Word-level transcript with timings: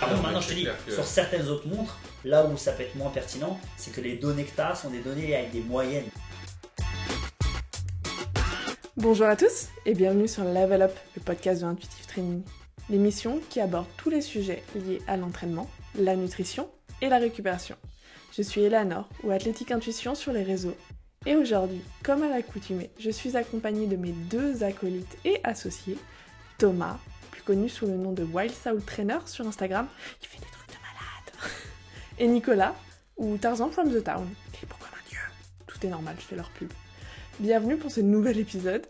Par 0.00 0.08
contre, 0.08 0.22
maintenant, 0.22 0.40
je 0.40 0.48
te 0.48 0.54
dis, 0.54 0.66
que- 0.86 0.92
sur 0.92 1.04
certaines 1.04 1.46
autres 1.48 1.68
montres, 1.68 1.98
là 2.24 2.46
où 2.46 2.56
ça 2.56 2.72
peut 2.72 2.82
être 2.84 2.94
moins 2.96 3.10
pertinent, 3.10 3.58
c'est 3.76 3.92
que 3.92 4.00
les 4.00 4.16
données 4.16 4.44
que 4.44 4.54
tu 4.54 4.60
as 4.60 4.74
sont 4.74 4.90
des 4.90 5.00
données 5.00 5.36
avec 5.36 5.52
des 5.52 5.60
moyennes. 5.60 6.06
Bonjour 8.96 9.26
à 9.26 9.36
tous 9.36 9.68
et 9.86 9.94
bienvenue 9.94 10.28
sur 10.28 10.44
Level 10.44 10.82
Up, 10.82 10.92
le 11.16 11.22
podcast 11.22 11.62
de 11.62 11.66
Intuitive 11.66 12.06
Training. 12.06 12.42
L'émission 12.88 13.40
qui 13.50 13.60
aborde 13.60 13.86
tous 13.96 14.10
les 14.10 14.20
sujets 14.20 14.62
liés 14.74 15.00
à 15.06 15.16
l'entraînement, 15.16 15.68
la 15.98 16.16
nutrition 16.16 16.68
et 17.00 17.08
la 17.08 17.18
récupération. 17.18 17.76
Je 18.36 18.42
suis 18.42 18.62
Eleanor 18.62 19.08
ou 19.22 19.30
Athlétique 19.30 19.70
Intuition 19.70 20.14
sur 20.14 20.32
les 20.32 20.42
réseaux. 20.42 20.76
Et 21.26 21.36
aujourd'hui, 21.36 21.82
comme 22.02 22.22
à 22.22 22.28
l'accoutumée, 22.28 22.90
je 22.98 23.10
suis 23.10 23.36
accompagnée 23.36 23.86
de 23.86 23.96
mes 23.96 24.12
deux 24.12 24.62
acolytes 24.64 25.18
et 25.24 25.40
associés, 25.44 25.98
Thomas, 26.58 26.98
connu 27.44 27.68
sous 27.68 27.86
le 27.86 27.96
nom 27.96 28.12
de 28.12 28.24
Wild 28.24 28.52
Soul 28.52 28.82
Trainer 28.82 29.18
sur 29.26 29.46
Instagram, 29.46 29.86
qui 30.20 30.28
fait 30.28 30.38
des 30.38 30.50
trucs 30.52 30.68
de 30.68 30.74
malade, 30.74 31.52
et 32.18 32.26
Nicolas, 32.26 32.74
ou 33.16 33.36
Tarzan 33.36 33.70
from 33.70 33.92
the 33.92 34.02
Town, 34.02 34.28
est 34.54 34.66
dieu? 35.08 35.18
Tout 35.66 35.86
est 35.86 35.90
normal, 35.90 36.16
je 36.18 36.24
fais 36.24 36.36
leur 36.36 36.50
pub. 36.50 36.72
Bienvenue 37.38 37.76
pour 37.76 37.90
ce 37.90 38.00
nouvel 38.00 38.38
épisode. 38.38 38.86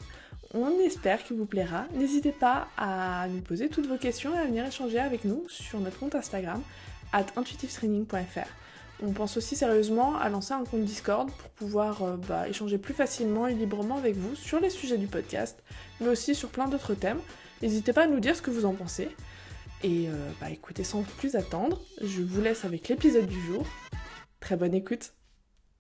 On 0.52 0.80
espère 0.80 1.23
qu'il 1.23 1.36
vous 1.36 1.46
plaira. 1.46 1.84
N'hésitez 1.95 2.32
pas 2.32 2.68
à 2.76 3.28
nous 3.28 3.40
poser 3.40 3.68
toutes 3.68 3.86
vos 3.86 3.98
questions 3.98 4.34
et 4.34 4.38
à 4.38 4.45
venir 4.45 4.66
échanger 4.66 4.98
avec 4.98 5.24
nous 5.24 5.45
sur 5.48 5.78
notre 5.78 5.98
compte 5.98 6.14
Instagram, 6.16 6.60
at 7.12 7.26
intuitivetraining.fr. 7.37 8.48
On 9.02 9.12
pense 9.12 9.37
aussi 9.37 9.56
sérieusement 9.56 10.16
à 10.18 10.28
lancer 10.28 10.52
un 10.52 10.64
compte 10.64 10.84
Discord 10.84 11.30
pour 11.30 11.51
pouvoir 11.51 12.02
euh, 12.02 12.16
bah, 12.28 12.48
échanger 12.48 12.76
plus 12.76 12.92
facilement 12.92 13.46
et 13.46 13.54
librement 13.54 13.96
avec 13.96 14.16
vous 14.16 14.34
sur 14.34 14.60
les 14.60 14.68
sujets 14.68 14.98
du 14.98 15.06
podcast, 15.06 15.62
mais 16.01 16.09
aussi 16.09 16.34
sur 16.34 16.51
plein 16.51 16.68
d'autres 16.68 16.95
thèmes. 16.95 17.20
N'hésitez 17.62 17.92
pas 17.92 18.05
à 18.05 18.06
nous 18.06 18.20
dire 18.20 18.34
ce 18.37 18.42
que 18.42 18.50
vous 18.50 18.64
en 18.64 18.74
pensez. 18.74 19.09
Et 19.82 20.09
euh, 20.09 20.30
bah 20.41 20.51
écoutez, 20.51 20.84
sans 20.84 21.02
plus 21.02 21.37
attendre, 21.37 21.80
je 22.02 22.23
vous 22.23 22.41
laisse 22.41 22.64
avec 22.64 22.88
l'épisode 22.88 23.27
du 23.27 23.41
jour. 23.46 23.66
Très 24.40 24.57
bonne 24.57 24.74
écoute. 24.74 25.12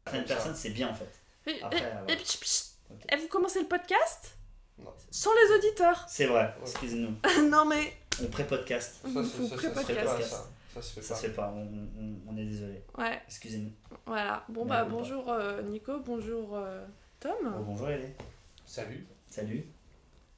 Certaines 0.04 0.24
personnes, 0.24 0.54
c'est 0.54 0.70
bien 0.70 0.88
en 0.88 0.94
fait. 0.94 1.10
Et, 1.46 1.62
Après, 1.62 1.78
et- 1.80 1.84
avoir- 1.84 2.04
et 2.10 2.16
pch, 2.16 2.38
pch, 2.40 2.62
Ok. 2.90 3.12
et 3.12 3.16
vous 3.16 3.28
commencez 3.28 3.60
le 3.60 3.66
podcast 3.68 4.36
Non. 4.78 4.90
Sans 5.10 5.30
les 5.34 5.54
auditeurs 5.56 6.06
C'est 6.08 6.26
vrai, 6.26 6.54
excusez-nous. 6.62 7.14
Non 7.50 7.64
mais 7.66 7.92
On 8.22 8.26
pré-podcast. 8.28 9.00
on 9.04 9.22
Ça, 9.22 9.22
ça, 9.22 9.28
ça, 9.30 9.40
se 9.48 9.56
fait 9.58 9.70
pas, 10.04 10.20
ça. 10.22 10.46
Ça 10.74 10.82
se 10.82 10.92
fait 10.94 11.02
Ça 11.02 11.14
pas. 11.14 11.20
se 11.20 11.26
fait 11.26 11.32
pas, 11.34 11.54
on, 11.54 11.62
on- 11.62 12.16
on 12.28 12.36
est 12.38 12.44
désolé. 12.44 12.82
Ouais, 12.96 13.20
Excusez-nous. 13.26 13.72
voilà. 14.06 14.44
Bon 14.48 14.64
bah 14.64 14.84
bon. 14.84 14.98
bonjour 14.98 15.30
euh, 15.30 15.60
Nico, 15.62 15.98
bonjour 16.00 16.56
euh, 16.56 16.84
Tom. 17.18 17.32
Oh, 17.44 17.62
bonjour 17.64 17.90
Ellie. 17.90 18.12
Salut. 18.64 19.06
Salut. 19.28 19.64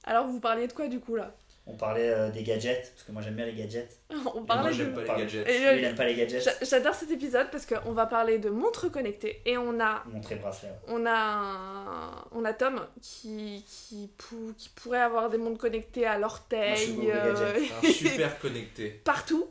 Alors 0.05 0.27
vous 0.27 0.41
parliez 0.41 0.66
de 0.66 0.72
quoi 0.72 0.88
du 0.88 0.98
coup 1.00 1.14
là? 1.16 1.33
On 1.64 1.77
parlait 1.77 2.08
euh, 2.08 2.30
des 2.30 2.42
gadgets, 2.42 2.91
parce 2.92 3.05
que 3.06 3.12
moi 3.12 3.22
j'aime 3.22 3.34
bien 3.36 3.46
les 3.46 3.55
gadgets. 3.55 4.00
On 4.10 4.14
moi, 4.41 4.44
parlait 4.46 4.70
de... 4.70 4.74
j'aime 4.77 4.94
pas 4.94 5.02
les 5.02 5.22
gadgets. 5.22 5.48
Et, 5.48 5.58
Lui, 5.58 5.66
euh, 5.66 5.77
il 5.77 5.84
aime 5.84 5.94
pas 5.94 6.06
les 6.06 6.16
gadgets. 6.16 6.42
j'a- 6.42 6.64
J'adore 6.64 6.94
cet 6.94 7.10
épisode 7.12 7.50
parce 7.52 7.66
qu'on 7.66 7.92
va 7.92 8.06
parler 8.06 8.38
de 8.38 8.50
montres 8.50 8.91
connectées 8.91 9.41
et 9.46 9.56
on 9.56 9.78
a 9.78 10.02
Montrer 10.06 10.34
bracelet. 10.36 10.70
ouais. 10.70 10.74
on 10.88 11.06
a 11.06 11.12
un- 11.14 12.24
on 12.32 12.44
a 12.44 12.52
Tom 12.52 12.80
qui 13.00 13.64
qui, 13.69 14.10
pou- 14.19 14.52
qui 14.58 14.70
pourrait 14.70 15.00
avoir 15.02 15.30
des 15.30 15.38
montres 15.38 15.58
connectées 15.60 16.04
à 16.04 16.19
Moi, 16.19 16.20
l'orteil. 16.22 17.12
Un 17.84 17.92
super 17.92 18.38
connecté 18.41 18.91
partout 19.04 19.48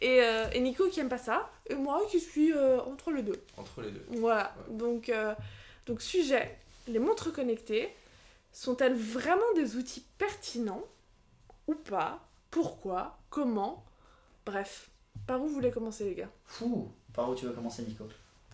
et, 0.00 0.20
euh, 0.20 0.50
et 0.52 0.58
Nico 0.60 0.88
qui 0.88 0.98
aime 0.98 1.08
pas 1.08 1.16
ça 1.18 1.48
et 1.70 1.74
moi 1.76 2.02
qui 2.10 2.18
suis 2.18 2.52
euh, 2.52 2.80
entre 2.80 3.12
les 3.12 3.22
deux. 3.22 3.40
entre 3.56 3.82
les 3.82 3.90
deux. 3.92 4.04
Voilà, 4.10 4.52
donc, 4.68 5.08
euh, 5.10 5.32
donc 5.86 6.02
sujet, 6.02 6.58
les 6.88 6.98
montres 6.98 7.32
connectées 7.32 7.88
sont-elles 8.52 8.96
vraiment 8.96 9.52
des 9.54 9.76
outils 9.76 10.04
pertinents 10.18 10.82
ou 11.72 11.76
pas 11.76 12.20
Pourquoi 12.50 13.18
Comment 13.30 13.84
Bref, 14.46 14.90
par 15.26 15.40
où 15.40 15.46
vous 15.46 15.54
voulez 15.54 15.70
commencer 15.70 16.04
les 16.04 16.14
gars? 16.14 16.30
Fou. 16.44 16.90
Par 17.12 17.28
où 17.30 17.34
tu 17.34 17.46
veux 17.46 17.52
commencer, 17.52 17.82
Nico? 17.82 18.06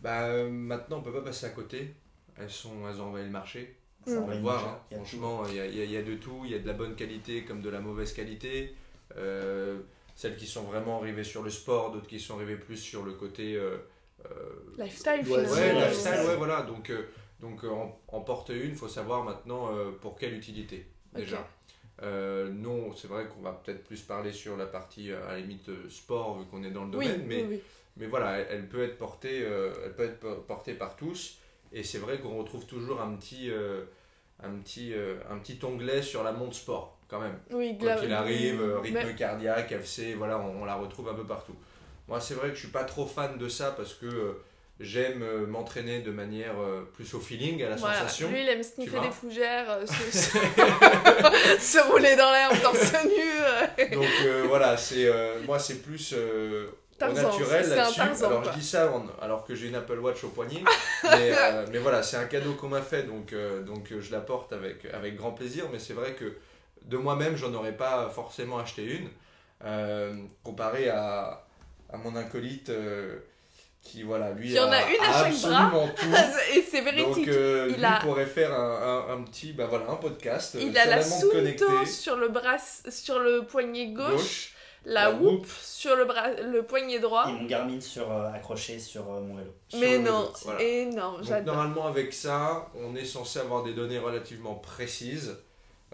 Bah 0.02 0.26
euh, 0.26 0.48
maintenant 0.50 0.98
on 0.98 1.02
peut 1.02 1.12
pas 1.12 1.22
passer 1.22 1.46
à 1.46 1.50
côté. 1.50 1.94
Elles 2.36 2.50
sont, 2.50 2.88
elles 2.88 3.00
ont 3.00 3.06
envahi 3.08 3.24
le 3.24 3.30
marché. 3.30 3.76
Ça, 4.06 4.14
Mm. 4.20 4.22
on 4.22 4.26
va 4.26 4.34
y 4.36 4.40
voir. 4.40 4.64
hein. 4.68 4.80
Franchement, 4.94 5.42
il 5.48 5.54
y 5.56 5.60
a, 5.60 5.66
il 5.66 5.76
y 5.76 5.80
a- 5.80 5.84
il 5.84 5.90
y 5.90 5.96
a 5.96 6.02
de 6.02 6.14
tout. 6.14 6.42
Il 6.44 6.50
y 6.50 6.54
a 6.54 6.58
de 6.60 6.66
la 6.66 6.72
bonne 6.72 6.94
qualité 6.94 7.44
comme 7.44 7.60
de 7.60 7.68
la 7.68 7.80
mauvaise 7.80 8.12
qualité. 8.12 8.74
Euh, 9.16 9.80
celles 10.14 10.36
qui 10.36 10.46
sont 10.46 10.62
vraiment 10.64 10.98
arrivées 11.00 11.24
sur 11.24 11.42
le 11.42 11.50
sport, 11.50 11.90
d'autres 11.92 12.06
qui 12.06 12.20
sont 12.20 12.36
arrivées 12.36 12.56
plus 12.56 12.76
sur 12.76 13.04
le 13.04 13.12
côté 13.14 13.54
euh, 13.56 13.76
euh, 14.26 14.28
Lifestyle 14.78 15.12
Ouais, 15.20 15.24
finalement. 15.24 15.50
Ouais, 15.52 15.74
lifestyle, 15.88 16.26
ouais. 16.28 16.36
voilà. 16.36 16.62
Donc, 16.62 16.90
euh, 16.90 17.08
donc 17.40 17.64
euh, 17.64 17.70
en, 17.70 17.98
en 18.08 18.20
porte 18.20 18.50
une, 18.50 18.74
faut 18.74 18.88
savoir 18.88 19.24
maintenant 19.24 19.72
euh, 19.74 19.90
pour 20.00 20.16
quelle 20.16 20.34
utilité, 20.34 20.86
déjà. 21.14 21.46
Euh, 22.02 22.48
non, 22.50 22.94
c'est 22.94 23.08
vrai 23.08 23.26
qu'on 23.26 23.42
va 23.42 23.52
peut-être 23.52 23.82
plus 23.84 24.00
parler 24.02 24.32
sur 24.32 24.56
la 24.56 24.66
partie, 24.66 25.10
euh, 25.10 25.26
à 25.28 25.32
la 25.32 25.38
limite, 25.40 25.68
euh, 25.68 25.88
sport, 25.90 26.38
vu 26.38 26.44
qu'on 26.46 26.62
est 26.62 26.70
dans 26.70 26.84
le 26.84 26.96
Oui, 26.96 27.06
domaine, 27.06 27.24
mais, 27.26 27.44
oui, 27.44 27.60
mais 27.96 28.06
voilà, 28.06 28.38
elle, 28.38 28.46
elle 28.50 28.68
peut 28.68 28.82
être 28.84 28.98
portée, 28.98 29.40
euh, 29.42 29.72
elle 29.84 29.94
peut 29.94 30.04
être 30.04 30.20
po- 30.20 30.36
portée 30.46 30.74
par 30.74 30.94
tous, 30.96 31.38
et 31.72 31.82
c'est 31.82 31.98
vrai 31.98 32.18
qu'on 32.20 32.36
retrouve 32.38 32.66
toujours 32.66 33.00
un 33.00 33.14
petit, 33.16 33.50
euh, 33.50 33.82
un, 34.42 34.50
petit, 34.60 34.92
un 35.28 35.38
petit 35.38 35.58
onglet 35.64 36.00
sur 36.02 36.22
la 36.22 36.30
montre 36.30 36.54
sport, 36.54 36.98
quand 37.08 37.18
même. 37.18 37.36
Oui, 37.50 37.76
Quoi 37.78 37.96
qu'il 37.96 38.12
arrive, 38.12 38.62
rythme 38.80 39.00
Mais- 39.04 39.14
cardiaque, 39.16 39.72
FC, 39.72 40.14
voilà, 40.14 40.38
on, 40.38 40.62
on 40.62 40.64
la 40.64 40.76
retrouve 40.76 41.08
un 41.08 41.14
peu 41.14 41.24
partout. 41.24 41.56
Moi, 42.06 42.20
c'est 42.20 42.34
vrai 42.34 42.50
que 42.50 42.54
je 42.54 42.60
suis 42.60 42.68
pas 42.68 42.84
trop 42.84 43.06
fan 43.06 43.36
de 43.38 43.48
ça 43.48 43.72
parce 43.72 43.92
que 43.94 44.38
j'aime 44.80 45.22
euh, 45.22 45.46
m'entraîner 45.46 46.00
de 46.00 46.10
manière 46.10 46.60
euh, 46.60 46.82
plus 46.94 47.12
au 47.14 47.20
feeling, 47.20 47.62
à 47.64 47.70
la 47.70 47.76
Voilà. 47.76 47.96
sensation. 48.00 48.30
Lui, 48.30 48.42
il 48.42 48.48
aime 48.48 48.62
sniffer 48.62 49.00
des 49.00 49.10
fougères, 49.10 49.70
euh, 49.70 49.86
se, 49.86 51.78
rouler 51.90 52.16
dans 52.16 52.30
l'air 52.30 52.50
torse 52.62 52.92
nu. 53.04 53.86
Donc 53.92 54.04
euh, 54.24 54.44
voilà, 54.46 54.76
c'est 54.76 55.06
euh, 55.06 55.40
moi 55.46 55.58
c'est 55.58 55.82
plus 55.82 56.14
euh, 56.16 56.66
au 57.02 57.12
naturel 57.12 57.68
là-dessus. 57.68 58.00
Alors 58.24 58.42
quoi. 58.42 58.52
je 58.52 58.58
dis 58.58 58.64
ça 58.66 58.90
en- 58.92 59.06
alors 59.22 59.44
que 59.44 59.54
j'ai 59.54 59.68
une 59.68 59.74
Apple 59.74 59.98
Watch 59.98 60.22
au 60.24 60.28
poignet, 60.28 60.62
mais, 61.04 61.32
mais 61.72 61.78
voilà, 61.78 62.02
c'est 62.02 62.16
un 62.16 62.24
cadeau 62.26 62.54
qu'on 62.54 62.68
m'a 62.68 62.82
fait, 62.82 63.02
donc 63.04 63.34
donc 63.66 63.92
je 63.98 64.12
la 64.12 64.20
porte 64.20 64.52
avec 64.52 64.84
avec 64.92 65.16
grand 65.16 65.32
plaisir. 65.32 65.64
Mais 65.72 65.78
c'est 65.78 65.92
vrai 65.94 66.12
que 66.14 66.36
de 66.84 66.96
moi-même, 66.96 67.36
j'en 67.36 67.52
aurais 67.54 67.76
pas 67.76 68.10
forcément 68.14 68.58
acheté 68.58 68.84
une, 68.84 69.08
comparé 70.42 70.88
à 70.88 71.44
à 71.92 71.96
mon 71.96 72.14
acolyte. 72.16 72.68
euh, 72.70 73.18
qui 73.88 74.02
voilà 74.02 74.30
lui 74.32 74.50
Qui 74.50 74.58
en 74.60 74.70
a 74.70 74.82
une 74.82 75.00
à 75.00 75.12
chaque 75.12 75.26
absolument 75.32 75.88
tout 75.96 76.06
Et 76.56 76.62
c'est 76.62 76.82
donc 76.96 77.18
euh, 77.28 77.66
Il 77.70 77.76
lui 77.76 77.84
a- 77.84 77.98
pourrait 78.02 78.26
faire 78.26 78.52
un, 78.52 79.06
un- 79.08 79.14
un 79.14 79.22
petit 79.22 79.52
bah 79.52 79.66
voilà 79.68 79.88
un 79.90 79.96
podcast 79.96 80.54
euh, 80.56 80.60
il 80.62 80.76
a 80.76 80.84
la 80.86 81.02
Sunto 81.02 81.84
sur 81.86 82.16
le 82.16 82.28
bras, 82.28 82.56
sur 82.88 83.18
le 83.18 83.44
poignet 83.44 83.88
gauche, 83.88 84.06
gauche 84.10 84.54
la 84.84 85.04
la 85.04 85.10
Whoop 85.12 85.40
Whoop. 85.40 85.46
sur 85.60 85.96
le 85.96 86.04
bras, 86.04 86.30
le 86.30 86.62
poignet 86.62 86.98
droit. 86.98 87.26
Et 87.28 87.32
mon 87.32 87.44
Garmin 87.46 87.80
sur, 87.80 88.10
euh, 88.10 88.30
accroché 88.32 88.78
sur 88.78 89.02
euh, 89.12 89.20
mon 89.20 89.36
vélo. 89.36 89.52
Mais 89.74 89.98
non, 89.98 90.20
vélo, 90.22 90.32
voilà. 90.44 90.62
énorme, 90.62 91.16
Donc 91.18 91.26
j'adore. 91.28 91.54
normalement 91.56 91.86
avec 91.88 92.12
ça, 92.14 92.68
on 92.74 92.94
est 92.96 93.04
censé 93.04 93.38
avoir 93.40 93.64
des 93.64 93.74
données 93.74 93.98
relativement 93.98 94.54
précises. 94.54 95.36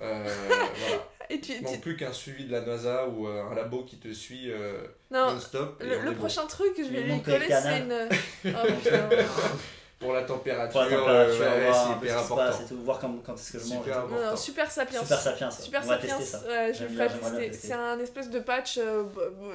Euh, 0.02 0.24
voilà. 0.48 1.02
Et 1.30 1.40
tu, 1.40 1.52
Il 1.52 1.64
tu- 1.66 1.78
plus 1.78 1.96
qu'un 1.96 2.12
suivi 2.12 2.44
de 2.44 2.52
la 2.52 2.60
NASA 2.60 3.06
ou 3.08 3.26
euh, 3.26 3.42
un 3.50 3.54
labo 3.54 3.82
qui 3.84 3.96
te 3.96 4.12
suit 4.12 4.50
euh, 4.50 4.86
non, 5.10 5.32
non-stop. 5.32 5.82
le, 5.82 6.00
le 6.02 6.14
prochain 6.14 6.46
truc 6.46 6.74
que 6.74 6.84
je 6.84 6.90
vais 6.90 7.00
lui 7.02 7.22
coller, 7.22 7.46
c'est 7.48 7.78
une. 7.80 7.88
canals. 7.88 8.08
Oh. 8.46 9.14
Pour 10.00 10.12
la 10.12 10.22
température, 10.24 10.72
Pour 10.72 10.80
la 10.82 10.96
température, 10.96 11.42
euh, 11.42 11.56
ouais, 11.58 11.64
voir 11.70 11.86
c'est 11.86 12.06
hyper 12.06 12.16
passe 12.16 12.24
important. 12.30 12.64
et 12.64 12.68
tout, 12.68 12.82
voir 12.82 12.98
quand, 12.98 13.14
quand 13.24 13.34
est-ce 13.36 13.52
que 13.52 13.58
je 13.58 13.64
mange. 13.72 13.84
Super. 13.84 14.08
Non, 14.08 14.36
super 14.36 14.70
sapiens. 14.70 15.00
Super 15.00 15.18
sapiens, 15.20 15.50
ça. 15.50 15.62
Super 15.62 15.80
on 15.82 15.86
va 15.86 15.94
sapiens, 15.94 16.18
tester 16.18 16.36
ça. 16.38 16.46
ouais, 16.46 16.74
je 16.74 16.84
bien 16.84 17.08
tester. 17.08 17.36
tester. 17.50 17.66
C'est 17.68 17.72
un 17.72 17.98
espèce 18.00 18.28
de 18.28 18.38
patch, 18.40 18.76
euh, 18.78 19.04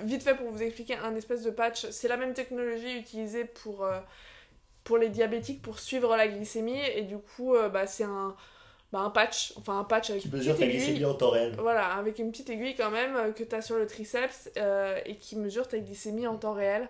vite 0.03 0.23
fait 0.23 0.33
pour 0.33 0.49
vous 0.49 0.63
expliquer, 0.63 0.95
un 0.95 1.15
espèce 1.15 1.43
de 1.43 1.51
patch. 1.51 1.87
C'est 1.91 2.07
la 2.07 2.17
même 2.17 2.33
technologie 2.33 2.97
utilisée 2.97 3.45
pour, 3.45 3.83
euh, 3.85 3.99
pour 4.85 4.97
les 4.97 5.09
diabétiques 5.09 5.61
pour 5.61 5.77
suivre 5.77 6.15
la 6.17 6.27
glycémie. 6.27 6.81
Et 6.95 7.03
du 7.03 7.17
coup, 7.19 7.53
euh, 7.55 7.69
bah, 7.69 7.85
c'est 7.85 8.05
un, 8.05 8.35
bah, 8.91 8.99
un 8.99 9.09
patch, 9.09 9.53
enfin 9.57 9.79
un 9.79 9.83
patch 9.83 10.09
avec 10.09 10.23
Qui 10.23 10.29
une 10.29 10.37
mesure 10.37 10.53
petite 10.55 10.67
ta 10.67 10.71
glycémie 10.71 10.95
aiguille. 10.97 11.05
en 11.05 11.13
temps 11.13 11.29
réel. 11.29 11.55
Voilà, 11.59 11.93
avec 11.95 12.19
une 12.19 12.31
petite 12.31 12.49
aiguille 12.49 12.75
quand 12.75 12.91
même 12.91 13.15
euh, 13.15 13.31
que 13.31 13.43
tu 13.43 13.55
as 13.55 13.61
sur 13.61 13.77
le 13.77 13.85
triceps 13.85 14.49
euh, 14.57 14.99
et 15.05 15.15
qui 15.17 15.35
mesure 15.35 15.67
ta 15.67 15.77
glycémie 15.79 16.27
en 16.27 16.35
temps 16.37 16.53
réel. 16.53 16.89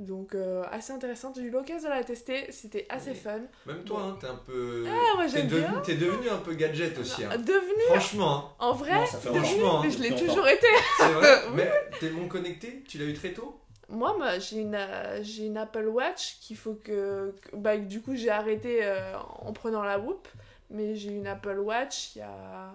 Donc 0.00 0.34
euh, 0.34 0.64
assez 0.72 0.92
intéressante, 0.92 1.36
j'ai 1.36 1.42
eu 1.42 1.50
l'occasion 1.50 1.88
de 1.88 1.94
la 1.94 2.02
tester, 2.02 2.50
c'était 2.50 2.84
assez 2.88 3.10
Oui. 3.10 3.16
fun. 3.16 3.40
Même 3.66 3.84
toi, 3.84 4.00
hein, 4.02 4.16
t'es 4.20 4.26
un 4.26 4.40
peu. 4.44 4.84
Ah 4.88 5.18
ouais, 5.18 5.26
t'es 5.26 5.32
j'aime 5.38 5.46
devenu, 5.46 5.68
bien. 5.68 5.80
t'es 5.86 5.94
devenu 5.94 6.28
un 6.30 6.38
peu 6.38 6.54
gadget 6.54 6.98
aussi. 6.98 7.22
hein. 7.22 7.28
Devenu, 7.38 7.80
Franchement, 7.86 8.36
hein. 8.36 8.44
en 8.58 8.72
vrai, 8.72 8.92
Non, 8.94 9.04
devenu, 9.22 9.38
franchement, 9.44 9.78
hein, 9.78 9.82
mais 9.84 9.90
je 9.92 9.98
l'ai 10.02 10.16
toujours 10.16 10.48
été. 10.48 10.66
c'est 10.98 11.12
vrai. 11.12 11.28
Mais 11.54 11.70
t'es 12.00 12.10
mon 12.10 12.26
connecté, 12.26 12.82
tu 12.88 12.98
l'as 12.98 13.04
eu 13.04 13.14
très 13.14 13.32
tôt? 13.34 13.60
Moi, 13.88 14.16
j'ai 14.40 14.56
une, 14.62 14.74
euh, 14.74 15.20
j'ai 15.22 15.44
une 15.46 15.58
Apple 15.58 15.86
Watch 15.86 16.38
qu'il 16.40 16.56
faut 16.56 16.74
que, 16.74 17.32
que- 17.42 17.54
bah, 17.54 17.76
du 17.76 18.00
coup, 18.02 18.16
j'ai 18.16 18.30
arrêté 18.30 18.80
euh, 18.82 19.12
en 19.42 19.52
prenant 19.52 19.84
la 19.84 20.00
Whoop. 20.00 20.26
Mais 20.70 20.94
j'ai 20.96 21.10
une 21.10 21.26
Apple 21.26 21.58
Watch 21.58 22.16
il 22.16 22.18
y 22.20 22.22
a. 22.22 22.72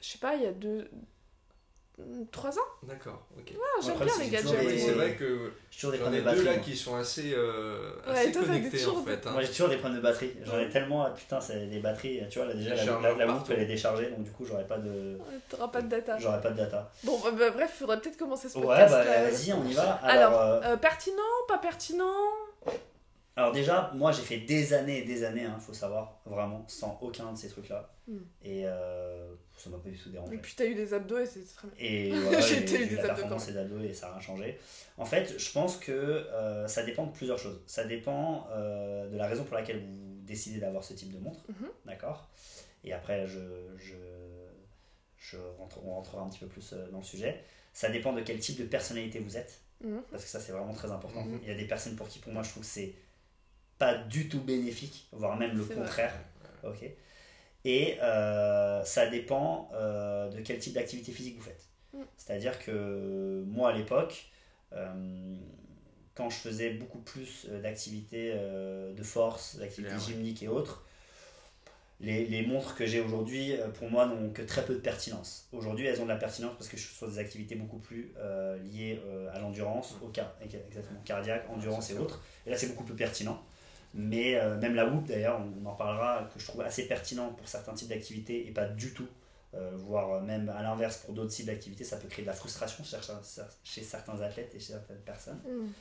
Je 0.00 0.06
sais 0.06 0.18
pas, 0.18 0.34
il 0.34 0.42
y 0.42 0.46
a 0.46 0.52
deux. 0.52 0.88
3 2.30 2.50
ans. 2.58 2.62
D'accord, 2.82 3.24
ok. 3.38 3.54
Ah, 3.56 3.80
J'aime 3.82 3.92
Après, 3.94 4.04
bien 4.04 4.14
les 4.18 4.28
gadgets. 4.28 4.60
des- 4.60 4.66
Oui, 4.66 4.78
c'est 4.78 4.92
vrai 4.92 5.14
que 5.14 5.50
J'ai 5.70 5.76
toujours 5.76 5.92
des 5.92 5.96
j'en 5.96 6.02
problèmes 6.04 6.20
ai 6.20 6.24
de 6.24 6.28
deux 6.28 6.36
batterie. 6.36 6.44
là 6.44 6.52
moi. 6.52 6.60
qui 6.62 6.76
sont 6.76 6.94
assez, 6.96 7.32
euh, 7.34 7.90
Ouais, 8.06 8.12
assez 8.18 8.32
toi, 8.32 8.42
connectés 8.44 8.84
en 8.86 9.02
fait. 9.02 9.26
hein. 9.26 9.30
Moi 9.30 9.40
j'ai 9.40 9.48
toujours 9.48 9.68
des 9.70 9.76
problèmes 9.78 9.96
de 9.96 10.02
batterie. 10.02 10.34
J'en 10.44 10.58
ai 10.60 10.68
tellement, 10.68 11.04
ah, 11.06 11.10
putain, 11.12 11.40
c'est 11.40 11.66
des 11.68 11.78
batteries. 11.78 12.20
Tu 12.28 12.38
vois, 12.38 12.48
là 12.48 12.54
déjà 12.54 12.74
la, 12.74 12.84
la, 13.00 13.14
la. 13.14 13.32
Whoop, 13.32 13.46
elle 13.48 13.60
est 13.60 13.64
déchargée, 13.66 14.10
donc 14.10 14.24
du 14.24 14.30
coup 14.30 14.44
j'aurais 14.44 14.66
pas 14.66 14.76
de, 14.76 15.16
Ouais, 15.18 15.38
T'auras 15.48 15.68
pas 15.68 15.80
de 15.80 15.88
data. 15.88 16.18
j'aurais 16.18 16.42
pas 16.42 16.50
de 16.50 16.56
data. 16.58 16.92
Bon, 17.02 17.18
bah, 17.18 17.30
bah, 17.30 17.48
bref, 17.50 17.74
faudrait 17.78 17.98
peut-être 17.98 18.18
commencer 18.18 18.50
ce 18.50 18.58
Ouais, 18.58 18.66
podcast. 18.66 18.92
bah 18.92 19.02
là. 19.04 19.30
vas-y, 19.30 19.52
on 19.54 19.64
y 19.64 19.72
va. 19.72 19.92
Alors, 19.94 20.32
Alors, 20.34 20.40
euh, 20.42 20.60
Euh, 20.72 20.76
pertinent, 20.76 21.22
pas 21.48 21.56
pertinent? 21.58 22.12
Alors 23.36 23.52
déjà, 23.52 23.92
moi 23.94 24.12
j'ai 24.12 24.22
fait 24.22 24.38
des 24.38 24.72
années 24.72 25.00
et 25.00 25.04
des 25.04 25.22
années, 25.22 25.44
hein, 25.44 25.58
faut 25.60 25.74
savoir, 25.74 26.20
vraiment, 26.24 26.64
sans 26.68 26.98
aucun 27.02 27.32
de 27.32 27.36
ces 27.36 27.48
trucs-là. 27.48 27.90
Hmm. 28.08 28.20
Et 28.42 28.62
euh, 28.64 29.34
ça 29.58 29.68
m'a 29.68 29.76
pas 29.76 29.90
du 29.90 29.98
tout 29.98 30.08
dérangé. 30.08 30.34
Et 30.34 30.38
puis 30.38 30.54
t'as 30.56 30.64
eu 30.64 30.74
des 30.74 30.94
abdos 30.94 31.18
et 31.18 31.26
c'est 31.26 31.44
très 31.44 31.68
bien. 31.68 31.76
Et 31.78 32.12
voilà, 32.18 32.40
J'ai 32.40 32.60
des 32.60 32.76
eu 32.76 32.94
la 32.96 33.02
abdos 33.02 33.14
performance 33.14 33.44
quand 33.44 33.50
et 33.50 33.54
d'ado 33.54 33.78
et 33.80 33.92
ça 33.92 34.06
n'a 34.06 34.12
rien 34.12 34.22
changé. 34.22 34.58
En 34.96 35.04
fait, 35.04 35.38
je 35.38 35.52
pense 35.52 35.76
que 35.76 35.92
euh, 35.92 36.66
ça 36.66 36.82
dépend 36.82 37.04
de 37.04 37.12
plusieurs 37.12 37.38
choses. 37.38 37.60
Ça 37.66 37.84
dépend 37.84 38.48
euh, 38.52 39.10
de 39.10 39.16
la 39.18 39.26
raison 39.26 39.44
pour 39.44 39.54
laquelle 39.54 39.80
vous 39.80 40.22
décidez 40.22 40.58
d'avoir 40.58 40.82
ce 40.82 40.94
type 40.94 41.12
de 41.12 41.18
montre. 41.18 41.40
Mhm. 41.48 41.68
D'accord? 41.84 42.30
Et 42.84 42.94
après, 42.94 43.26
je, 43.26 43.40
je, 43.76 43.96
je 45.18 45.36
rentre, 45.58 45.84
on 45.84 45.90
rentrera 45.90 46.22
un 46.22 46.30
petit 46.30 46.38
peu 46.38 46.46
plus 46.46 46.72
dans 46.90 46.98
le 46.98 47.04
sujet. 47.04 47.42
Ça 47.74 47.90
dépend 47.90 48.14
de 48.14 48.22
quel 48.22 48.38
type 48.38 48.58
de 48.58 48.64
personnalité 48.64 49.18
vous 49.18 49.36
êtes. 49.36 49.60
Mhm. 49.84 50.00
Parce 50.10 50.24
que 50.24 50.30
ça, 50.30 50.40
c'est 50.40 50.52
vraiment 50.52 50.72
très 50.72 50.90
important. 50.90 51.22
Mhm. 51.22 51.40
Il 51.42 51.48
y 51.48 51.52
a 51.52 51.54
des 51.54 51.66
personnes 51.66 51.96
pour 51.96 52.08
qui, 52.08 52.18
pour 52.18 52.32
moi, 52.32 52.42
je 52.42 52.48
trouve 52.48 52.62
que 52.62 52.68
c'est 52.68 52.94
pas 53.78 53.94
du 53.94 54.28
tout 54.28 54.40
bénéfique, 54.40 55.08
voire 55.12 55.36
même 55.36 55.56
le 55.56 55.62
vrai. 55.62 55.74
contraire. 55.74 56.14
Ok. 56.64 56.84
Et 57.64 57.98
euh, 58.00 58.84
ça 58.84 59.06
dépend 59.06 59.70
euh, 59.74 60.30
de 60.30 60.40
quel 60.40 60.58
type 60.58 60.74
d'activité 60.74 61.12
physique 61.12 61.36
vous 61.36 61.42
faites. 61.42 61.68
Mm. 61.92 62.02
C'est-à-dire 62.16 62.58
que 62.58 63.44
moi, 63.46 63.70
à 63.70 63.72
l'époque, 63.72 64.26
euh, 64.72 65.36
quand 66.14 66.30
je 66.30 66.36
faisais 66.36 66.70
beaucoup 66.70 67.00
plus 67.00 67.46
d'activités 67.46 68.32
euh, 68.34 68.94
de 68.94 69.02
force, 69.02 69.56
d'activités 69.56 69.98
gymniques 69.98 70.42
et 70.42 70.48
autres, 70.48 70.84
les, 71.98 72.26
les 72.26 72.46
montres 72.46 72.74
que 72.74 72.86
j'ai 72.86 73.00
aujourd'hui, 73.00 73.54
pour 73.78 73.90
moi, 73.90 74.06
n'ont 74.06 74.30
que 74.30 74.42
très 74.42 74.64
peu 74.64 74.74
de 74.74 74.80
pertinence. 74.80 75.48
Aujourd'hui, 75.52 75.86
elles 75.86 76.00
ont 76.00 76.04
de 76.04 76.10
la 76.10 76.16
pertinence 76.16 76.52
parce 76.58 76.68
que 76.68 76.76
je 76.76 76.82
suis 76.86 76.94
sur 76.94 77.08
des 77.08 77.18
activités 77.18 77.54
beaucoup 77.54 77.78
plus 77.78 78.12
euh, 78.18 78.58
liées 78.64 79.00
euh, 79.06 79.34
à 79.34 79.38
l'endurance, 79.38 79.96
au 80.02 80.08
car 80.08 80.34
exactement, 80.42 81.00
cardiaque, 81.04 81.48
endurance 81.48 81.90
et 81.90 81.98
autres. 81.98 82.22
Et 82.46 82.50
là, 82.50 82.56
c'est 82.58 82.68
beaucoup 82.68 82.84
plus 82.84 82.94
pertinent. 82.96 83.42
Mais 83.94 84.36
euh, 84.36 84.56
même 84.58 84.74
la 84.74 84.86
Whoop, 84.86 85.06
d'ailleurs, 85.06 85.40
on 85.40 85.66
en 85.66 85.72
reparlera, 85.72 86.28
que 86.34 86.38
je 86.40 86.46
trouve 86.46 86.60
assez 86.60 86.86
pertinent 86.86 87.30
pour 87.32 87.48
certains 87.48 87.72
types 87.74 87.88
d'activités 87.88 88.46
et 88.46 88.50
pas 88.50 88.66
du 88.66 88.92
tout, 88.92 89.08
euh, 89.54 89.70
voire 89.74 90.20
même 90.22 90.48
à 90.50 90.62
l'inverse 90.62 90.98
pour 90.98 91.14
d'autres 91.14 91.30
types 91.30 91.46
d'activités, 91.46 91.84
ça 91.84 91.96
peut 91.96 92.08
créer 92.08 92.22
de 92.22 92.28
la 92.28 92.34
frustration 92.34 92.84
chez 92.84 92.90
certains, 93.00 93.20
chez 93.64 93.82
certains 93.82 94.20
athlètes 94.20 94.52
et 94.54 94.60
chez 94.60 94.72
certaines 94.72 94.98
personnes. 94.98 95.40
Mhm. 95.46 95.72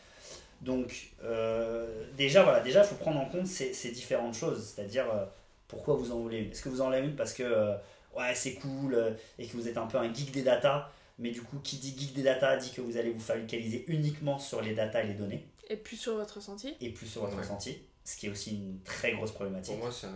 Donc, 0.61 1.09
euh, 1.23 2.05
déjà, 2.17 2.43
voilà, 2.43 2.61
déjà, 2.61 2.81
il 2.83 2.87
faut 2.87 2.95
prendre 2.95 3.19
en 3.19 3.25
compte 3.25 3.47
ces, 3.47 3.73
ces 3.73 3.91
différentes 3.91 4.35
choses, 4.35 4.63
c'est-à-dire 4.73 5.09
euh, 5.11 5.25
pourquoi 5.67 5.95
vous 5.95 6.11
en 6.11 6.19
voulez 6.19 6.39
une? 6.39 6.51
Est-ce 6.51 6.61
que 6.61 6.69
vous 6.69 6.81
en 6.81 6.85
voulez 6.85 6.99
une 6.99 7.15
parce 7.15 7.33
que 7.33 7.43
euh, 7.43 7.75
ouais, 8.15 8.33
c'est 8.33 8.53
cool 8.53 8.93
euh, 8.93 9.11
et 9.37 9.45
que 9.47 9.57
vous 9.57 9.67
êtes 9.67 9.77
un 9.77 9.87
peu 9.87 9.97
un 9.97 10.13
geek 10.13 10.31
des 10.31 10.43
data, 10.43 10.89
mais 11.19 11.31
du 11.31 11.41
coup, 11.41 11.59
qui 11.59 11.77
dit 11.77 11.93
geek 11.97 12.13
des 12.13 12.23
data 12.23 12.55
dit 12.55 12.71
que 12.71 12.79
vous 12.81 12.95
allez 12.97 13.11
vous 13.11 13.19
focaliser 13.19 13.83
uniquement 13.87 14.39
sur 14.39 14.61
les 14.61 14.73
data 14.73 15.03
et 15.03 15.07
les 15.07 15.13
données? 15.15 15.45
Et 15.69 15.75
puis 15.77 15.97
sur 15.97 16.15
votre 16.15 16.35
ressenti 16.35 16.75
et 16.79 16.89
plus 16.91 17.07
sur 17.07 17.21
votre 17.21 17.33
Ouais. 17.35 17.41
ressenti, 17.41 17.81
ce 18.05 18.15
qui 18.15 18.27
est 18.27 18.29
aussi 18.29 18.55
une 18.55 18.79
très 18.83 19.13
grosse 19.13 19.31
problématique. 19.31 19.73
Pour 19.73 19.83
moi, 19.83 19.91
c'est 19.91 20.07
un, 20.07 20.11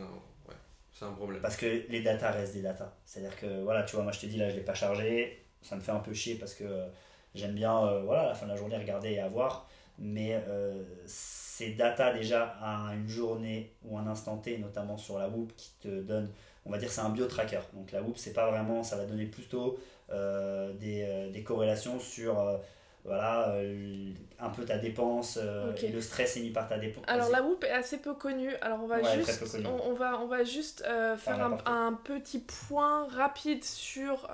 ouais, 0.48 0.56
c'est 0.94 1.06
un 1.06 1.12
problème. 1.12 1.42
Parce 1.42 1.58
que 1.58 1.66
les 1.90 2.02
data 2.02 2.32
restent 2.32 2.54
des 2.54 2.62
data. 2.62 2.96
C'est-à-dire 3.04 3.36
que, 3.36 3.64
voilà, 3.64 3.84
tu 3.84 3.96
vois, 3.96 4.04
moi 4.04 4.14
je 4.14 4.20
te 4.20 4.28
dis 4.28 4.38
là, 4.38 4.48
je 4.50 4.56
l'ai 4.56 4.62
pas 4.62 4.76
chargé, 4.76 5.44
ça 5.62 5.76
me 5.76 5.82
fait 5.82 5.92
un 5.92 6.00
peu 6.00 6.14
chier 6.14 6.36
parce 6.36 6.54
que 6.54 6.64
euh, 6.64 6.88
j'aime 7.34 7.56
bien, 7.56 7.84
euh, 7.84 8.04
voilà, 8.04 8.22
à 8.22 8.28
la 8.28 8.36
fin 8.36 8.46
de 8.46 8.52
la 8.52 8.58
journée, 8.58 8.78
regarder 8.78 9.14
et 9.14 9.20
avoir. 9.20 9.68
Mais 9.98 10.42
euh, 10.48 10.84
ces 11.08 11.72
data 11.72 12.14
déjà 12.14 12.56
à 12.62 12.94
une 12.94 13.10
journée 13.10 13.74
ou 13.84 13.98
un 13.98 14.08
instant 14.08 14.38
T, 14.38 14.60
notamment 14.60 14.98
sur 14.98 15.18
la 15.18 15.28
Whoop, 15.28 15.52
qui 15.58 15.72
te 15.82 16.02
donne, 16.02 16.32
on 16.66 16.70
va 16.70 16.78
dire, 16.78 16.92
c'est 16.92 17.02
un 17.02 17.10
bio-tracker. 17.10 17.62
Donc 17.74 17.92
la 17.92 18.04
Whoop, 18.04 18.18
c'est 18.18 18.34
pas 18.34 18.50
vraiment, 18.50 18.84
ça 18.84 18.98
va 18.98 19.06
donner 19.06 19.26
plutôt 19.26 19.80
euh, 20.12 20.72
des, 20.74 21.32
des 21.34 21.44
corrélations 21.44 22.00
sur. 22.00 22.62
Voilà, 23.06 23.50
euh, 23.54 24.12
un 24.40 24.50
peu 24.50 24.66
ta 24.66 24.78
dépense 24.78 25.40
euh, 25.42 25.74
et 25.82 25.88
le 25.88 26.02
stress 26.02 26.38
émis 26.38 26.52
par 26.52 26.68
ta 26.68 26.78
dépense. 26.78 27.04
Alors 27.08 27.30
la 27.30 27.42
Whoop 27.42 27.64
est 27.64 27.72
assez 27.72 27.98
peu 27.98 28.14
connue. 28.14 28.54
Alors 28.62 28.84
on 28.84 28.88
va 28.88 28.98
Ouais, 29.00 29.16
juste, 29.16 29.44
on, 29.66 29.90
on 29.90 29.94
va, 29.94 30.20
on 30.20 30.28
va 30.28 30.44
juste 30.44 30.84
euh, 30.88 31.16
faire 31.18 31.42
un, 31.66 31.94
petit 31.94 32.40
point 32.40 33.08
rapide 33.08 33.64
sur 33.64 34.30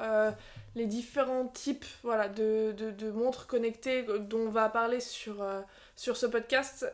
les 0.75 0.87
différents 0.87 1.47
types 1.47 1.85
voilà, 2.03 2.27
de, 2.27 2.73
de, 2.73 2.91
de 2.91 3.11
montres 3.11 3.47
connectées 3.47 4.03
dont 4.19 4.47
on 4.47 4.49
va 4.49 4.67
parler 4.67 4.99
sur, 4.99 5.45
sur 5.95 6.17
ce 6.17 6.25
podcast 6.25 6.85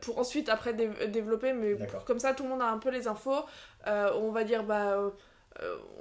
pour 0.00 0.18
ensuite 0.18 0.48
après 0.48 0.74
dé- 0.74 1.08
développer. 1.08 1.52
Mais 1.52 1.76
comme 2.04 2.20
ça 2.20 2.34
tout 2.34 2.44
le 2.44 2.50
monde 2.50 2.62
a 2.62 2.68
un 2.70 2.78
peu 2.78 2.90
les 2.90 3.08
infos. 3.08 3.44
On 3.86 4.30
va 4.30 4.44
dire 4.44 4.62
bah 4.62 5.10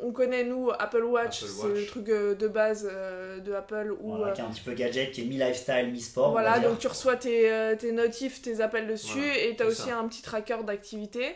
on 0.01 0.11
connaît 0.11 0.43
nous 0.43 0.69
Apple 0.77 1.03
Watch, 1.03 1.43
c'est 1.43 1.67
le 1.67 1.85
truc 1.85 2.09
euh, 2.09 2.35
de 2.35 2.47
base 2.47 2.87
euh, 2.91 3.39
de 3.39 3.53
Apple 3.53 3.95
où 4.01 4.15
Voilà, 4.15 4.27
euh, 4.31 4.35
qui 4.35 4.41
est 4.41 4.43
un 4.43 4.49
petit 4.49 4.61
peu 4.61 4.73
gadget, 4.73 5.11
qui 5.11 5.21
est 5.21 5.25
mi-lifestyle, 5.25 5.89
mi-sport. 5.91 6.29
on 6.29 6.33
va 6.33 6.41
voilà, 6.41 6.59
donc 6.59 6.77
tu 6.79 6.87
reçois 6.87 7.15
tes, 7.15 7.51
euh, 7.51 7.75
tes 7.75 7.91
notifs, 7.91 8.41
tes 8.41 8.61
appels 8.61 8.87
dessus, 8.87 9.17
Voilà, 9.17 9.37
et 9.39 9.55
tu 9.55 9.63
as 9.63 9.65
c'est 9.65 9.71
aussi 9.71 9.89
ça. 9.89 9.97
un 9.97 10.07
petit 10.07 10.21
tracker 10.21 10.57
d'activité. 10.65 11.35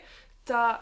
As 0.51 0.81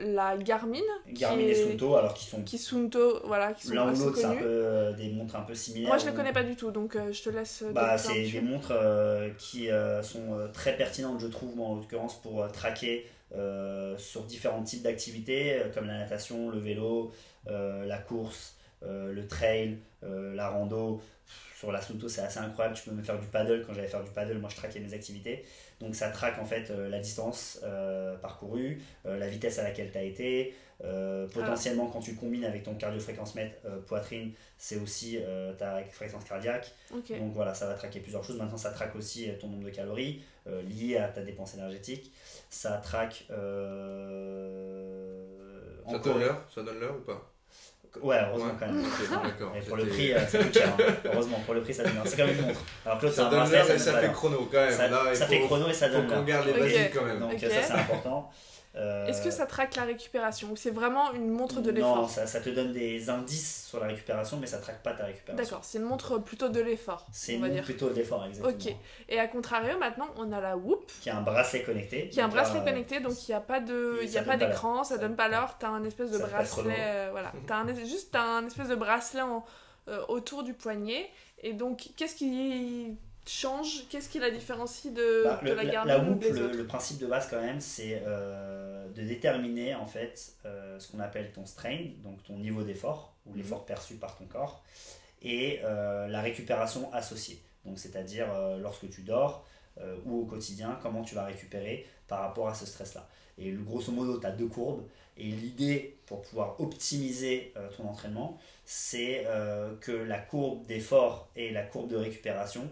la 0.00 0.36
Garmin, 0.36 0.78
Garmin 1.12 1.42
qui 1.42 1.50
et 1.50 1.54
Sunto, 1.54 1.96
alors 1.96 2.14
qui 2.14 2.24
sont 2.24 2.42
qui 2.42 2.58
Sunto, 2.58 3.20
voilà, 3.24 3.52
qui 3.52 3.66
sont 3.66 3.74
l'un 3.74 3.92
ou 3.92 3.98
l'autre, 3.98 4.16
c'est 4.16 4.24
un 4.24 4.34
peu 4.36 4.44
euh, 4.44 4.92
des 4.92 5.10
montres 5.10 5.36
un 5.36 5.42
peu 5.42 5.54
similaires. 5.54 5.88
Moi, 5.88 5.98
je 5.98 6.06
les 6.06 6.12
où- 6.12 6.14
connais 6.14 6.32
pas 6.32 6.42
du 6.44 6.56
tout, 6.56 6.70
donc 6.70 6.96
euh, 6.96 7.12
je 7.12 7.22
te 7.22 7.30
laisse. 7.30 7.62
euh, 7.62 7.72
Bah, 7.72 7.98
c'est 7.98 8.22
des 8.30 8.40
montres 8.40 8.72
euh, 8.72 9.30
qui 9.38 9.70
euh, 9.70 10.02
sont 10.02 10.34
euh, 10.38 10.48
très 10.48 10.76
pertinentes, 10.76 11.20
je 11.20 11.26
trouve, 11.26 11.54
moi, 11.56 11.68
en 11.68 11.74
l'occurrence, 11.76 12.20
pour 12.20 12.42
euh, 12.42 12.48
traquer 12.48 13.06
euh, 13.34 13.96
sur 13.98 14.22
différents 14.22 14.62
types 14.62 14.82
d'activités, 14.82 15.54
euh, 15.54 15.68
comme 15.74 15.86
la 15.86 15.98
natation, 15.98 16.50
le 16.50 16.58
vélo, 16.58 17.12
euh, 17.48 17.84
la 17.84 17.98
course, 17.98 18.56
euh, 18.84 19.12
le 19.12 19.26
trail, 19.26 19.78
euh, 20.02 20.34
la 20.34 20.48
rando. 20.48 21.00
Sur 21.58 21.72
la 21.72 21.80
Sunto, 21.80 22.08
c'est 22.08 22.20
assez 22.20 22.38
incroyable. 22.40 22.76
Tu 22.76 22.82
peux 22.88 22.94
même 22.94 23.04
faire 23.04 23.18
du 23.18 23.26
paddle. 23.26 23.64
Quand 23.66 23.72
j'allais 23.72 23.86
faire 23.88 24.02
du 24.04 24.10
paddle, 24.10 24.36
moi, 24.38 24.50
je 24.50 24.56
traquais 24.56 24.80
mes 24.80 24.92
activités. 24.92 25.44
Donc, 25.80 25.94
ça 25.94 26.10
traque 26.10 26.38
en 26.38 26.44
fait 26.44 26.70
euh, 26.70 26.88
la 26.90 26.98
distance 26.98 27.60
euh, 27.62 28.16
parcourue, 28.16 28.82
euh, 29.06 29.16
la 29.18 29.28
vitesse 29.28 29.58
à 29.58 29.62
laquelle 29.62 29.90
tu 29.90 29.96
as 29.98 30.02
été. 30.02 30.54
euh, 30.84 31.26
potentiellement, 31.28 31.86
quand 31.86 32.00
tu 32.00 32.14
combines 32.16 32.44
avec 32.44 32.64
ton 32.64 32.74
cardio-fréquence-mètre 32.74 33.54
euh, 33.64 33.78
poitrine, 33.86 34.32
c'est 34.58 34.76
aussi 34.76 35.18
euh, 35.20 35.52
ta 35.54 35.82
fréquence 35.84 36.24
cardiaque. 36.24 36.72
Donc 37.20 37.32
voilà, 37.32 37.54
ça 37.54 37.66
va 37.66 37.74
traquer 37.74 38.00
plusieurs 38.00 38.24
choses. 38.24 38.36
Maintenant, 38.36 38.58
ça 38.58 38.70
traque 38.72 38.94
aussi 38.96 39.30
euh, 39.30 39.34
ton 39.40 39.46
nombre 39.48 39.64
de 39.64 39.70
calories 39.70 40.22
euh, 40.48 40.60
lié 40.62 40.98
à 40.98 41.08
ta 41.08 41.22
dépense 41.22 41.54
énergétique. 41.54 42.12
Ça 42.50 42.72
traque. 42.78 43.24
Euh, 43.30 45.16
Ça 45.86 45.88
encore- 45.96 46.00
donne 46.14 46.20
l'heure? 46.20 46.42
Ça 46.54 46.62
donne 46.62 46.80
l'heure 46.80 46.96
ou 46.96 47.00
pas? 47.02 47.30
Ouais, 48.02 48.16
heureusement 48.28 48.46
Ouais. 48.48 48.52
quand 48.58 48.66
même. 48.66 48.80
Ok, 48.84 49.22
d'accord. 49.24 49.52
Et 49.56 49.60
pour 49.60 49.76
le 49.76 49.86
prix, 49.86 50.12
euh, 50.12 50.26
ça 50.26 50.38
coûte 50.38 50.52
cher. 50.54 50.68
hein. 50.78 50.92
Heureusement, 51.04 51.38
pour 51.44 51.54
le 51.54 51.60
prix, 51.62 51.72
ça 51.74 51.84
donne. 51.84 51.92
C'est 52.04 52.16
comme 52.16 52.30
une 52.30 52.40
montre. 52.46 52.60
Alors 52.84 52.98
que 52.98 53.06
l'autre, 53.06 53.14
c'est 53.16 53.22
Ça 53.22 53.26
un 53.28 53.30
donne 53.30 53.48
bracelet, 53.48 53.78
ça 53.78 53.92
ça 53.92 53.98
fait 54.00 54.12
chrono 54.12 54.48
quand 54.50 54.58
même. 54.60 54.70
Ça, 54.72 54.88
Là, 54.88 55.14
ça 55.14 55.26
faut, 55.26 55.32
fait 55.32 55.40
chrono 55.40 55.68
et 55.68 55.72
ça 55.72 55.86
faut 55.88 55.92
donne 55.94 56.06
qu'on 56.06 56.14
l'heure. 56.16 56.24
garde 56.24 56.46
les 56.46 56.52
basiques 56.54 56.94
quand 56.94 57.04
même. 57.04 57.20
Donc 57.20 57.32
Ok. 57.34 57.42
euh, 57.44 57.50
ça, 57.50 57.62
c'est 57.62 57.72
important. 57.72 58.30
Euh, 58.76 59.06
Est-ce 59.06 59.22
que 59.22 59.30
ça 59.30 59.46
traque 59.46 59.76
la 59.76 59.84
récupération 59.84 60.50
ou 60.50 60.56
c'est 60.56 60.70
vraiment 60.72 61.12
une 61.12 61.30
montre 61.30 61.60
de 61.60 61.70
Non, 61.70 61.76
l'effort 61.76 62.10
ça, 62.10 62.26
ça 62.26 62.40
te 62.40 62.48
donne 62.50 62.72
des 62.72 63.08
indices 63.08 63.66
sur 63.68 63.78
la 63.78 63.86
récupération, 63.86 64.36
mais 64.40 64.48
ça 64.48 64.58
traque 64.58 64.82
pas 64.82 64.94
ta 64.94 65.04
récupération. 65.04 65.36
D'accord, 65.44 65.64
c'est 65.64 65.78
une 65.78 65.84
montre 65.84 66.18
plutôt 66.18 66.48
de 66.48 66.60
l'effort, 66.60 67.06
C'est 67.12 67.34
une 67.34 67.46
montre 67.46 67.62
plutôt 67.62 67.90
d'effort, 67.90 68.24
exactement. 68.26 68.52
Ok. 68.52 68.74
Et 69.08 69.20
à 69.20 69.28
contrario, 69.28 69.78
maintenant, 69.78 70.08
on 70.16 70.32
a 70.32 70.40
la 70.40 70.56
Whoop, 70.56 70.90
Qui 71.00 71.08
a 71.10 71.18
un 71.18 71.22
bracelet 71.22 71.62
connecté. 71.62 72.08
qui 72.08 72.20
a 72.20 72.24
un 72.24 72.26
là, 72.28 72.34
bracelet 72.34 72.60
euh, 72.60 72.64
connecté, 72.64 72.98
donc 73.00 73.12
il 73.28 73.30
n'y 73.30 73.34
a 73.36 73.40
pas 73.40 73.60
de, 73.60 74.00
il 74.02 74.10
y 74.10 74.18
a 74.18 74.24
pas 74.24 74.36
d'écran, 74.36 74.82
ça 74.82 74.96
Ça- 74.96 75.00
donne 75.00 75.14
pas 75.14 75.28
l'heure, 75.28 75.56
t'as 75.58 75.68
un 75.68 75.84
espèce 75.84 76.10
de 76.10 76.18
ça 76.18 76.26
bracelet, 76.26 76.74
euh, 76.80 77.08
voilà, 77.12 77.32
un, 77.50 77.74
juste 77.86 78.10
t'as 78.10 78.22
un 78.24 78.46
espèce 78.46 78.68
de 78.68 78.74
bracelet 78.74 79.22
en- 79.22 79.44
euh, 79.88 80.04
autour 80.08 80.42
du 80.42 80.52
poignet. 80.54 81.08
Et 81.42 81.52
donc, 81.52 81.90
qu'est-ce 81.96 82.16
qui 82.16 82.96
change 83.26 83.86
Qu'est-ce 83.88 84.08
qui 84.08 84.18
la 84.18 84.30
différencie 84.30 84.92
de, 84.92 85.22
Bah, 85.24 85.40
de 85.42 85.48
le- 85.50 85.54
la 85.54 85.62
la, 85.64 85.70
Garmin 85.72 85.92
la 85.98 86.14
des 86.14 86.30
le, 86.30 86.66
principe 86.66 86.98
de 86.98 87.06
base 87.06 87.28
quand 87.28 87.40
même, 87.40 87.60
c'est 87.60 88.02
euh, 88.06 88.86
de 88.88 89.02
déterminer 89.02 89.74
en 89.74 89.86
fait 89.86 90.32
euh, 90.44 90.78
ce 90.78 90.90
qu'on 90.90 91.00
appelle 91.00 91.32
ton 91.32 91.46
strain, 91.46 91.78
donc 92.02 92.22
ton 92.24 92.36
niveau 92.38 92.62
d'effort 92.62 93.14
ou 93.26 93.30
Mhm. 93.32 93.36
l'effort 93.38 93.64
perçu 93.66 93.94
par 93.94 94.16
ton 94.16 94.26
corps, 94.26 94.62
et 95.22 95.60
euh, 95.64 96.06
la 96.08 96.20
récupération 96.20 96.92
associée. 96.92 97.40
Donc 97.64 97.78
c'est-à-dire 97.78 98.26
lorsque 98.60 98.90
tu 98.90 99.02
dors 99.02 99.46
ou 100.04 100.20
au 100.20 100.24
quotidien, 100.26 100.78
comment 100.82 101.02
tu 101.02 101.14
vas 101.14 101.24
récupérer 101.24 101.86
par 102.06 102.20
rapport 102.20 102.48
à 102.48 102.54
ce 102.54 102.64
stress-là. 102.66 103.08
Et 103.38 103.50
grosso 103.52 103.90
modo, 103.90 104.20
tu 104.20 104.26
as 104.26 104.30
deux 104.30 104.46
courbes. 104.46 104.84
Et 105.16 105.24
l'idée 105.24 105.96
pour 106.06 106.20
pouvoir 106.22 106.60
optimiser 106.60 107.54
ton 107.76 107.88
entraînement, 107.88 108.38
c'est 108.66 109.24
que 109.80 109.90
la 109.92 110.18
courbe 110.18 110.66
d'effort 110.66 111.30
et 111.36 111.50
la 111.52 111.62
courbe 111.62 111.88
de 111.90 111.96
récupération 111.96 112.70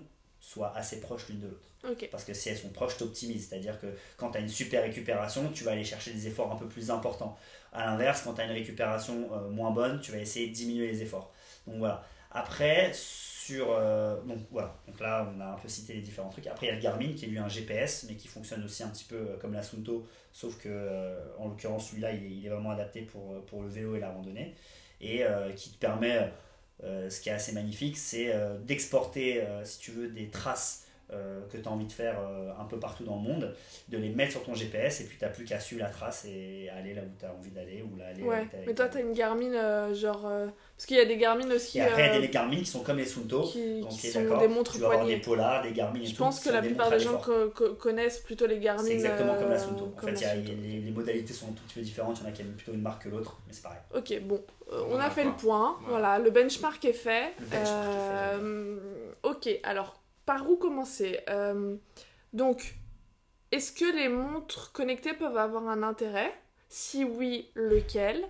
soient 0.53 0.73
assez 0.77 1.01
proches 1.01 1.29
l'une 1.29 1.41
de 1.41 1.47
l'autre. 1.49 1.69
Parce 2.11 2.25
que 2.25 2.33
si 2.35 2.49
elles 2.49 2.59
sont 2.59 2.69
proches, 2.71 2.97
t'optimises. 2.97 3.49
C'est-à-dire 3.49 3.81
que 3.81 3.87
quand 4.17 4.31
tu 4.31 4.39
as 4.39 4.41
une 4.41 4.49
super 4.49 4.83
récupération, 4.83 5.51
tu 5.53 5.65
vas 5.65 5.73
aller 5.73 5.85
chercher 5.85 6.13
des 6.13 6.27
efforts 6.29 6.53
un 6.53 6.57
peu 6.57 6.69
plus 6.69 6.91
importants. 6.91 7.37
À 7.73 7.87
l'inverse, 7.87 8.23
quand 8.23 8.35
tu 8.35 8.41
as 8.41 8.45
une 8.45 8.53
récupération 8.53 9.29
euh, 9.33 9.49
moins 9.49 9.71
bonne, 9.71 10.01
tu 10.01 10.13
vas 10.13 10.19
essayer 10.19 10.49
de 10.49 10.53
diminuer 10.55 10.87
les 10.89 11.03
efforts. 11.03 11.33
Donc 11.67 11.77
voilà. 11.79 12.05
Après, 12.31 12.93
sur. 12.95 13.67
euh, 13.73 14.21
donc 14.23 14.39
voilà, 14.51 14.79
donc 14.87 15.01
là 15.01 15.29
on 15.37 15.41
a 15.41 15.47
un 15.47 15.57
peu 15.57 15.69
cité 15.69 15.95
les 15.95 16.01
différents 16.01 16.31
trucs. 16.31 16.47
Après 16.47 16.67
il 16.67 16.69
y 16.71 16.73
a 16.73 16.77
le 16.77 16.81
Garmin 16.81 17.13
qui 17.15 17.25
est 17.25 17.29
lui 17.29 17.39
un 17.39 17.49
GPS, 17.49 18.05
mais 18.09 18.17
qui 18.17 18.29
fonctionne 18.29 18.65
aussi 18.65 18.83
un 18.83 18.89
petit 18.89 19.05
peu 19.05 19.17
euh, 19.17 19.37
comme 19.39 19.53
la 19.53 19.63
Sunto, 19.63 20.07
sauf 20.33 20.59
que 20.59 20.69
euh, 20.69 21.19
en 21.39 21.49
l'occurrence 21.49 21.89
celui-là 21.91 22.13
il 22.13 22.25
est, 22.25 22.31
il 22.31 22.47
est 22.47 22.49
vraiment 22.49 22.71
adapté 22.71 23.03
pour, 23.03 23.45
pour 23.47 23.63
le 23.63 23.69
vélo 23.69 23.97
et 23.97 24.01
la 24.01 24.11
randonnée. 24.11 24.55
Et 25.01 25.25
qui 25.57 25.71
te 25.73 25.79
permet, 25.79 26.31
ce 26.83 27.21
qui 27.21 27.29
est 27.29 27.33
assez 27.33 27.53
magnifique, 27.53 27.97
c'est 27.97 28.33
euh, 28.33 28.59
d'exporter, 28.59 29.43
euh, 29.43 29.65
si 29.65 29.79
tu 29.79 29.91
veux, 29.93 30.09
des 30.09 30.29
traces 30.29 30.87
euh, 31.13 31.41
que 31.51 31.57
tu 31.59 31.69
as 31.69 31.71
envie 31.71 31.87
de 31.87 31.93
faire 31.93 32.19
euh, 32.21 32.51
un 32.59 32.65
peu 32.65 32.79
partout 32.79 33.05
dans 33.05 33.17
le 33.17 33.23
monde, 33.23 33.55
de 33.89 33.99
les 33.99 34.09
mettre 34.09 34.33
sur 34.33 34.43
ton 34.45 34.55
GPS 34.55 35.01
et 35.01 35.05
puis 35.05 35.19
tu 35.19 35.25
n'as 35.25 35.31
plus 35.31 35.45
qu'à 35.45 35.61
suivre 35.61 35.83
la 35.83 35.91
trace 35.91 36.25
et 36.27 36.71
aller 36.71 36.95
là 36.95 37.03
où 37.03 37.11
tu 37.19 37.25
as 37.27 37.33
envie 37.33 37.51
d'aller 37.51 37.83
ou 37.83 37.97
là 37.97 38.07
aller 38.07 38.23
Ouais, 38.23 38.43
où 38.43 38.49
t'as- 38.51 38.57
mais 38.67 38.75
toi, 38.75 38.89
t'as 38.89 39.01
une 39.01 39.13
Garmin, 39.13 39.53
euh, 39.53 39.93
genre. 39.95 40.27
euh, 40.27 40.47
Parce 40.77 40.87
qu'il 40.87 40.97
y 40.97 41.01
a 41.01 41.05
des 41.05 41.17
Garmin 41.19 41.51
aussi. 41.51 41.79
Et 41.79 41.83
après, 41.83 42.03
il 42.03 42.07
y 42.07 42.11
a 42.11 42.17
euh, 42.17 42.21
des 42.23 42.29
Garmin 42.29 42.57
qui 42.57 42.65
sont 42.67 42.83
comme 42.83 42.97
les 42.97 43.05
Sunto. 43.07 43.43
qui, 43.43 43.81
Donc, 43.83 43.91
qui 43.91 44.11
sont 44.11 44.39
des 44.39 44.49
montres 44.49 44.73
Tu 44.73 44.79
vas 44.79 44.87
avoir 44.89 45.07
des 45.07 45.19
Polars, 45.19 45.63
des 45.63 45.73
Garmin 45.73 46.01
et 46.01 46.07
Je 46.07 46.13
tout, 46.15 46.23
pense 46.23 46.41
que 46.41 46.49
la 46.51 46.63
plupart 46.63 46.91
des 46.91 46.99
gens 46.99 47.13
l'effort. 47.13 47.25
co- 47.25 47.51
co- 47.69 47.75
connaissent 47.75 48.21
plutôt 48.21 48.47
les 48.47 48.59
Garmin. 48.59 48.83
C'est 48.83 48.93
exactement 48.95 49.35
comme 49.37 49.51
la 49.51 49.57
euh, 49.57 49.59
Sunto. 49.59 49.93
En 49.97 50.01
fait, 50.01 50.13
il 50.13 50.21
y 50.23 50.25
a- 50.25 50.35
les, 50.35 50.81
les 50.81 50.91
modalités 50.91 51.33
sont 51.33 51.47
un 51.49 51.53
tout 51.53 51.63
petit 51.65 51.75
peu 51.75 51.81
différentes. 51.83 52.19
Il 52.21 52.23
y 52.23 52.27
en 52.27 52.29
a 52.31 52.33
qui 52.33 52.43
aiment 52.43 52.53
plutôt 52.53 52.73
une 52.73 52.83
marque 52.83 53.03
que 53.05 53.09
l'autre, 53.11 53.37
mais 53.47 53.53
c'est 53.53 53.63
pareil. 53.63 53.79
Ok, 53.95 54.19
bon, 54.23 54.43
euh, 54.73 54.83
on 54.89 54.95
On 54.95 54.99
a 54.99 55.05
a 55.05 55.11
fait 55.11 55.25
le 55.25 55.33
point. 55.33 55.77
Voilà. 55.83 56.17
Voilà, 56.17 56.19
le 56.25 56.31
benchmark 56.31 56.83
est 56.85 56.93
fait. 56.95 57.33
Le 57.39 57.47
benchmark 57.47 57.89
est 57.89 58.39
fait, 58.39 58.45
Euh, 58.45 58.79
ok, 59.25 59.49
alors, 59.63 60.02
par 60.27 60.49
où 60.51 60.57
commencer 60.57 61.21
Euh, 61.29 61.77
Donc, 62.33 62.75
est-ce 63.53 63.73
que 63.73 63.85
les 63.97 64.09
montres 64.09 64.73
connectées 64.73 65.15
peuvent 65.15 65.37
avoir 65.37 65.69
un 65.69 65.83
intérêt? 65.83 66.35
Si 66.69 67.05
oui, 67.05 67.51
lequel? 67.55 68.27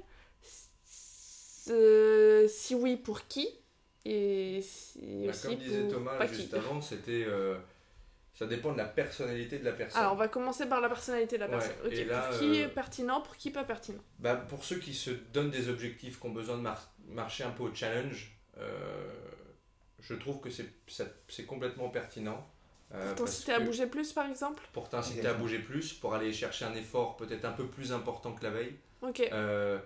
Euh, 1.70 2.48
Si 2.48 2.74
oui, 2.74 2.96
pour 2.96 3.26
qui? 3.28 3.48
Et 4.04 4.60
si 4.62 4.98
Bah, 5.24 5.30
aussi 5.30 5.46
comme 5.48 5.56
disait 5.56 5.82
pour 5.82 5.90
Thomas 5.92 6.26
juste 6.26 6.54
qui? 6.54 6.58
avant, 6.58 6.80
c'était. 6.80 7.24
euh, 7.26 7.56
ça 8.34 8.46
dépend 8.46 8.72
de 8.72 8.78
la 8.78 8.86
personnalité 8.86 9.58
de 9.58 9.64
la 9.64 9.72
personne. 9.72 10.00
Alors, 10.02 10.14
on 10.14 10.16
va 10.16 10.28
commencer 10.28 10.66
par 10.68 10.80
la 10.80 10.88
personnalité 10.88 11.36
de 11.36 11.40
la 11.42 11.48
Ouais, 11.48 11.54
personne. 11.54 11.76
Ok, 11.86 11.92
et 11.92 12.04
là, 12.04 12.20
pour 12.20 12.38
qui 12.38 12.56
est 12.56 12.68
pertinent, 12.68 13.20
pour 13.20 13.36
qui 13.36 13.50
pas 13.50 13.62
pertinent? 13.64 14.02
Bah, 14.18 14.36
pour 14.36 14.64
ceux 14.64 14.78
qui 14.78 14.94
se 14.94 15.10
donnent 15.10 15.50
des 15.50 15.68
objectifs, 15.68 16.18
qui 16.18 16.26
ont 16.26 16.30
besoin 16.30 16.56
de 16.56 16.62
mar- 16.62 16.92
marcher 17.08 17.44
un 17.44 17.50
peu 17.50 17.62
au 17.64 17.74
challenge, 17.74 18.32
je 20.02 20.14
trouve 20.14 20.40
que 20.40 20.48
c'est 20.50 21.46
complètement 21.46 21.88
pertinent. 21.88 22.46
euh, 22.94 23.14
Pour 23.14 23.24
t'inciter 23.26 23.52
à 23.52 23.60
bouger 23.60 23.86
plus, 23.86 24.12
par 24.12 24.28
exemple? 24.28 24.62
Pour 24.72 24.88
t'inciter 24.88 25.26
à 25.26 25.32
bouger 25.34 25.58
plus, 25.60 25.92
pour 25.94 26.14
aller 26.14 26.32
chercher 26.32 26.64
un 26.66 26.74
effort 26.74 27.16
peut-être 27.16 27.44
un 27.46 27.52
peu 27.52 27.66
plus 27.66 27.92
important 27.92 28.32
que 28.32 28.44
la 28.44 28.50
veille. 28.50 28.74
Ok. 29.00 29.22
Euh, 29.32 29.78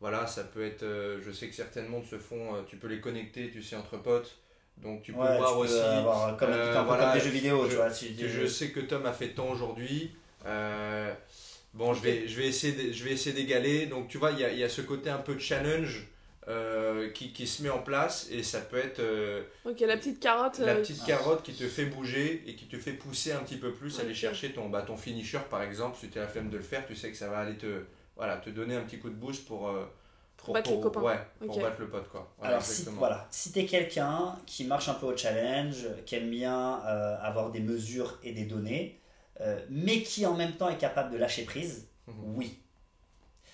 voilà, 0.00 0.26
ça 0.26 0.44
peut 0.44 0.64
être. 0.64 0.82
euh, 0.84 1.20
je 1.24 1.30
sais 1.32 1.48
que 1.48 1.54
certaines 1.54 1.88
montres 1.88 2.08
se 2.08 2.18
font. 2.18 2.54
euh, 2.54 2.62
tu 2.68 2.76
peux 2.76 2.88
les 2.88 3.00
connecter, 3.00 3.50
tu 3.50 3.62
sais, 3.62 3.76
entre 3.76 3.96
potes. 3.98 4.38
Donc 4.78 5.02
tu 5.02 5.12
peux 5.12 5.18
Ouais, 5.18 5.36
voir 5.36 5.50
tu 5.50 5.54
peux 5.56 5.60
aussi. 5.64 5.74
avoir 5.98 6.36
comme, 6.36 6.50
euh, 6.50 6.78
un 6.78 6.82
voilà, 6.84 7.04
comme 7.04 7.14
des 7.14 7.20
jeux 7.20 7.30
vidéo, 7.30 7.64
je- 7.64 7.70
tu 7.70 7.76
vois. 7.76 7.90
tu- 7.90 8.28
je 8.28 8.46
sais 8.46 8.70
que 8.70 8.80
Tom 8.80 9.04
a 9.06 9.12
fait 9.12 9.28
tant 9.34 9.48
aujourd'hui. 9.50 10.12
Euh, 10.46 11.12
bon, 11.74 11.92
je 11.94 12.02
vais, 12.02 12.26
je 12.26 12.36
vais 12.40 12.50
je 12.52 13.04
vais 13.04 13.10
essayer 13.12 13.34
d'égaler. 13.34 13.86
Donc, 13.86 14.08
tu 14.08 14.18
vois, 14.18 14.30
il 14.32 14.38
y 14.40 14.44
a, 14.44 14.50
il 14.52 14.58
y 14.58 14.64
a 14.64 14.68
ce 14.68 14.80
côté 14.80 15.10
un 15.10 15.18
peu 15.18 15.38
challenge 15.38 16.06
euh, 16.48 17.10
qui, 17.10 17.32
qui 17.32 17.46
se 17.46 17.62
met 17.62 17.70
en 17.70 17.78
place 17.78 18.26
et 18.30 18.42
ça 18.42 18.60
peut 18.60 18.78
être 18.78 18.98
euh, 18.98 19.42
Ok, 19.64 19.80
la 19.80 19.96
petite 19.96 20.18
carotte. 20.20 20.58
la 20.58 20.72
euh, 20.72 20.80
petite 20.80 21.04
carotte 21.04 21.42
qui 21.44 21.52
te 21.54 21.68
fait 21.68 21.84
bouger 21.86 22.42
et 22.46 22.56
qui 22.56 22.66
te 22.66 22.76
fait 22.78 22.92
pousser 22.92 23.32
un 23.32 23.40
petit 23.40 23.56
peu 23.58 23.72
plus, 23.72 24.00
aller 24.00 24.14
chercher 24.14 24.52
ton, 24.52 24.68
bah, 24.68 24.82
ton 24.82 24.96
finisher 24.96 25.38
par 25.50 25.62
exemple. 25.62 25.96
Si 26.00 26.08
tu 26.08 26.18
as 26.18 26.22
la 26.22 26.28
flemme 26.28 26.50
de 26.50 26.56
le 26.56 26.62
faire, 26.62 26.84
tu 26.86 26.96
sais 26.96 27.10
que 27.10 27.16
ça 27.16 27.28
va 27.28 27.38
aller 27.38 27.56
te, 27.56 27.84
voilà, 28.16 28.38
te 28.38 28.50
donner 28.50 28.74
un 28.74 28.82
petit 28.82 28.98
coup 28.98 29.08
de 29.10 29.14
boost 29.14 29.46
pour. 29.46 29.72
Pour 30.36 30.54
battre 30.54 30.72
les 30.72 30.80
copains. 30.80 31.00
Ouais, 31.02 31.18
pour 31.38 31.60
battre 31.60 31.80
le 31.80 31.88
pote 31.88 32.08
quoi. 32.08 32.34
Voilà, 32.38 32.54
Alors, 32.56 32.66
si, 32.66 32.84
voilà, 32.90 33.28
si 33.30 33.52
t'es 33.52 33.64
quelqu'un 33.64 34.36
qui 34.44 34.64
marche 34.64 34.88
un 34.88 34.94
peu 34.94 35.06
au 35.06 35.16
challenge, 35.16 35.86
qui 36.04 36.16
aime 36.16 36.28
bien 36.30 36.80
euh, 36.84 37.16
avoir 37.20 37.52
des 37.52 37.60
mesures 37.60 38.18
et 38.24 38.32
des 38.32 38.46
données, 38.46 38.98
euh, 39.40 39.64
mais 39.70 40.02
qui 40.02 40.26
en 40.26 40.34
même 40.34 40.56
temps 40.56 40.68
est 40.68 40.78
capable 40.78 41.12
de 41.12 41.18
lâcher 41.18 41.44
prise, 41.44 41.86
Mhm. 42.08 42.34
oui. 42.36 42.58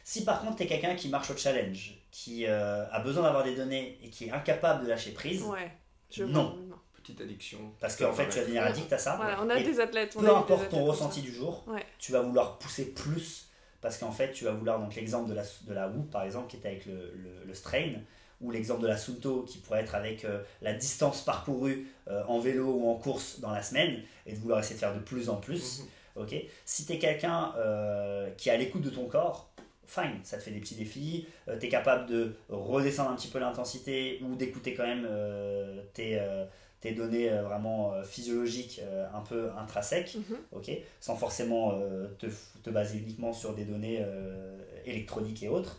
Si 0.02 0.25
par 0.25 0.40
contre 0.40 0.57
t'es 0.57 0.66
quelqu'un 0.66 0.95
qui 0.95 1.11
marche 1.11 1.30
au 1.30 1.37
challenge, 1.37 1.98
qui 2.11 2.47
euh, 2.47 2.85
a 2.91 3.00
besoin 3.00 3.23
d'avoir 3.25 3.45
des 3.45 3.55
données 3.55 3.99
et 4.03 4.11
qui 4.11 4.27
est 4.27 4.31
incapable 4.31 4.85
de 4.85 4.88
lâcher 4.88 5.12
prise, 5.12 5.43
Ouais. 5.43 5.71
Je 6.11 6.25
Non. 6.25 6.50
vois, 6.50 6.61
non. 6.69 6.77
Petite 6.95 7.21
addiction. 7.21 7.59
parce 7.81 7.97
qu'en 7.97 8.12
fait 8.12 8.29
tu 8.29 8.37
vas 8.38 8.43
devenir 8.45 8.62
addict 8.65 8.93
à 8.93 8.99
ça, 8.99 9.17
Voilà, 9.17 9.43
on 9.43 9.49
a 9.50 9.59
Et 9.59 9.62
des 9.62 9.81
athlètes. 9.81 10.15
on 10.17 10.21
peu 10.21 10.35
importe 10.37 10.69
ton 10.71 10.85
ressenti 10.85 11.23
du 11.23 11.33
jour, 11.33 11.65
Ouais. 11.67 11.85
tu 11.99 12.12
vas 12.12 12.21
vouloir 12.21 12.59
pousser 12.59 12.87
plus 12.93 13.49
parce 13.81 13.97
qu'en 13.99 14.11
fait 14.12 14.33
tu 14.33 14.45
vas 14.45 14.53
vouloir 14.53 14.79
donc 14.81 14.95
l'exemple 14.95 15.29
de 15.31 15.35
la 15.35 15.43
de 15.67 15.73
la 15.73 15.88
Whoop 15.88 16.11
par 16.11 16.25
exemple 16.25 16.49
qui 16.49 16.57
était 16.57 16.69
avec 16.69 16.85
le, 16.87 17.12
le, 17.15 17.45
le 17.47 17.55
strain 17.55 17.93
ou 18.41 18.50
l'exemple 18.50 18.83
de 18.83 18.87
la 18.88 18.97
Sunto 18.99 19.43
qui 19.43 19.59
pourrait 19.59 19.81
être 19.81 19.95
avec 19.95 20.25
euh, 20.25 20.43
la 20.61 20.73
distance 20.75 21.23
parcourue 21.23 21.88
euh, 22.09 22.23
en 22.29 22.38
vélo 22.41 22.67
ou 22.67 22.91
en 22.91 22.95
course 22.97 23.41
dans 23.41 23.50
la 23.53 23.62
semaine 23.62 24.03
et 24.27 24.33
de 24.35 24.38
vouloir 24.38 24.61
essayer 24.61 24.75
de 24.75 24.81
faire 24.81 24.95
de 24.95 25.00
plus 25.00 25.29
en 25.31 25.37
plus. 25.37 25.81
Mhm. 25.81 26.23
Ok. 26.25 26.35
Si 26.65 26.85
tu 26.85 26.93
es 26.93 26.99
quelqu'un 26.99 27.53
euh, 27.57 28.31
qui 28.37 28.49
est 28.49 28.53
à 28.53 28.57
l'écoute 28.57 28.83
de 28.83 28.91
ton 28.91 29.07
corps, 29.07 29.50
fine, 29.88 30.21
ça 30.25 30.38
te 30.38 30.42
fait 30.42 30.50
des 30.52 30.61
petits 30.61 30.76
défis. 30.76 31.26
tu 31.61 31.66
es 31.66 31.68
capable 31.68 32.07
de 32.07 32.35
redescendre 32.49 33.11
un 33.11 33.16
petit 33.16 33.28
peu 33.28 33.38
l'intensité 33.40 34.21
ou 34.23 34.37
d'écouter 34.37 34.75
quand 34.75 34.87
même 34.87 35.07
euh, 35.11 35.83
tes, 35.95 36.18
euh, 36.21 36.45
tes 36.80 36.92
données 36.92 37.30
euh, 37.30 37.42
vraiment 37.42 37.95
euh, 37.95 38.02
physiologiques 38.04 38.80
euh, 38.85 39.07
un 39.14 39.21
peu 39.21 39.50
intrinsèques, 39.59 40.16
Mhm. 40.16 40.37
ok, 40.52 40.71
sans 41.00 41.16
forcément 41.16 41.73
euh, 41.75 42.09
te, 42.18 42.26
te 42.62 42.71
baser 42.71 42.99
uniquement 42.99 43.33
sur 43.33 43.54
des 43.54 43.64
données 43.64 43.99
euh, 44.00 44.59
électroniques 44.85 45.42
et 45.42 45.49
autres. 45.49 45.78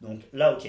Donc 0.00 0.20
là, 0.32 0.54
ok. 0.54 0.68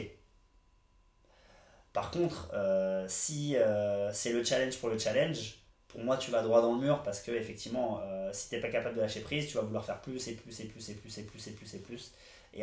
Par 1.93 2.11
contre, 2.11 2.49
euh, 2.53 3.05
si 3.09 3.55
euh, 3.57 4.11
c'est 4.13 4.31
le 4.31 4.43
challenge 4.43 4.77
pour 4.77 4.89
le 4.89 4.97
challenge, 4.97 5.55
pour 5.89 6.01
moi, 6.01 6.15
tu 6.17 6.31
vas 6.31 6.41
droit 6.41 6.61
dans 6.61 6.73
le 6.75 6.79
mur 6.81 7.03
parce 7.03 7.21
que 7.21 7.31
effectivement, 7.31 7.99
euh, 8.03 8.29
si 8.31 8.49
t'es 8.49 8.61
pas 8.61 8.69
capable 8.69 8.95
de 8.95 9.01
lâcher 9.01 9.19
prise, 9.19 9.47
tu 9.47 9.55
vas 9.57 9.63
vouloir 9.63 9.83
faire 9.85 9.99
plus 10.01 10.25
et 10.29 10.33
plus 10.35 10.57
et 10.61 10.65
plus 10.65 10.89
et 10.89 10.93
plus 10.93 11.17
et 11.17 11.23
plus 11.23 11.47
et 11.47 11.51
plus 11.51 11.73
et 11.75 11.79
plus. 11.79 12.11
Et 12.11 12.11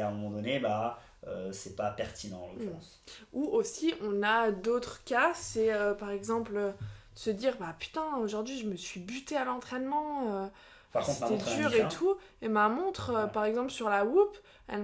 à 0.01 0.09
un 0.09 0.11
moment 0.13 0.31
donné, 0.31 0.59
bah, 0.61 0.99
euh, 1.27 1.53
c'est 1.53 1.77
pas 1.77 1.91
pertinent 1.91 2.43
en 2.45 2.53
l'occurrence. 2.53 3.03
Ou 3.33 3.45
aussi, 3.47 3.95
on 4.03 4.23
a 4.23 4.51
d'autres 4.51 5.03
cas, 5.05 5.33
c'est 5.35 5.73
euh, 5.73 5.95
par 5.95 6.11
exemple 6.11 6.57
euh, 6.57 6.71
de 6.73 6.77
se 7.15 7.31
dire 7.31 7.57
bah 7.59 7.75
putain, 7.79 8.17
aujourd'hui 8.19 8.59
je 8.59 8.67
me 8.67 8.77
suis 8.77 9.01
buté 9.01 9.37
à 9.37 9.45
l'entraînement, 9.45 10.45
euh, 10.45 10.49
c'était 11.01 11.39
dur 11.39 11.75
et 11.75 11.87
indifférente. 11.87 11.93
tout, 11.93 12.17
et 12.43 12.49
ma 12.49 12.69
montre, 12.69 13.11
euh, 13.11 13.27
Ouais. 13.27 13.29
par 13.29 13.45
exemple 13.45 13.71
sur 13.71 13.89
la 13.89 14.05
Whoop, 14.05 14.37
elle 14.69 14.83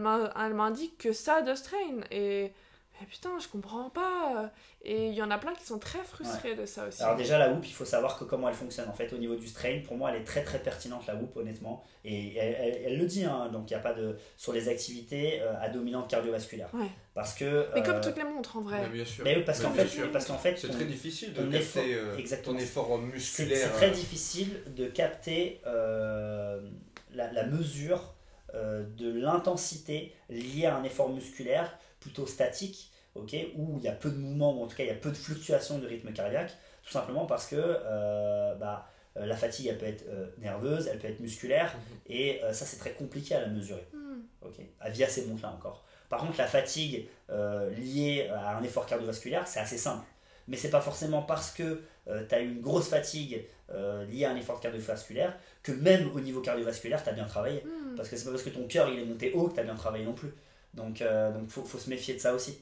m'indique 0.55 0.99
que 0.99 1.13
ça 1.13 1.43
de 1.43 1.55
strain. 1.55 2.01
Et 2.11 2.53
mais 3.01 3.07
putain, 3.07 3.31
je 3.41 3.49
comprends 3.49 3.91
pas. 3.91 4.53
Et 4.83 5.09
il 5.09 5.15
y 5.15 5.23
en 5.23 5.31
a 5.31 5.39
plein 5.39 5.53
qui 5.55 5.65
sont 5.65 5.79
très 5.79 5.99
frustrés 6.05 6.55
de 6.55 6.65
ça 6.67 6.87
aussi. 6.87 7.03
Alors 7.03 7.17
déjà 7.17 7.39
la 7.39 7.51
Whoop, 7.51 7.67
il 7.67 7.73
faut 7.73 7.85
savoir 7.85 8.19
que 8.19 8.25
comment 8.25 8.49
elle 8.49 8.55
fonctionne. 8.55 8.89
En 8.89 8.93
fait, 8.93 9.13
au 9.13 9.19
niveau 9.19 9.35
du 9.35 9.47
strain, 9.49 9.81
pour 9.85 9.97
moi, 9.97 10.11
elle 10.13 10.21
est 10.21 10.25
très 10.25 10.45
très 10.45 10.59
pertinente 10.59 11.07
la 11.07 11.15
Whoop, 11.17 11.37
honnêtement. 11.37 11.83
Et 12.05 12.37
elle, 12.37 12.55
elle- 12.61 12.83
elle 12.87 12.99
le 12.99 13.07
dit, 13.07 13.25
hein, 13.25 13.49
donc 13.53 13.71
il 13.71 13.75
n'y 13.75 13.79
a 13.81 13.83
pas 13.83 13.95
de 13.95 14.17
sur 14.37 14.53
les 14.53 14.69
activités 14.69 15.41
euh, 15.41 15.55
à 15.61 15.69
dominante 15.69 16.09
cardiovasculaire. 16.09 16.69
Ouais. 16.75 16.87
Parce 17.15 17.35
que. 17.35 17.67
Mais 17.75 17.83
comme 17.83 17.97
euh, 17.97 18.01
toutes 18.03 18.17
les 18.17 18.25
montres 18.25 18.57
en 18.57 18.61
vrai. 18.63 18.83
Mais 18.83 18.89
bien 18.89 19.05
sûr. 19.05 19.25
mais 19.25 19.41
parce 19.43 19.61
qu'en 19.61 19.71
bien 19.71 19.83
fait, 19.85 19.89
sûr. 19.89 20.13
parce 20.13 20.27
qu'en 20.27 20.39
fait, 20.39 20.57
C'est 20.59 20.69
très 20.69 20.85
difficile 20.85 21.33
de 21.33 21.43
capter 21.43 21.59
effort- 21.59 21.83
euh, 21.87 22.17
exactement. 22.19 22.57
ton 22.59 22.63
effort 22.63 22.99
musculaire. 22.99 23.59
c'est 23.59 23.73
très 23.77 23.89
euh, 23.91 23.95
difficile 23.95 24.63
de 24.77 24.87
capter 24.87 25.61
euh, 25.67 26.61
la, 27.13 27.33
la 27.33 27.45
mesure 27.47 28.15
euh, 28.55 28.85
de 28.97 29.13
l'intensité 29.19 30.13
liée 30.31 30.67
à 30.67 30.77
un 30.77 30.85
effort 30.85 31.09
musculaire 31.11 31.77
plutôt 32.05 32.27
statique, 32.27 32.91
ok, 33.15 33.35
où 33.57 33.79
il 33.79 33.85
y 33.85 33.89
a 33.89 33.93
peu 33.93 34.11
de 34.11 34.17
mouvement, 34.17 34.55
ou 34.59 34.63
en 34.63 34.67
tout 34.67 34.77
cas 34.77 34.85
il 34.85 34.89
y 34.89 34.93
a 34.93 34.95
peu 35.07 35.11
de 35.11 35.17
fluctuations 35.17 35.79
de 35.79 35.87
rythme 35.87 36.13
cardiaque, 36.13 36.53
tout 36.85 36.91
simplement 36.93 37.25
parce 37.25 37.47
que 37.47 37.57
euh, 37.59 38.55
bah, 38.57 38.87
euh, 39.17 39.25
la 39.25 39.37
fatigue 39.37 39.69
elle 39.69 39.79
peut 39.79 39.87
être 39.87 40.05
euh, 40.09 40.27
nerveuse, 40.39 40.87
elle 40.87 40.99
peut 40.99 41.09
être 41.09 41.21
musculaire, 41.21 41.73
Mhm. 41.75 41.97
et 42.15 42.45
euh, 42.45 42.53
ça 42.53 42.67
c'est 42.67 42.77
très 42.77 42.93
compliqué 42.93 43.35
à 43.35 43.41
la 43.41 43.47
mesurer 43.49 43.87
Hmm. 43.95 44.21
ok, 44.43 44.57
à- 44.81 44.91
via 44.91 45.09
ces 45.09 45.25
montres-là 45.27 45.53
encore. 45.53 45.85
Par 46.11 46.21
contre, 46.21 46.37
la 46.39 46.47
fatigue 46.47 47.07
euh, 47.31 47.71
liée 47.71 48.29
à 48.31 48.59
un 48.59 48.63
effort 48.63 48.85
cardiovasculaire, 48.87 49.49
c'est 49.49 49.61
assez 49.61 49.79
simple. 49.79 50.05
Mais 50.47 50.59
c'est 50.59 50.69
pas 50.71 50.83
forcément 50.83 51.23
parce 51.23 51.51
que 51.53 51.81
tu 52.29 52.35
as 52.35 52.41
une 52.41 52.61
grosse 52.61 52.89
fatigue 52.89 53.43
euh, 53.71 54.05
liée 54.05 54.27
à 54.27 54.31
un 54.31 54.37
effort 54.37 54.61
cardiovasculaire 54.61 55.35
que 55.63 55.73
même 55.73 56.11
au 56.15 56.21
niveau 56.21 56.43
cardiovasculaire, 56.43 57.03
tu 57.03 57.09
as 57.09 57.13
bien 57.15 57.25
travaillé. 57.25 57.63
Hmm. 57.65 57.97
Parce 57.97 58.11
que 58.11 58.17
c'est 58.17 58.27
pas 58.27 58.31
parce 58.33 58.43
que 58.43 58.51
ton 58.51 58.67
cœur 58.67 58.91
il 58.91 58.99
est 59.01 59.05
monté 59.07 59.33
haut 59.33 59.49
que 59.49 59.55
tu 59.55 59.61
as 59.61 59.65
bien 59.65 59.75
travaillé 59.75 60.05
non 60.05 60.13
plus. 60.13 60.33
Donc 60.75 61.01
il 61.01 61.33
donc 61.33 61.49
faut, 61.49 61.65
faut 61.65 61.79
se 61.79 61.89
méfier 61.89 62.15
de 62.15 62.19
ça 62.19 62.35
aussi. 62.35 62.59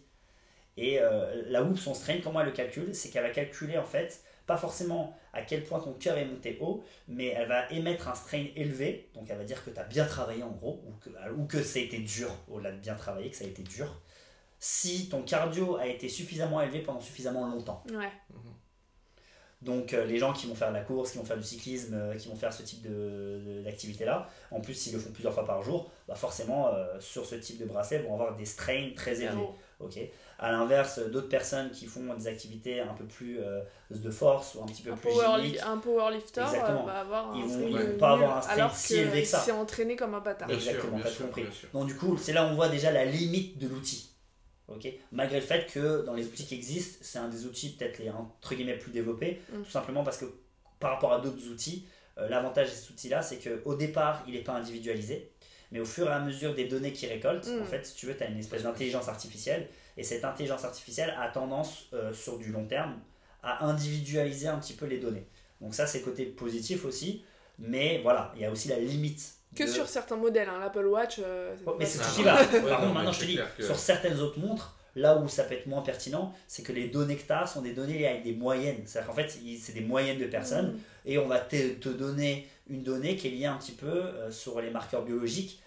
Et 0.77 0.99
euh, 1.01 1.43
la 1.49 1.63
Whoop, 1.63 1.79
son 1.79 1.95
strain, 1.95 2.19
comment 2.23 2.41
elle 2.41 2.47
le 2.47 2.53
calcule 2.53 2.95
C'est 2.95 3.11
qu'elle 3.11 3.23
va 3.23 3.31
calculer 3.31 3.77
en 3.77 3.85
fait, 3.85 4.23
pas 4.47 4.57
forcément 4.57 5.17
à 5.33 5.43
quel 5.43 5.65
point 5.65 5.81
ton 5.81 5.93
cœur 5.93 6.17
est 6.17 6.25
monté 6.25 6.59
haut, 6.61 6.83
mais 7.09 7.27
elle 7.29 7.49
va 7.49 7.71
émettre 7.71 8.09
un 8.09 8.15
strain 8.15 8.47
élevé, 8.57 9.11
donc 9.15 9.27
elle 9.29 9.39
va 9.39 9.45
dire 9.45 9.63
que 9.65 9.71
tu 9.71 9.79
as 9.79 9.85
bien 9.85 10.07
travaillé 10.07 10.43
en 10.43 10.51
gros, 10.51 10.83
ou 10.87 10.93
que, 10.93 11.11
ou 11.33 11.47
que 11.47 11.63
ça 11.63 11.79
a 11.79 11.83
été 11.83 11.99
dur, 11.99 12.31
au-delà 12.49 12.73
de 12.73 12.79
bien 12.79 12.95
travailler, 12.95 13.31
que 13.31 13.37
ça 13.37 13.45
a 13.45 13.49
été 13.49 13.63
dur, 13.63 14.01
si 14.59 15.09
ton 15.09 15.23
cardio 15.23 15.77
a 15.77 15.87
été 15.87 16.09
suffisamment 16.09 16.61
élevé 16.63 16.81
pendant 16.81 17.01
suffisamment 17.01 17.47
longtemps. 17.49 17.83
Ouais. 17.91 18.13
Donc 19.63 19.95
euh, 19.95 20.05
les 20.05 20.19
gens 20.19 20.33
qui 20.33 20.47
vont 20.49 20.55
faire 20.57 20.69
de 20.71 20.75
la 20.75 20.81
course, 20.83 21.13
qui 21.13 21.19
vont 21.19 21.25
faire 21.25 21.37
du 21.39 21.45
cyclisme, 21.45 21.95
euh, 21.95 22.15
qui 22.17 22.29
vont 22.29 22.35
faire 22.37 22.53
ce 22.53 22.63
type 22.65 22.85
d'activité-là, 23.65 24.29
en 24.51 24.61
plus 24.61 24.75
s'ils 24.75 24.93
le 24.93 24.99
font 24.99 25.11
plusieurs 25.13 25.33
fois 25.33 25.45
par 25.45 25.63
jour, 25.63 25.91
bah 26.09 26.15
forcément 26.15 26.69
euh, 26.69 26.99
sur 27.01 27.25
ce 27.27 27.37
type 27.37 27.59
de 27.59 27.65
bracelet 27.67 28.01
vont 28.01 28.15
avoir 28.15 28.37
des 28.37 28.45
strains 28.45 28.91
très 28.97 29.21
élevés. 29.23 29.49
Ok. 29.81 29.99
À 30.39 30.51
l'inverse, 30.53 30.99
d'autres 31.11 31.29
personnes 31.29 31.71
qui 31.71 31.87
font 31.87 32.15
des 32.15 32.27
activités 32.27 32.81
un 32.81 32.95
peu 32.95 33.05
plus 33.05 33.39
euh, 33.41 33.61
de 33.91 34.11
force 34.11 34.55
ou 34.55 34.63
un 34.63 34.67
petit 34.67 34.83
peu 34.83 34.93
Un, 34.93 34.97
plus 34.97 35.11
power 35.11 35.61
un 35.65 35.79
powerlifter 35.79 36.41
euh, 36.41 36.85
va 36.85 37.01
avoir 37.01 37.33
Ils 37.37 37.43
un 37.43 37.47
vont- 37.47 37.53
string 37.53 37.69
ils 37.81 37.87
vont 37.93 37.99
pas 37.99 38.13
avoir 38.13 38.37
un 38.39 38.51
alors 38.51 38.75
si 38.75 38.97
élevé 38.97 39.23
que 39.23 39.29
ça. 39.29 39.39
s'est 39.41 39.53
entraîné 39.53 39.97
comme 39.97 40.15
un 40.15 40.21
bâtard. 40.21 40.51
Exactement, 40.51 40.99
sûr, 40.99 41.11
sûr. 41.53 41.69
Donc 41.73 41.87
du 41.87 41.97
coup, 41.97 42.17
c'est 42.17 42.33
là 42.33 42.45
où 42.47 42.51
on 42.51 42.55
voit 42.55 42.69
déjà 42.69 42.91
la 42.93 43.05
limite 43.05 43.59
de 43.59 43.69
l'outil. 43.69 44.09
Malgré 45.13 45.41
le 45.41 45.47
fait 45.47 45.67
que 45.73 46.05
dans 46.05 46.15
les 46.15 46.27
outils 46.27 46.45
qui 46.47 46.55
existent, 46.55 46.99
c'est 47.03 47.19
un 47.19 47.29
des 47.29 47.47
outils 47.47 47.71
peut-être 47.71 47.99
les 47.99 48.11
entre 48.11 48.55
guillemets 48.55 48.79
plus 48.79 48.93
développés, 48.93 49.41
Mm. 49.53 49.63
tout 49.63 49.71
simplement 49.71 50.05
parce 50.05 50.19
que 50.19 50.27
par 50.81 50.93
rapport 50.93 51.13
à 51.13 51.21
d'autres 51.21 51.49
outils, 51.49 51.87
euh, 52.19 52.29
l'avantage 52.29 52.71
de 52.71 52.75
cet 52.75 52.91
outil-là, 52.91 53.23
c'est 53.23 53.39
qu'au 53.39 53.75
départ, 53.75 54.23
il 54.27 54.35
n'est 54.35 54.41
pas 54.43 54.53
individualisé, 54.55 55.31
mais 55.71 55.81
au 55.81 55.85
fur 55.85 56.09
et 56.09 56.13
à 56.13 56.21
mesure 56.21 56.55
des 56.55 56.67
données 56.67 56.93
qu'il 56.93 57.09
récolte, 57.09 57.47
Mm. 57.49 57.63
en 57.63 57.65
fait, 57.65 57.87
si 57.87 57.95
tu 57.95 58.07
veux, 58.07 58.17
tu 58.17 58.23
as 58.23 58.29
une 58.29 58.39
espèce 58.39 58.65
d'intelligence 58.65 59.09
artificielle, 59.09 59.69
et 59.97 60.03
cette 60.03 60.25
intelligence 60.25 60.65
artificielle 60.65 61.15
a 61.19 61.29
tendance, 61.29 61.87
euh, 61.93 62.13
sur 62.13 62.39
du 62.39 62.51
long 62.51 62.67
terme, 62.67 62.99
à 63.43 63.65
individualiser 63.67 64.49
un 64.49 64.59
petit 64.59 64.75
peu 64.75 64.87
les 64.87 64.99
données. 64.99 65.27
Donc 65.61 65.75
ça, 65.75 65.87
c'est 65.87 66.01
côté 66.01 66.25
positif 66.27 66.85
aussi, 66.85 67.25
mais 67.59 68.01
voilà, 68.03 68.33
il 68.37 68.43
y 68.43 68.45
a 68.45 68.51
aussi 68.51 68.69
la 68.69 68.79
limite. 68.79 69.35
Que 69.55 69.65
de- 69.65 69.69
sur 69.69 69.87
certains 69.89 70.17
modèles, 70.17 70.49
hein, 70.49 70.59
l'Apple 70.61 70.87
Watch. 70.87 71.17
euh, 71.19 71.55
Oh, 71.67 71.75
mais 71.79 71.85
c'est 71.87 72.01
Ah, 72.03 72.05
ce 72.05 72.23
va. 72.23 72.41
Ouais, 72.43 72.71
Par 72.71 72.81
contre, 72.81 72.95
maintenant, 72.95 73.13
je 73.13 73.19
te 73.21 73.25
c'est 73.25 73.31
dis, 73.33 73.39
que- 73.59 73.63
sur 73.65 73.77
certaines 73.77 74.19
autres 74.21 74.39
montres, 74.39 74.77
là 74.95 75.17
où 75.19 75.29
ça 75.29 75.45
peut 75.45 75.55
être 75.55 75.67
moins 75.67 75.83
pertinent, 75.83 76.35
c'est 76.47 76.63
que 76.63 76.73
les 76.73 76.89
données 76.89 77.17
que 77.17 77.27
tu 77.27 77.33
as 77.33 77.47
sont 77.47 77.63
des 77.63 77.73
données 77.73 78.07
avec 78.07 78.23
des 78.23 78.33
moyennes. 78.35 78.83
C'est-à-dire 78.87 79.09
qu'en 79.11 79.15
fait, 79.17 79.29
c'est 79.29 79.73
des 79.73 79.81
moyennes 79.81 80.19
de 80.19 80.27
personnes 80.27 80.73
Mm. 80.75 80.79
et 81.07 81.19
on 81.19 81.27
va 81.29 81.39
te, 81.41 81.75
te 81.75 81.89
donner 81.91 82.49
une 82.69 82.83
donnée 82.83 83.17
qui 83.17 83.29
est 83.29 83.31
liée 83.31 83.47
un 83.47 83.57
petit 83.57 83.73
peu 83.73 83.87
euh, 83.87 84.31
sur 84.31 84.61
les 84.61 84.71
marqueurs 84.71 85.03
biologiques 85.05 85.63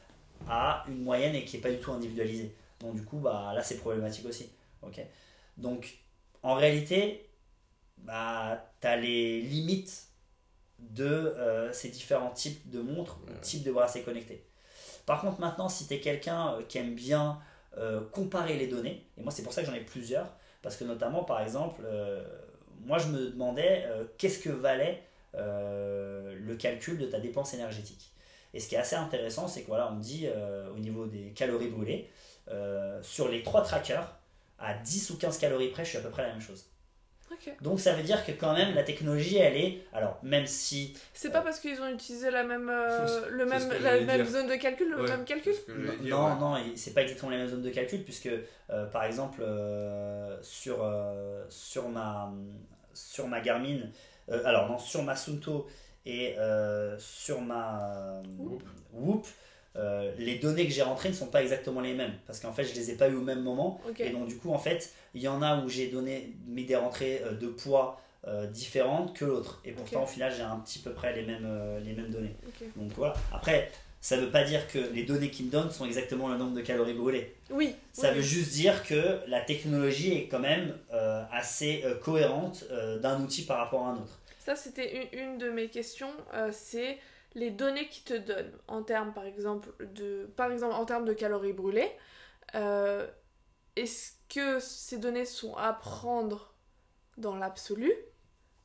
à 0.48 0.84
une 0.88 1.04
moyenne 1.04 1.36
et 1.36 1.44
qui 1.46 1.58
n'est 1.58 1.62
pas 1.64 1.70
du 1.72 1.78
tout 1.78 1.92
individualisée. 1.92 2.56
Donc, 2.80 2.96
du 2.96 3.04
coup, 3.04 3.18
bah, 3.18 3.52
là, 3.56 3.62
c'est 3.64 3.78
problématique 3.78 4.26
aussi. 4.26 4.50
Ok 4.82 5.00
Donc, 5.58 5.98
en 6.44 6.54
réalité, 6.56 7.30
bah, 7.98 8.72
tu 8.82 8.88
as 8.88 8.98
les 8.98 9.42
limites 9.42 10.04
de 10.80 11.06
euh, 11.06 11.72
ces 11.74 11.90
différents 11.90 12.32
types 12.32 12.70
de 12.70 12.82
montres 12.82 13.18
ou 13.24 13.32
types 13.42 13.64
de 13.64 13.72
bracelets 13.72 14.04
connectés. 14.04 14.46
Par 15.06 15.22
contre, 15.22 15.40
maintenant, 15.40 15.70
si 15.70 15.88
tu 15.88 15.94
es 15.94 16.00
quelqu'un 16.00 16.54
euh, 16.54 16.62
qui 16.68 16.78
aime 16.78 16.96
bien 16.96 17.40
euh, 17.78 18.02
comparer 18.12 18.58
les 18.58 18.68
données, 18.68 19.06
et 19.18 19.22
moi, 19.22 19.32
c'est 19.32 19.44
pour 19.44 19.54
ça 19.54 19.62
que 19.62 19.68
j'en 19.68 19.74
ai 19.74 19.82
plusieurs, 19.82 20.28
parce 20.62 20.76
que 20.76 20.84
notamment, 20.84 21.24
par 21.24 21.42
exemple, 21.42 21.82
euh, 21.86 22.24
moi, 22.86 22.98
je 22.98 23.08
me 23.08 23.30
demandais 23.30 23.88
qu'est-ce 24.18 24.40
que 24.40 24.50
valait 24.50 25.04
le 25.34 26.56
calcul 26.56 26.98
de 26.98 27.06
ta 27.06 27.20
dépense 27.20 27.54
énergétique. 27.54 28.12
Et 28.54 28.60
ce 28.60 28.70
qui 28.70 28.76
est 28.76 28.78
assez 28.78 28.96
intéressant, 28.96 29.48
c'est 29.48 29.62
que 29.62 29.68
voilà, 29.68 29.92
on 29.92 29.98
dit 29.98 30.28
au 30.74 30.78
niveau 30.78 31.08
des 31.08 31.32
calories 31.32 31.70
brûlées, 31.70 32.10
sur 33.02 33.28
les 33.28 33.42
trois 33.44 33.64
trackers, 33.64 34.18
à 34.60 34.76
10 34.76 35.10
ou 35.12 35.18
15 35.18 35.38
calories 35.40 35.70
près, 35.70 35.84
je 35.84 35.90
suis 35.90 35.98
à 35.98 36.02
peu 36.02 36.10
près 36.10 36.22
la 36.22 36.30
même 36.30 36.42
chose. 36.42 36.66
Donc 37.62 37.80
ça 37.80 37.94
veut 37.94 38.04
dire 38.04 38.26
que 38.26 38.32
quand 38.32 38.54
même 38.54 38.74
la 38.76 38.84
technologie, 38.84 39.38
elle 39.38 39.56
est, 39.58 39.82
alors 39.94 40.18
même 40.24 40.46
si 40.46 40.96
C'est 41.14 41.32
pas 41.32 41.42
parce 41.42 41.60
qu'ils 41.60 41.82
ont 41.82 41.90
utilisé 41.90 42.32
la 42.32 42.44
même, 42.44 42.70
euh, 42.70 43.30
le 43.30 43.46
même, 43.46 43.64
la 43.82 44.00
même 44.02 44.24
dire. 44.24 44.32
zone 44.32 44.48
de 44.48 44.56
calcul, 44.56 44.90
le 44.90 45.02
Ouais, 45.02 45.10
même 45.10 45.26
calcul 45.26 45.54
dire, 46.02 46.18
non, 46.18 46.26
ouais. 46.34 46.40
non, 46.40 46.58
et 46.58 46.76
c'est 46.76 46.94
pas 46.94 47.02
exactement 47.04 47.32
les 47.32 47.38
mêmes 47.38 47.48
zones 47.48 47.62
de 47.62 47.70
calcul, 47.70 48.04
puisque 48.04 48.30
euh, 48.70 48.86
par 48.88 49.04
exemple 49.04 49.42
euh, 49.42 50.38
sur, 50.42 50.84
euh, 50.84 51.44
sur, 51.50 51.90
ma, 51.90 52.32
sur 52.94 53.28
ma 53.28 53.42
Garmin, 53.42 53.80
euh, 54.30 54.42
alors 54.46 54.68
non, 54.70 54.78
sur 54.78 55.04
ma 55.04 55.16
Sunto 55.16 55.68
et 56.06 56.36
euh, 56.38 56.98
sur 57.00 57.42
ma 57.42 58.22
Whoop. 58.38 58.64
Whoop, 58.94 59.26
euh, 59.78 60.12
les 60.18 60.36
données 60.36 60.66
que 60.66 60.72
j'ai 60.72 60.84
rentrées 60.84 61.10
ne 61.10 61.14
sont 61.14 61.28
pas 61.28 61.42
exactement 61.42 61.82
les 61.82 61.94
mêmes, 61.94 62.14
parce 62.28 62.40
qu'en 62.40 62.54
fait 62.54 62.64
je 62.64 62.74
les 62.74 62.92
ai 62.92 62.96
pas 62.96 63.10
eu 63.10 63.16
au 63.16 63.22
même 63.22 63.42
moment, 63.42 63.82
et 64.00 64.10
donc 64.10 64.28
du 64.28 64.38
coup 64.38 64.52
en 64.52 64.60
fait 64.60 64.94
il 65.14 65.22
y 65.22 65.28
en 65.28 65.42
a 65.42 65.64
où 65.64 65.70
j'ai 65.70 65.88
donné 65.88 66.34
mis 66.48 66.66
des 66.66 66.76
rentrées 66.76 67.22
euh, 67.26 67.32
de 67.34 67.48
poids 67.48 68.02
euh, 68.28 68.48
différentes 68.48 69.16
que 69.16 69.26
l'autre, 69.26 69.62
et 69.66 69.72
pourtant 69.72 70.04
au 70.04 70.08
final 70.08 70.34
j'ai 70.36 70.44
un 70.44 70.58
petit 70.58 70.80
peu 70.80 70.92
près 70.92 71.16
les 71.16 71.24
mêmes, 71.24 71.46
euh, 71.46 71.80
les 71.80 71.94
mêmes 71.94 72.10
données. 72.10 72.36
Donc 72.76 72.92
voilà. 72.96 73.16
Après, 73.34 73.72
ça 74.02 74.18
veut 74.18 74.30
pas 74.30 74.44
dire 74.44 74.68
que 74.68 74.80
les 74.94 75.04
données 75.04 75.30
qu'ils 75.30 75.48
me 75.48 75.52
donnent 75.52 75.72
sont 75.72 75.86
exactement 75.86 76.28
le 76.30 76.38
nombre 76.38 76.54
de 76.54 76.62
calories 76.62 76.94
brûlées. 76.94 77.36
Oui. 77.50 77.76
Ça 77.92 78.10
oui. 78.10 78.18
veut 78.18 78.22
juste 78.22 78.52
dire 78.54 78.84
que 78.84 79.20
la 79.28 79.42
technologie 79.42 80.14
est 80.14 80.28
quand 80.28 80.40
même 80.40 80.78
assez 81.32 81.84
cohérente 82.04 82.66
d'un 83.02 83.20
outil 83.22 83.46
par 83.46 83.58
rapport 83.58 83.86
à 83.88 83.92
un 83.92 83.96
autre. 83.96 84.20
Ça, 84.40 84.56
c'était 84.56 85.08
une, 85.12 85.20
une 85.20 85.38
de 85.40 85.50
mes 85.50 85.70
questions. 85.70 86.12
c'est 86.52 87.00
les 87.36 87.52
données 87.52 87.90
qu'ils 87.90 88.04
te 88.06 88.14
donnent 88.16 88.54
en 88.68 88.84
termes, 88.84 89.14
par 89.14 89.26
exemple, 89.26 89.72
de, 89.94 90.28
par 90.38 90.52
exemple, 90.52 90.74
en 90.76 90.86
termes 90.86 91.06
de 91.06 91.14
calories 91.14 91.54
brûlées. 91.54 91.92
euh, 92.56 93.08
Est-ce 93.78 94.14
que 94.30 94.60
ces 94.62 94.98
données 95.00 95.26
sont 95.26 95.56
à 95.58 95.74
prendre 95.74 96.56
dans 97.18 97.36
l'absolu 97.36 97.94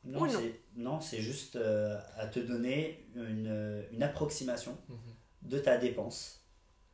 Non, 0.04 0.20
Ou 0.20 0.26
non. 0.26 0.38
c'est 0.38 0.61
non, 0.76 1.00
c'est 1.00 1.20
juste 1.20 1.56
euh, 1.56 1.98
à 2.16 2.26
te 2.26 2.40
donner 2.40 3.06
une, 3.14 3.85
une 3.92 4.02
approximation 4.02 4.76
Mhm. 4.88 5.16
de 5.42 5.59
ta 5.59 5.78
dépense 5.78 6.46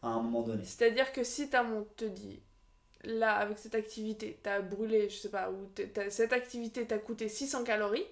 à 0.02 0.08
un 0.08 0.22
moment 0.22 0.42
donné. 0.42 0.64
C'est-à-dire 0.64 1.12
que 1.12 1.24
si 1.24 1.48
ta 1.50 1.62
montre 1.62 1.94
te 1.96 2.04
dit, 2.04 2.42
là, 3.04 3.36
avec 3.36 3.58
cette 3.58 3.74
activité, 3.76 4.40
t'as 4.42 4.60
brûlé, 4.62 5.08
je 5.10 5.16
sais 5.16 5.30
pas, 5.30 5.50
ou 5.50 5.70
cette 6.10 6.32
activité 6.34 6.86
t'a 6.86 6.98
coûté 6.98 7.28
600 7.28 7.64
calories, 7.64 8.06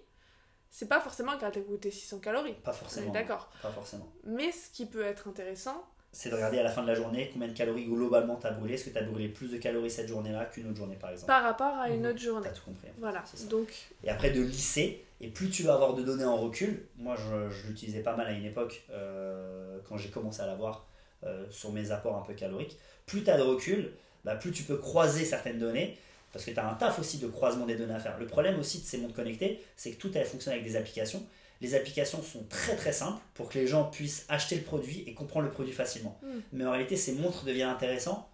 c'est 0.77 0.89
pas 0.89 1.01
forcément 1.01 1.39
t'a 1.39 1.53
coûté 1.53 1.93
600 1.93 2.19
calories. 2.19 2.55
Pas 2.65 2.73
forcément. 2.73 3.13
d'accord. 3.13 3.49
Pas 3.63 3.71
forcément. 3.71 4.09
Mais 4.25 4.51
ce 4.51 4.71
qui 4.73 4.87
peut 4.87 5.05
être 5.05 5.29
intéressant, 5.29 5.85
C'est 6.11 6.31
de 6.31 6.35
regarder 6.35 6.59
à 6.59 6.65
la 6.65 6.71
fin 6.71 6.83
de 6.83 6.89
la 6.89 6.97
journée 6.97 7.31
combien 7.33 7.47
de 7.47 7.53
calories 7.53 7.85
globalement 7.87 8.35
tu 8.41 8.49
as 8.49 8.51
brûlé. 8.51 8.75
Est-ce 8.75 8.87
que 8.87 8.91
tu 8.91 8.99
as 8.99 9.03
brûlé 9.05 9.29
plus 9.29 9.53
de 9.53 9.57
calories 9.59 9.89
cette 9.91 10.09
journée-là 10.09 10.47
qu'une 10.47 10.67
autre 10.69 10.77
journée 10.77 10.97
par 10.97 11.11
exemple 11.11 11.29
par 11.29 11.45
rapport 11.45 11.77
à 11.77 11.91
une 11.91 12.01
Mhm. 12.03 12.11
autre 12.11 12.19
journée. 12.19 12.49
T'as 12.49 12.55
tout 12.55 12.65
compris. 12.65 12.89
Voilà. 12.99 13.23
Donc, 13.51 13.69
et 14.03 14.11
après 14.11 14.31
de 14.33 14.41
lisser. 14.43 15.05
Et 15.21 15.29
plus 15.29 15.49
tu 15.49 15.63
vas 15.63 15.75
avoir 15.75 15.95
de 15.95 16.03
données 16.03 16.25
en 16.25 16.37
recul, 16.37 16.89
moi 16.97 17.15
je, 17.17 17.49
je 17.49 17.69
l'utilisais 17.69 18.03
pas 18.03 18.17
mal 18.17 18.27
à 18.27 18.33
une 18.33 18.45
époque 18.45 18.83
euh, 18.91 19.79
quand 19.89 19.97
j'ai 19.97 20.11
commencé 20.11 20.43
à 20.43 20.47
l'avoir 20.47 20.89
euh, 21.23 21.47
sur 21.51 21.71
mes 21.73 21.93
apports 21.93 22.17
un 22.17 22.23
peu 22.23 22.35
caloriques, 22.35 22.79
plus 23.07 23.23
tu 23.23 23.31
as 23.31 23.37
de 23.37 23.43
recul, 23.43 23.93
bah, 24.25 24.35
plus 24.35 24.51
tu 24.51 24.65
peux 24.65 24.77
croiser 24.77 25.25
certaines 25.25 25.59
données, 25.61 25.97
parce 26.35 26.45
que 26.45 26.51
tu 26.51 26.59
as 26.59 26.69
un 26.69 26.75
taf 26.75 26.99
aussi 26.99 27.19
de 27.19 27.29
croisement 27.29 27.65
des 27.65 27.77
données 27.77 27.95
à 27.95 28.01
faire. 28.01 28.19
Le 28.19 28.27
problème 28.27 28.59
aussi 28.59 28.81
de 28.81 28.85
ces 28.85 28.99
montres 28.99 29.15
connectées, 29.15 29.63
c'est 29.77 29.93
que 29.93 30.01
tout 30.01 30.11
elle 30.17 30.27
fonctionne 30.27 30.55
avec 30.55 30.65
des 30.65 30.75
applications. 30.75 31.25
Les 31.61 31.77
applications 31.77 32.21
sont 32.25 32.43
très 32.49 32.75
très 32.75 32.93
simples 32.93 33.23
pour 33.35 33.49
que 33.49 33.57
les 33.57 33.69
gens 33.69 33.85
puissent 33.85 34.27
acheter 34.29 34.57
le 34.57 34.63
produit 34.63 35.05
et 35.07 35.15
comprendre 35.15 35.47
le 35.47 35.53
produit 35.53 35.73
facilement. 35.73 36.19
Mm. 36.25 36.27
Mais 36.55 36.67
en 36.67 36.73
réalité, 36.73 36.97
ces 36.97 37.13
montres 37.13 37.45
deviennent 37.45 37.69
intéressantes 37.69 38.27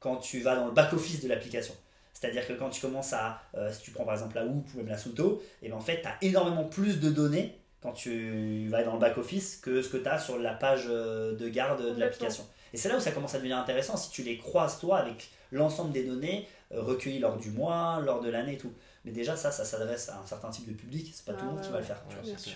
quand 0.00 0.16
tu 0.16 0.40
vas 0.40 0.56
dans 0.56 0.66
le 0.66 0.72
back-office 0.72 1.22
de 1.22 1.28
l'application. 1.28 1.74
C'est-à-dire 2.12 2.44
que 2.44 2.54
quand 2.54 2.70
tu 2.70 2.80
commences 2.80 3.12
à, 3.12 3.40
euh, 3.54 3.72
si 3.72 3.82
tu 3.82 3.92
prends 3.92 4.04
par 4.04 4.14
exemple 4.14 4.34
la 4.34 4.44
Whoop 4.44 4.66
ou 4.74 4.78
même 4.78 4.88
la 4.88 4.98
Sunto, 4.98 5.40
et 5.62 5.68
ben 5.68 5.76
en 5.76 5.80
fait 5.80 6.02
tu 6.02 6.08
as 6.08 6.16
énormément 6.22 6.64
plus 6.64 6.98
de 6.98 7.08
données 7.08 7.56
quand 7.80 7.92
tu 7.92 8.66
vas 8.68 8.82
dans 8.82 8.94
le 8.94 8.98
back-office 8.98 9.58
que 9.58 9.80
ce 9.80 9.88
que 9.88 9.98
tu 9.98 10.08
as 10.08 10.18
sur 10.18 10.38
la 10.38 10.54
page 10.54 10.86
euh, 10.88 11.36
de 11.36 11.48
garde 11.48 11.94
de 11.94 12.00
l'application. 12.00 12.44
Et 12.72 12.76
c'est 12.76 12.88
là 12.88 12.96
où 12.96 13.00
ça 13.00 13.12
commence 13.12 13.34
à 13.34 13.38
devenir 13.38 13.56
intéressant 13.58 13.96
si 13.96 14.10
tu 14.10 14.24
les 14.24 14.38
croises 14.38 14.80
toi 14.80 14.98
avec 14.98 15.30
l'ensemble 15.52 15.92
des 15.92 16.02
données 16.02 16.48
recueillies 16.80 17.18
lors 17.20 17.36
du 17.36 17.50
mois, 17.50 18.00
lors 18.00 18.20
de 18.20 18.28
l'année 18.30 18.54
et 18.54 18.58
tout. 18.58 18.72
Mais 19.04 19.12
déjà 19.12 19.36
ça, 19.36 19.50
ça 19.50 19.64
s'adresse 19.64 20.08
à 20.08 20.18
un 20.20 20.26
certain 20.26 20.50
type 20.50 20.66
de 20.68 20.72
public, 20.74 21.10
c'est 21.14 21.24
pas 21.24 21.32
Ah 21.36 21.40
tout 21.40 21.44
le 21.44 21.50
monde 21.52 21.60
ouais, 21.60 21.64
qui 21.66 21.70
va 21.72 21.78
le 21.78 21.82
ouais. 21.82 21.88
faire. 21.88 22.02
tu. 22.08 22.16
Ouais, 22.16 22.22
bien 22.22 22.38
sûr. 22.38 22.52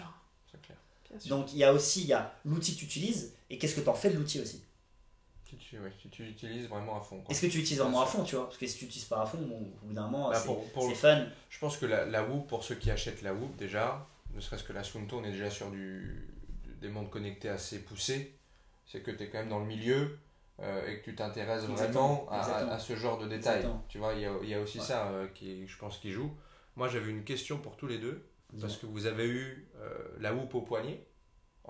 clair. 0.62 0.78
Bien 1.10 1.20
sûr. 1.20 1.36
Donc 1.36 1.52
il 1.52 1.58
y 1.58 1.64
a 1.64 1.72
aussi 1.72 2.02
il 2.02 2.08
y 2.08 2.12
a 2.12 2.32
l'outil 2.44 2.74
que 2.74 2.80
tu 2.80 2.84
utilises 2.86 3.34
et 3.50 3.58
qu'est-ce 3.58 3.74
que 3.76 3.80
tu 3.80 3.88
en 3.88 3.94
fais 3.94 4.10
de 4.10 4.16
l'outil 4.16 4.40
aussi? 4.40 4.62
Si 5.48 5.56
tu, 5.56 5.78
ouais, 5.78 5.90
si 6.02 6.10
tu 6.10 6.24
l'utilises 6.24 6.68
vraiment 6.68 6.98
à 6.98 7.00
fond. 7.00 7.24
Est-ce 7.30 7.40
que 7.40 7.46
tu 7.46 7.58
utilises 7.60 7.78
vraiment 7.80 8.02
à 8.02 8.06
fond, 8.06 8.22
tu 8.22 8.36
vois? 8.36 8.44
Parce 8.46 8.58
que 8.58 8.66
si 8.66 8.76
tu 8.76 8.84
n'utilises 8.84 9.06
pas 9.08 9.22
à 9.22 9.26
fond, 9.26 9.38
bon, 9.38 9.56
au 9.82 9.86
bout 9.86 9.94
d'un 9.94 10.02
moment, 10.06 10.28
Bah, 10.28 10.38
c'est 10.38 10.94
fun. 10.94 11.24
Je 11.48 11.58
pense 11.58 11.78
que 11.78 11.86
la, 11.86 12.04
la 12.04 12.22
Whoop, 12.22 12.46
pour 12.48 12.64
ceux 12.64 12.74
qui 12.74 12.90
achètent 12.90 13.22
la 13.22 13.32
Whoop, 13.32 13.56
déjà, 13.56 14.06
ne 14.34 14.40
serait-ce 14.40 14.62
que 14.62 14.74
la 14.74 14.84
Sunto, 14.84 15.18
on 15.18 15.24
est 15.24 15.32
déjà 15.32 15.48
sur 15.48 15.70
du, 15.70 16.28
des 16.82 16.88
mondes 16.88 17.08
connectés 17.08 17.48
assez 17.48 17.78
poussés. 17.78 18.34
C'est 18.86 19.00
que 19.00 19.10
tu 19.10 19.22
es 19.24 19.28
quand 19.30 19.38
même 19.38 19.48
dans 19.48 19.60
le 19.60 19.64
milieu 19.64 20.18
euh, 20.60 20.86
et 20.88 20.98
que 21.00 21.04
tu 21.06 21.14
t'intéresses 21.14 21.64
vraiment 21.64 22.28
à, 22.30 22.40
à- 22.40 22.74
à 22.74 22.78
ce 22.78 22.96
genre 22.96 23.18
de 23.18 23.26
détails. 23.28 23.56
Exactement. 23.58 23.84
Tu 23.88 23.98
vois, 23.98 24.14
il 24.14 24.20
y 24.20 24.26
a, 24.26 24.32
y 24.42 24.54
a 24.54 24.60
aussi 24.60 24.78
Ouais. 24.78 24.84
ça 24.84 25.08
euh, 25.08 25.28
qui, 25.28 25.66
je 25.66 25.78
pense, 25.78 25.98
qui 25.98 26.10
joue. 26.12 26.36
Moi, 26.76 26.88
j'avais 26.88 27.10
une 27.10 27.24
question 27.24 27.58
pour 27.58 27.76
tous 27.76 27.86
les 27.86 27.98
deux. 27.98 28.24
Parce 28.60 28.78
que 28.78 28.86
vous 28.86 29.04
avez 29.04 29.26
eu 29.26 29.68
euh, 29.76 29.88
la 30.20 30.32
Whoop 30.32 30.54
au 30.54 30.62
poignet. 30.62 31.06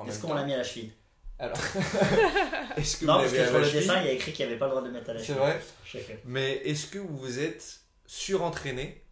Est-ce 0.06 0.20
qu'on 0.22 0.32
l'a 0.34 0.44
mis 0.44 0.54
à 0.54 0.58
la 0.58 0.62
cheville? 0.62 0.92
Alors, 1.40 1.56
est-ce 2.76 2.98
que 2.98 3.04
Non, 3.04 3.14
vous 3.14 3.20
parce 3.20 3.32
que 3.32 3.46
sur 3.46 3.58
le 3.58 3.70
dessin, 3.70 4.00
il 4.00 4.06
y 4.06 4.08
a 4.08 4.12
écrit 4.12 4.32
qu'il 4.32 4.44
n'y 4.46 4.52
avait 4.52 4.58
pas 4.58 4.66
le 4.66 4.70
droit 4.72 4.82
de 4.84 4.90
mettre 4.90 5.10
à 5.10 5.14
la 5.14 5.18
C'est 5.18 5.26
cheville. 5.26 5.40
vrai? 5.40 5.60
Sais 5.90 6.00
que- 6.00 6.12
Mais 6.24 6.52
est-ce 6.58 6.86
que 6.86 6.98
vous 6.98 7.16
vous 7.16 7.38
êtes 7.40 7.80
surentraîné 8.06 9.04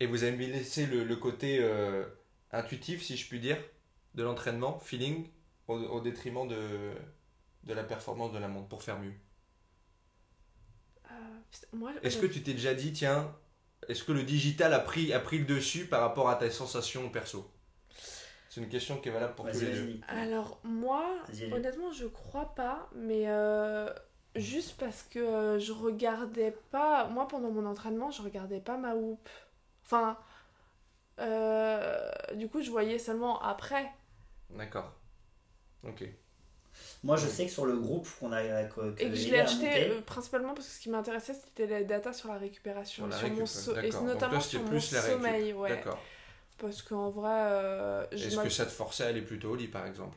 et 0.00 0.06
vous 0.06 0.24
avez 0.24 0.46
laissé 0.46 0.86
le, 0.86 1.04
le 1.04 1.16
côté 1.16 1.58
euh, 1.60 2.04
intuitif, 2.52 3.02
si 3.02 3.16
je 3.16 3.28
puis 3.28 3.40
dire, 3.40 3.58
de 4.14 4.22
l'entraînement, 4.22 4.78
feeling, 4.78 5.28
au, 5.68 5.74
au 5.78 6.00
détriment 6.00 6.46
de, 6.48 6.92
de 7.64 7.74
la 7.74 7.84
performance 7.84 8.32
de 8.32 8.38
la 8.38 8.48
montre 8.48 8.68
pour 8.68 8.82
faire 8.82 8.98
mieux 8.98 9.14
Euh, 11.10 11.98
Est-ce 12.02 12.18
que 12.18 12.26
tu 12.26 12.42
t'es 12.42 12.52
déjà 12.54 12.74
dit, 12.74 12.92
tiens, 12.92 13.34
est-ce 13.88 14.04
que 14.04 14.12
le 14.12 14.22
digital 14.22 14.72
a 14.74 14.78
pris, 14.80 15.12
a 15.12 15.20
pris 15.20 15.38
le 15.38 15.44
dessus 15.44 15.86
par 15.86 16.00
rapport 16.00 16.28
à 16.28 16.36
tes 16.36 16.50
sensations 16.50 17.08
perso? 17.10 17.50
C'est 18.48 18.60
une 18.60 18.68
question 18.68 18.98
qui 19.00 19.08
est 19.08 19.12
valable 19.12 19.34
pour 19.34 19.46
tous 19.50 19.60
les 19.60 19.70
deux. 19.70 20.00
Alors 20.08 20.60
moi, 20.62 21.04
honnêtement, 21.52 21.90
je 21.92 22.06
crois 22.06 22.54
pas, 22.54 22.88
mais 22.94 23.24
euh, 23.28 23.88
juste 24.36 24.76
parce 24.78 25.02
que 25.04 25.18
euh, 25.18 25.58
je 25.58 25.72
regardais 25.72 26.52
pas. 26.70 27.06
Moi, 27.08 27.26
pendant 27.28 27.50
mon 27.50 27.64
entraînement, 27.66 28.10
je 28.10 28.22
regardais 28.22 28.60
pas 28.60 28.76
ma 28.76 28.94
hoop. 28.94 29.28
Enfin. 29.84 30.18
euh, 31.20 32.10
du 32.34 32.48
coup, 32.48 32.60
je 32.62 32.70
voyais 32.70 32.98
seulement 32.98 33.40
après. 33.42 33.90
D'accord. 34.50 34.92
Ok. 35.84 36.04
Moi, 37.04 37.16
je 37.16 37.26
sais 37.26 37.46
que 37.46 37.52
sur 37.52 37.66
le 37.66 37.76
groupe 37.76 38.08
qu'on 38.20 38.32
a 38.32 38.42
que, 38.64 38.92
que 38.92 39.02
Et 39.02 39.08
que 39.10 39.14
je 39.14 39.28
l'ai 39.30 39.40
acheté 39.40 39.64
monté, 39.66 39.90
euh, 39.90 40.00
principalement 40.02 40.54
parce 40.54 40.68
que 40.68 40.74
ce 40.74 40.80
qui 40.80 40.90
m'intéressait, 40.90 41.34
c'était 41.34 41.66
les 41.66 41.84
data 41.84 42.12
sur 42.12 42.28
la 42.28 42.38
récupération. 42.38 43.10
Sur 43.10 43.22
la 43.22 43.28
mon 43.28 43.34
récup, 43.34 43.46
so- 43.48 43.76
et. 43.76 43.90
Donc 43.90 44.02
notamment 44.02 44.32
toi, 44.34 44.40
sur 44.40 44.60
mon 44.62 44.68
plus 44.68 44.92
la 44.92 45.00
récup. 45.00 45.14
sommeil. 45.16 45.52
Ouais. 45.52 45.68
D'accord. 45.70 45.98
Parce 46.58 46.82
qu'en 46.82 47.10
vrai. 47.10 47.30
euh, 47.32 48.06
Est-ce 48.12 48.36
que 48.38 48.48
ça 48.50 48.66
te 48.66 48.70
forçait 48.70 49.04
à 49.04 49.08
aller 49.08 49.22
plus 49.22 49.38
tôt 49.38 49.50
au 49.50 49.56
lit, 49.56 49.68
par 49.68 49.86
exemple? 49.86 50.16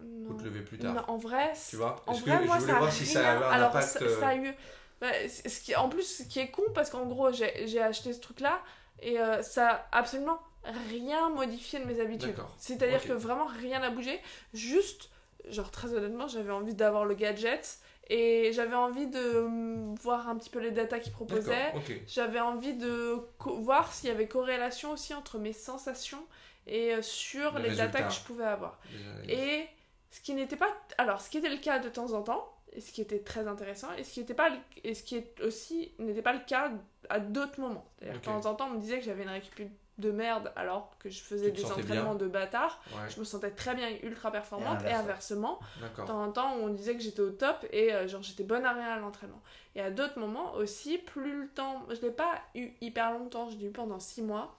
Ou 0.00 0.32
Non. 0.32 0.36
te 0.36 0.44
lever 0.44 0.60
plus 0.62 0.78
tard 0.78 0.94
Non, 0.94 1.04
en 1.08 1.16
vrai, 1.18 1.52
Tu 1.68 1.76
vois 1.76 2.02
En 2.06 2.12
vrai, 2.14 2.40
que 2.40 2.46
moi, 2.46 2.56
je 2.58 2.60
voulais 2.62 2.72
ça 2.72 2.76
a 2.76 2.78
voir 2.80 2.92
si 2.92 3.06
ça 3.06 3.30
avait 3.32 3.44
un 3.44 3.48
Alors, 3.50 3.68
impact. 3.70 3.88
ça, 3.88 4.04
euh, 4.04 4.20
ça 4.20 4.28
a 4.28 4.36
eu. 4.36 4.54
bah, 5.00 5.08
ce 5.28 5.60
qui... 5.60 5.76
En 5.76 5.88
plus, 5.88 6.02
ce 6.02 6.22
qui 6.22 6.38
est 6.40 6.50
con, 6.50 6.62
parce 6.74 6.90
qu'en 6.90 7.04
gros, 7.06 7.32
j'ai 7.32 7.66
j'ai 7.66 7.80
acheté 7.82 8.12
ce 8.12 8.20
truc-là 8.20 8.62
et 9.00 9.20
euh, 9.20 9.42
ça 9.42 9.86
a 9.92 9.98
absolument 9.98 10.40
rien 10.90 11.28
modifié 11.30 11.80
de 11.80 11.84
mes 11.84 12.00
habitudes. 12.00 12.34
C'est-à-dire 12.58 13.02
que 13.04 13.12
vraiment 13.12 13.46
rien 13.46 13.80
n'a 13.80 13.90
bougé. 13.90 14.20
Juste, 14.54 15.09
genre, 15.48 15.70
très 15.70 15.94
honnêtement, 15.94 16.28
j'avais 16.28 16.52
envie 16.52 16.74
d'avoir 16.74 17.04
le 17.04 17.14
gadget 17.14 17.78
et 18.08 18.52
j'avais 18.52 18.74
envie 18.74 19.06
de 19.06 19.38
hum, 19.38 19.94
voir 19.96 20.28
un 20.28 20.36
petit 20.36 20.50
peu 20.50 20.58
les 20.58 20.72
datas 20.72 20.98
qu'ils 20.98 21.12
proposaient. 21.12 21.50
D'accord, 21.50 21.82
ok. 21.88 22.00
J'avais 22.06 22.40
envie 22.40 22.74
de 22.74 23.16
voir 23.46 23.92
s'il 23.92 24.08
y 24.08 24.12
avait 24.12 24.26
corrélation 24.26 24.92
aussi 24.92 25.14
entre 25.14 25.38
mes 25.38 25.52
sensations 25.52 26.24
et 26.66 26.94
euh, 26.94 27.02
sur 27.02 27.58
Les 27.58 27.70
les, 27.70 27.76
datas 27.76 28.02
que 28.02 28.12
je 28.12 28.20
pouvais 28.20 28.44
avoir. 28.44 28.78
Et 29.28 29.66
ce 30.10 30.20
qui 30.20 30.34
n'était 30.34 30.56
pas. 30.56 30.74
Alors, 30.98 31.20
ce 31.20 31.30
qui 31.30 31.38
était 31.38 31.48
le 31.48 31.58
cas 31.58 31.78
de 31.78 31.88
temps 31.88 32.12
en 32.12 32.22
temps, 32.22 32.52
et 32.72 32.80
ce 32.80 32.92
qui 32.92 33.00
était 33.00 33.20
très 33.20 33.46
intéressant, 33.46 33.88
et 33.96 34.04
ce 34.04 34.12
qui 34.12 34.20
était 34.20 34.34
pas 34.34 34.50
et 34.84 34.94
ce 34.94 35.02
qui 35.02 35.16
est 35.16 35.40
aussi 35.40 35.92
n'était 35.98 36.22
pas 36.22 36.32
le 36.32 36.40
cas 36.40 36.72
à 37.08 37.20
d'autres 37.20 37.60
moments. 37.60 37.86
C'est-à-dire 37.98 38.16
Ok. 38.16 38.24
que 38.24 38.30
de 38.30 38.34
temps 38.42 38.50
en 38.50 38.54
temps, 38.54 38.66
on 38.68 38.74
me 38.74 38.80
disait 38.80 38.98
que 38.98 39.04
j'avais 39.04 39.22
une 39.22 39.28
récup 39.28 39.70
de 40.00 40.10
merde 40.10 40.52
alors 40.56 40.90
que 40.98 41.08
je 41.08 41.20
faisais 41.22 41.50
des 41.50 41.64
entraînements 41.64 42.14
bien 42.14 42.26
de 42.26 42.26
bâtard. 42.26 42.82
Ouais, 42.92 43.08
Je 43.08 43.20
me 43.20 43.24
sentais 43.24 43.50
très 43.50 43.74
bien 43.74 43.88
et 43.88 44.04
ultra 44.04 44.32
performante, 44.32 44.82
Et 44.84 44.88
et, 44.88 44.92
inversement. 44.92 45.60
de 45.80 46.06
temps 46.06 46.22
en 46.22 46.32
temps, 46.32 46.54
on 46.54 46.68
disait 46.68 46.94
que 46.94 47.00
j'étais 47.02 47.20
au 47.20 47.30
top 47.30 47.64
et 47.70 47.92
euh, 47.94 48.08
genre 48.08 48.22
j'étais 48.22 48.42
bonne 48.44 48.64
à 48.64 48.72
rien 48.72 48.88
à 48.88 48.98
l'entraînement. 48.98 49.40
Et 49.74 49.80
à 49.80 49.90
d'autres 49.90 50.18
moments 50.18 50.54
aussi, 50.54 50.98
plus 50.98 51.42
le 51.42 51.48
temps. 51.48 51.86
Je 51.90 52.00
l'ai 52.00 52.10
pas 52.10 52.40
eu 52.54 52.70
hyper 52.80 53.12
longtemps, 53.12 53.48
je 53.50 53.56
l'ai 53.58 53.66
eu 53.66 53.70
pendant 53.72 54.00
6 54.00 54.22
mois. 54.22 54.56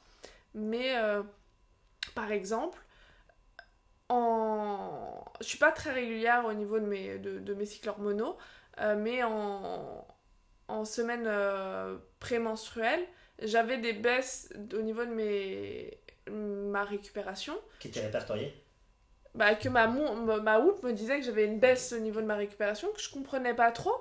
Mais 0.53 0.97
euh, 0.97 1.23
par 2.15 2.31
exemple, 2.31 2.79
en... 4.09 5.23
je 5.41 5.45
suis 5.47 5.57
pas 5.57 5.71
très 5.71 5.91
régulière 5.91 6.45
au 6.45 6.53
niveau 6.53 6.79
de 6.79 6.85
mes, 6.85 7.17
de, 7.17 7.39
de 7.39 7.53
mes 7.53 7.65
cycles 7.65 7.89
hormonaux, 7.89 8.37
euh, 8.79 8.95
mais 8.97 9.23
en, 9.23 10.05
en 10.67 10.85
semaine 10.85 11.27
prémenstruelle, 12.19 13.05
j'avais 13.41 13.77
des 13.77 13.93
baisses 13.93 14.49
au 14.73 14.81
niveau 14.81 15.03
de 15.05 15.11
mes, 15.11 15.97
ma 16.29 16.83
récupération 16.83 17.55
qui 17.79 17.87
était 17.89 18.01
répertorié. 18.01 18.53
bah, 19.35 19.55
que 19.55 19.69
ma, 19.69 19.87
mon- 19.87 20.15
ma, 20.15 20.37
ma 20.39 20.59
hoop 20.59 20.83
me 20.83 20.91
disait 20.93 21.19
que 21.19 21.25
j'avais 21.25 21.45
une 21.45 21.59
baisse 21.59 21.93
au 21.93 21.99
niveau 21.99 22.21
de 22.21 22.25
ma 22.25 22.35
récupération, 22.35 22.89
que 22.93 23.01
je 23.01 23.09
comprenais 23.09 23.53
pas 23.53 23.71
trop. 23.71 23.95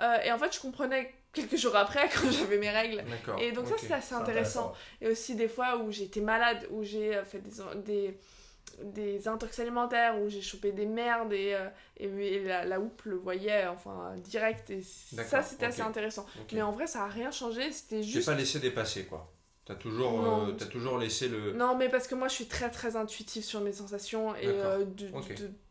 Euh, 0.00 0.16
et 0.24 0.32
en 0.32 0.38
fait, 0.38 0.54
je 0.54 0.60
comprenais 0.60 1.14
quelques 1.32 1.56
jours 1.56 1.76
après 1.76 2.08
quand 2.14 2.30
j'avais 2.30 2.56
mes 2.58 2.70
règles. 2.70 3.04
Et 3.38 3.52
donc, 3.52 3.66
ça, 3.66 3.74
c'est 3.78 3.92
assez 3.94 4.14
intéressant. 4.14 4.72
Et 5.00 5.08
aussi 5.08 5.34
des 5.34 5.48
fois 5.48 5.76
où 5.78 5.90
j'ai 5.92 6.04
été 6.04 6.20
malade, 6.20 6.66
où 6.70 6.82
j'ai 6.84 7.16
euh, 7.16 7.24
fait 7.24 7.40
des, 7.40 7.50
des, 7.84 8.18
des 8.82 9.28
intox 9.28 9.58
alimentaires, 9.58 10.20
où 10.20 10.28
j'ai 10.28 10.42
chopé 10.42 10.72
des 10.72 10.86
merdes 10.86 11.32
et, 11.32 11.54
euh, 11.54 11.68
et, 11.96 12.06
et 12.06 12.44
la, 12.44 12.64
la 12.64 12.78
le 13.04 13.16
voyait 13.16 13.66
enfin 13.66 14.14
direct. 14.18 14.70
Et 14.70 14.82
ça, 14.82 15.42
c'était 15.42 15.66
assez 15.66 15.82
intéressant. 15.82 16.26
Mais 16.52 16.62
en 16.62 16.72
vrai, 16.72 16.86
ça 16.86 17.04
a 17.04 17.08
rien 17.08 17.30
changé. 17.30 17.72
C'était 17.72 18.02
J'ai 18.02 18.12
juste. 18.12 18.26
pas 18.28 18.34
laissé 18.34 18.58
dépasser, 18.60 19.04
quoi. 19.06 19.32
T'as 19.64 19.74
toujours, 19.76 20.24
euh, 20.24 20.52
t'as 20.52 20.66
toujours 20.66 20.98
laissé 20.98 21.28
le. 21.28 21.52
Non, 21.52 21.76
mais 21.76 21.88
parce 21.88 22.08
que 22.08 22.14
moi, 22.14 22.28
je 22.28 22.34
suis 22.34 22.46
très 22.46 22.70
très 22.70 22.96
intuitive 22.96 23.44
sur 23.44 23.60
mes 23.60 23.72
sensations 23.72 24.34
et 24.34 24.46
euh, 24.46 24.84
du, 24.84 25.12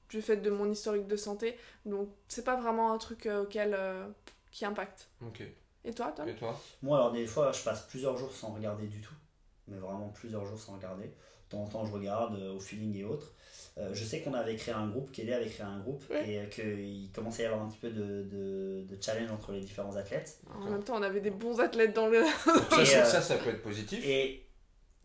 du 0.09 0.21
fait 0.21 0.37
de 0.37 0.49
mon 0.49 0.71
historique 0.71 1.07
de 1.07 1.17
santé. 1.17 1.57
Donc, 1.85 2.09
c'est 2.27 2.45
pas 2.45 2.55
vraiment 2.55 2.93
un 2.93 2.97
truc 2.97 3.25
euh, 3.25 3.43
auquel 3.43 3.75
euh, 3.77 4.07
qui 4.51 4.63
impacte. 4.63 5.09
Ok. 5.25 5.43
Et 5.83 5.93
toi, 5.93 6.13
Tom? 6.15 6.29
Et 6.29 6.35
toi? 6.35 6.57
Moi, 6.81 6.97
alors, 6.97 7.11
des 7.11 7.25
fois, 7.25 7.51
je 7.51 7.61
passe 7.63 7.81
plusieurs 7.87 8.15
jours 8.17 8.31
sans 8.31 8.53
regarder 8.53 8.87
du 8.87 9.01
tout. 9.01 9.13
Mais 9.67 9.77
vraiment 9.77 10.09
plusieurs 10.09 10.45
jours 10.45 10.59
sans 10.59 10.73
regarder. 10.75 11.11
De 11.49 11.55
temps 11.57 11.63
en 11.63 11.67
temps, 11.67 11.85
je 11.85 11.91
regarde 11.91 12.35
euh, 12.39 12.53
au 12.53 12.59
feeling 12.59 12.95
et 12.95 13.03
autres. 13.03 13.33
Euh, 13.79 13.89
je 13.93 14.03
sais 14.03 14.21
qu'on 14.21 14.33
avait 14.33 14.55
créé 14.55 14.73
un 14.73 14.87
groupe, 14.87 15.11
Kelly 15.11 15.33
avait 15.33 15.47
créé 15.47 15.65
un 15.65 15.79
groupe, 15.79 16.03
Ouais. 16.09 16.29
et 16.29 16.39
euh, 16.39 16.45
qu'il 16.47 17.09
commençait 17.11 17.43
à 17.45 17.49
y 17.49 17.51
avoir 17.51 17.65
un 17.65 17.69
petit 17.69 17.79
peu 17.79 17.89
de, 17.89 18.23
de, 18.23 18.83
de 18.87 18.97
challenge 19.01 19.31
entre 19.31 19.51
les 19.53 19.61
différents 19.61 19.95
athlètes. 19.95 20.37
En 20.53 20.69
même 20.69 20.83
temps, 20.83 20.97
on 20.97 21.01
avait 21.01 21.21
des 21.21 21.31
bons 21.31 21.59
athlètes 21.59 21.95
dans 21.95 22.07
le. 22.07 22.21
ça, 22.45 22.79
euh, 22.79 22.85
ça, 23.05 23.21
ça 23.21 23.37
peut 23.37 23.49
être 23.49 23.61
positif. 23.63 24.05
Et, 24.05 24.45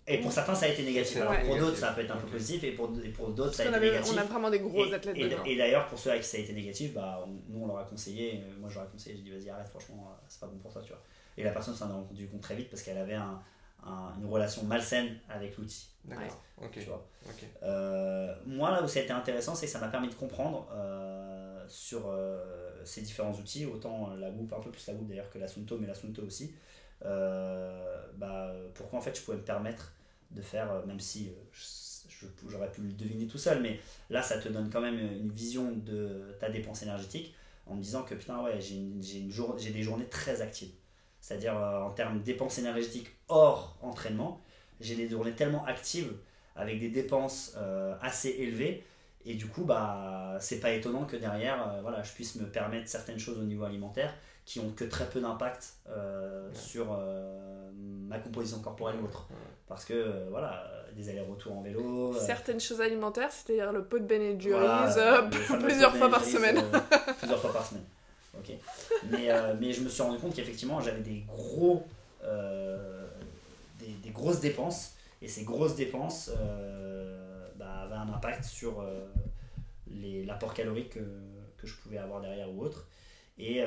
et 0.07 0.19
pour 0.21 0.33
certains, 0.33 0.55
ça 0.55 0.67
a 0.67 0.69
été 0.69 0.83
négatif. 0.83 1.17
Alors, 1.19 1.39
pour 1.41 1.57
d'autres, 1.57 1.77
ça 1.79 1.93
peut 1.93 2.03
être 2.03 2.11
un 2.11 2.17
peu 2.19 2.27
positif, 2.27 2.63
et 2.65 2.73
pour, 2.73 2.91
et 3.03 3.09
pour 3.09 3.31
d'autres, 3.31 3.55
ça 3.55 3.63
a 3.63 3.67
été 3.67 3.75
avait, 3.77 3.91
négatif. 3.91 4.13
on 4.15 4.19
a 4.19 4.25
vraiment 4.25 4.51
des 4.51 4.59
gros 4.61 4.85
Et- 4.85 4.93
athlètes 4.93 5.17
et, 5.47 5.57
d'ailleurs, 5.57 5.87
pour 5.87 5.99
ceux 5.99 6.11
à 6.11 6.19
qui 6.19 6.25
ça 6.27 6.37
a 6.37 6.41
été 6.41 6.53
négatif, 6.53 6.93
bah, 6.93 7.25
on- 7.27 7.53
nous 7.53 7.65
on 7.65 7.67
leur 7.69 7.79
a 7.79 7.85
conseillé, 7.85 8.43
moi 8.61 8.69
je 8.69 8.75
leur 8.75 8.85
ai 8.85 8.89
conseillé, 8.91 9.17
j'ai 9.17 9.23
dit 9.23 9.31
vas-y 9.31 9.49
arrête, 9.49 9.69
franchement, 9.69 10.15
c'est 10.29 10.41
pas 10.41 10.47
bon 10.47 10.59
pour 10.59 10.73
toi, 10.73 10.83
tu 10.83 10.89
vois. 10.91 11.01
Et 11.39 11.43
la 11.45 11.51
personne 11.53 11.75
s'en 11.75 11.89
est 11.89 11.93
rendu 11.93 12.27
compte 12.29 12.43
très 12.43 12.55
vite 12.57 12.69
parce 12.71 12.83
qu'elle 12.83 12.99
avait 12.99 13.15
un- 13.15 13.41
un- 13.87 14.15
une 14.19 14.27
relation 14.27 14.63
malsaine 14.65 15.19
avec 15.29 15.57
l'outil, 15.59 15.89
D'accord. 16.05 16.43
Ok. 16.63 16.71
tu 16.73 16.81
vois. 16.81 17.07
Ok. 17.27 17.45
Euh, 17.63 18.35
moi, 18.47 18.71
là 18.71 18.83
où 18.83 18.89
ça 18.89 19.01
a 19.01 19.03
été 19.03 19.13
intéressant, 19.13 19.55
c'est 19.55 19.67
que 19.67 19.73
ça 19.73 19.79
m'a 19.81 19.89
permis 19.89 20.09
de 20.09 20.15
comprendre 20.15 20.69
euh, 20.73 21.65
sur 21.69 22.09
euh, 22.09 22.83
ces 22.85 23.03
différents 23.03 23.33
outils, 23.33 23.67
autant 23.67 24.15
la 24.15 24.31
Whoop, 24.31 24.53
un 24.53 24.61
peu 24.61 24.71
plus 24.71 24.87
la 24.87 24.95
Whoop 24.95 25.07
d'ailleurs 25.09 25.31
que 25.31 25.39
la 25.39 25.49
Sunto, 25.49 25.79
mais 25.79 25.87
la 25.87 25.95
Sunto 25.95 26.23
aussi. 26.23 26.55
euh, 27.05 28.07
bah, 28.17 28.53
pourquoi 28.75 28.99
en 28.99 29.03
fait 29.03 29.17
je 29.17 29.23
pouvais 29.23 29.37
me 29.37 29.43
permettre 29.43 29.93
de 30.31 30.41
faire, 30.43 30.85
même 30.87 31.01
si 31.01 31.29
euh, 31.29 32.27
j'aurais 32.49 32.71
pu 32.71 32.81
le 32.83 32.93
deviner 32.93 33.27
tout 33.27 33.39
seul, 33.39 33.61
mais 33.63 33.81
là 34.11 34.23
ça 34.23 34.39
te 34.39 34.49
donne 34.49 34.71
quand 34.71 34.81
même 34.81 34.99
une 34.99 35.31
vision 35.31 35.73
de 35.73 36.35
ta 36.41 36.49
dépense 36.51 36.83
énergétique 36.83 37.35
en 37.67 37.75
me 37.75 37.83
disant 37.83 38.03
que 38.03 38.15
putain, 38.15 38.43
ouais, 38.43 38.61
j'ai 38.61 38.77
une- 38.77 39.03
j'ai 39.03 39.19
une 39.21 39.31
jour- 39.31 39.57
j'ai 39.59 39.71
des 39.71 39.83
journées 39.83 40.07
très 40.09 40.41
actives. 40.43 40.73
C'est-à-dire 41.25 41.57
euh, 41.59 41.81
en 41.81 41.91
termes 41.91 42.19
de 42.19 42.23
dépenses 42.23 42.59
énergétiques 42.59 43.09
hors 43.29 43.79
entraînement, 43.81 44.43
j'ai 44.79 44.95
des 44.95 45.09
journées 45.09 45.33
tellement 45.33 45.65
actives 45.65 46.13
avec 46.55 46.79
des 46.81 46.91
dépenses 46.91 47.55
euh, 47.57 47.95
assez 48.03 48.29
élevées. 48.29 48.85
Et 49.25 49.33
du 49.33 49.47
coup, 49.47 49.65
bah, 49.65 50.37
c'est 50.39 50.61
pas 50.61 50.73
étonnant 50.73 51.07
que 51.07 51.17
derrière, 51.17 51.67
euh, 51.67 51.81
voilà, 51.81 52.03
je 52.03 52.13
puisse 52.13 52.35
me 52.35 52.45
permettre 52.47 52.89
certaines 52.91 53.19
choses 53.19 53.39
au 53.39 53.45
niveau 53.45 53.65
alimentaire 53.65 54.13
qui 54.45 54.61
ont 54.61 54.69
que 54.73 54.85
très 54.85 55.07
peu 55.07 55.19
d'impact 55.19 55.73
euh, 55.89 56.51
Ouais. 56.51 56.55
sur 56.55 56.89
euh, 56.93 57.71
ma 57.73 58.19
composition 58.19 58.61
corporelle 58.61 58.97
ou 59.01 59.07
autre. 59.07 59.27
Ouais. 59.31 59.37
Parce 59.67 59.87
que, 59.87 59.95
euh, 59.95 60.27
voilà, 60.29 60.63
des 60.95 61.09
allers-retours 61.09 61.57
en 61.57 61.63
vélo. 61.63 62.15
euh, 62.15 62.21
Certaines 62.21 62.61
choses 62.61 62.83
alimentaires, 62.83 63.33
c'est-à-dire 63.33 63.73
le 63.73 63.83
pot 63.87 63.99
de 63.99 64.05
Ben 64.05 64.39
voilà, 64.39 64.95
euh, 64.95 65.31
fameux 65.31 65.65
plusieurs 65.69 65.93
pot 65.93 65.99
fois 66.01 66.11
par 66.11 66.23
semaine. 66.23 66.59
euh, 66.59 66.79
plusieurs 67.19 67.41
fois 67.41 67.53
par 67.55 67.65
semaine. 67.65 67.85
Ok. 68.39 68.53
Mais, 69.11 69.31
euh, 69.31 69.55
mais 69.61 69.73
je 69.73 69.81
me 69.83 69.89
suis 69.89 70.03
rendu 70.03 70.19
compte 70.19 70.35
qu'effectivement, 70.35 70.81
j'avais 70.81 71.01
des 71.01 71.25
gros, 71.27 71.87
euh, 72.23 73.07
des, 73.79 73.89
des 74.03 74.11
grosses 74.11 74.41
dépenses. 74.41 74.95
Et 75.23 75.29
ces 75.29 75.45
grosses 75.45 75.77
dépenses 75.77 76.31
euh, 76.39 77.49
bah, 77.57 77.83
avaient 77.83 77.95
un 77.95 78.13
impact 78.13 78.45
sur 78.45 78.85
les- 79.87 80.25
l'apport 80.25 80.53
calorique 80.55 80.91
que, 80.91 81.01
que 81.57 81.67
je 81.67 81.75
pouvais 81.77 81.99
avoir 81.99 82.21
derrière 82.21 82.51
ou 82.53 82.63
autre. 82.63 82.89
Et, 83.37 83.65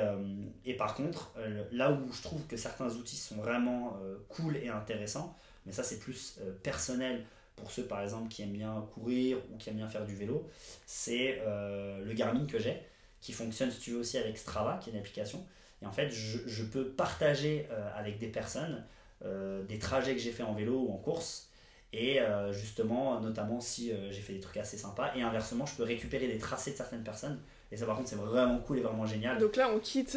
et 0.64 0.74
par 0.74 0.94
contre, 0.94 1.30
là 1.72 1.92
où 1.92 2.10
je 2.10 2.22
trouve 2.22 2.46
que 2.46 2.56
certains 2.56 2.88
outils 2.94 3.16
sont 3.16 3.36
vraiment 3.36 3.98
cool 4.30 4.56
et 4.56 4.68
intéressants, 4.68 5.36
mais 5.66 5.72
ça 5.72 5.82
c'est 5.82 5.98
plus 5.98 6.38
personnel 6.62 7.22
pour 7.54 7.70
ceux 7.70 7.84
par 7.84 8.00
exemple 8.00 8.28
qui 8.28 8.40
aiment 8.42 8.52
bien 8.52 8.86
courir 8.94 9.36
ou 9.52 9.58
qui 9.58 9.68
aiment 9.68 9.76
bien 9.76 9.88
faire 9.90 10.06
du 10.06 10.14
vélo, 10.14 10.48
c'est 10.86 11.42
le 11.44 12.12
Garmin 12.14 12.46
que 12.46 12.58
j'ai, 12.58 12.80
qui 13.20 13.32
fonctionne 13.32 13.70
si 13.70 13.80
tu 13.80 13.90
veux 13.92 13.98
aussi 13.98 14.18
avec 14.18 14.38
Strava, 14.38 14.78
qui 14.82 14.90
est 14.90 14.92
une 14.92 14.98
application. 14.98 15.44
Et 15.82 15.86
en 15.86 15.92
fait, 15.92 16.10
je, 16.10 16.62
peux 16.64 16.88
partager 16.88 17.66
euh, 17.70 17.88
avec 17.94 18.18
des 18.18 18.26
personnes 18.28 18.84
euh, 19.24 19.62
des 19.64 19.78
trajets 19.78 20.14
que 20.14 20.20
j'ai 20.20 20.32
fait 20.32 20.42
en 20.42 20.54
vélo 20.54 20.86
ou 20.88 20.92
en 20.92 20.96
course. 20.96 21.50
Et 21.92 22.20
euh, 22.20 22.52
justement, 22.52 23.20
notamment 23.20 23.60
si 23.60 23.92
j'ai 24.10 24.20
fait 24.20 24.34
des 24.34 24.40
trucs 24.40 24.58
assez 24.58 24.76
sympas. 24.76 25.12
Et 25.16 25.22
inversement, 25.22 25.66
je 25.66 25.74
peux 25.74 25.84
récupérer 25.84 26.28
des 26.28 26.38
tracés 26.38 26.72
de 26.72 26.76
certaines 26.76 27.04
personnes. 27.04 27.40
Et 27.70 27.76
ça, 27.76 27.84
par 27.84 27.96
contre, 27.96 28.08
c'est 28.08 28.16
vraiment 28.16 28.58
cool 28.60 28.78
et 28.78 28.80
vraiment 28.80 29.04
génial. 29.04 29.36
Donc 29.38 29.56
là, 29.56 29.68
on 29.70 29.78
quitte 29.78 30.14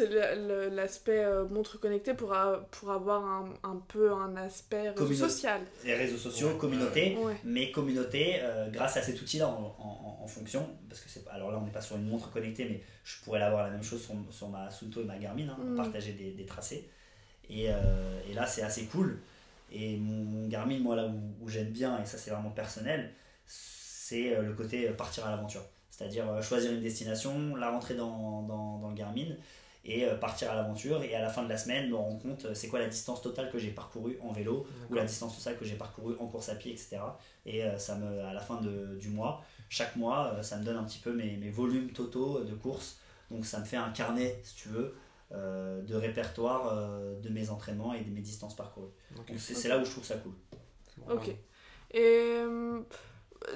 l'aspect 0.70 1.22
euh, 1.22 1.44
montre 1.46 1.78
connectée 1.78 2.14
pour, 2.14 2.32
a- 2.32 2.66
pour 2.70 2.90
avoir 2.90 3.22
un, 3.24 3.52
un 3.62 3.76
peu 3.88 4.10
un 4.10 4.34
aspect 4.36 4.88
réseau 4.90 5.28
social. 5.28 5.60
Les 5.84 5.94
réseaux 5.94 6.16
sociaux, 6.16 6.48
Ouais. 6.48 6.56
communauté. 6.58 7.16
Ouais. 7.20 7.36
mais 7.44 7.70
communauté 7.70 8.36
euh, 8.40 8.70
grâce 8.70 8.96
à 8.96 9.02
cet 9.02 9.20
outil-là 9.20 9.48
en, 9.48 9.76
en- 9.78 10.18
en 10.22 10.26
fonction, 10.26 10.66
parce 10.88 11.00
que 11.02 11.10
c'est 11.10 11.26
alors 11.28 11.50
là 11.50 11.58
on 11.60 11.64
n'est 11.66 11.72
pas 11.72 11.80
sur 11.82 11.96
une 11.96 12.06
montre 12.06 12.30
connectée, 12.30 12.64
mais 12.64 12.80
je 13.04 13.16
pourrais 13.22 13.40
l'avoir 13.40 13.64
la 13.64 13.70
même 13.70 13.82
chose 13.82 14.02
sur, 14.02 14.14
sur 14.30 14.48
ma 14.48 14.70
Sunto 14.70 15.00
et 15.02 15.04
ma 15.04 15.18
Garmin, 15.18 15.48
hein, 15.50 15.56
Mm. 15.62 15.76
partager 15.76 16.12
des, 16.12 16.30
des 16.30 16.46
tracés. 16.46 16.88
Et, 17.50 17.66
euh, 17.68 18.20
et 18.30 18.34
là 18.34 18.46
c'est 18.46 18.62
assez 18.62 18.84
cool. 18.86 19.18
Et 19.70 19.96
mon, 19.98 20.24
mon 20.24 20.48
Garmin, 20.48 20.78
moi 20.78 20.96
là 20.96 21.06
où, 21.06 21.44
où 21.44 21.48
j'aime 21.48 21.68
bien, 21.70 22.00
et 22.00 22.06
ça 22.06 22.16
c'est 22.16 22.30
vraiment 22.30 22.50
personnel, 22.50 23.10
c'est 23.46 24.34
euh, 24.34 24.42
le 24.42 24.54
côté 24.54 24.88
euh, 24.88 24.92
partir 24.94 25.26
à 25.26 25.30
l'aventure. 25.32 25.64
C'est-à-dire 25.92 26.28
euh, 26.28 26.42
choisir 26.42 26.72
une 26.72 26.80
destination, 26.80 27.54
la 27.54 27.70
rentrer 27.70 27.94
dans, 27.94 28.42
dans, 28.42 28.78
dans 28.78 28.88
le 28.88 28.94
Garmin 28.94 29.36
et 29.84 30.04
euh, 30.04 30.16
partir 30.16 30.50
à 30.50 30.56
l'aventure. 30.56 31.04
Et 31.04 31.14
à 31.14 31.20
la 31.20 31.28
fin 31.28 31.44
de 31.44 31.48
la 31.48 31.56
semaine, 31.56 31.88
me 31.90 31.94
rendre 31.94 32.20
compte 32.20 32.46
euh, 32.46 32.54
c'est 32.54 32.66
quoi 32.66 32.80
la 32.80 32.88
distance 32.88 33.22
totale 33.22 33.50
que 33.52 33.58
j'ai 33.58 33.70
parcourue 33.70 34.18
en 34.20 34.32
vélo 34.32 34.66
ou 34.90 34.94
la 34.94 35.04
distance 35.04 35.38
totale 35.38 35.56
que 35.56 35.64
j'ai 35.64 35.76
parcourue 35.76 36.14
en 36.18 36.26
course 36.26 36.48
à 36.48 36.56
pied, 36.56 36.72
etc. 36.72 36.98
Et 37.46 37.62
ça 37.76 37.96
me, 37.96 38.22
à 38.22 38.32
la 38.32 38.40
fin 38.40 38.60
de, 38.60 38.96
du 39.00 39.10
mois, 39.10 39.44
chaque 39.68 39.96
mois, 39.96 40.42
ça 40.42 40.56
me 40.56 40.64
donne 40.64 40.76
un 40.76 40.84
petit 40.84 40.98
peu 41.00 41.12
mes, 41.12 41.36
mes 41.36 41.50
volumes 41.50 41.90
totaux 41.90 42.42
de 42.42 42.54
course. 42.54 42.98
Donc 43.30 43.44
ça 43.46 43.60
me 43.60 43.64
fait 43.64 43.76
un 43.76 43.90
carnet, 43.90 44.40
si 44.44 44.54
tu 44.56 44.68
veux, 44.68 44.94
euh, 45.34 45.80
de 45.80 45.94
répertoire 45.94 46.68
euh, 46.74 47.18
de 47.20 47.30
mes 47.30 47.48
entraînements 47.48 47.94
et 47.94 48.02
de 48.02 48.10
mes 48.10 48.20
distances 48.20 48.54
parcourues. 48.54 48.90
Donc 49.16 49.32
c'est 49.38 49.68
là 49.68 49.78
où 49.78 49.84
je 49.84 49.90
trouve 49.90 50.04
ça 50.04 50.16
cool. 50.16 50.34
Ok. 51.08 51.34
Et 51.94 52.42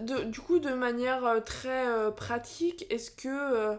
de- 0.00 0.24
du 0.24 0.40
coup, 0.40 0.58
de 0.58 0.70
manière 0.70 1.24
euh, 1.24 1.40
très 1.40 1.86
euh, 1.88 2.10
pratique, 2.10 2.86
est-ce 2.90 3.10
que, 3.10 3.28
euh, 3.28 3.76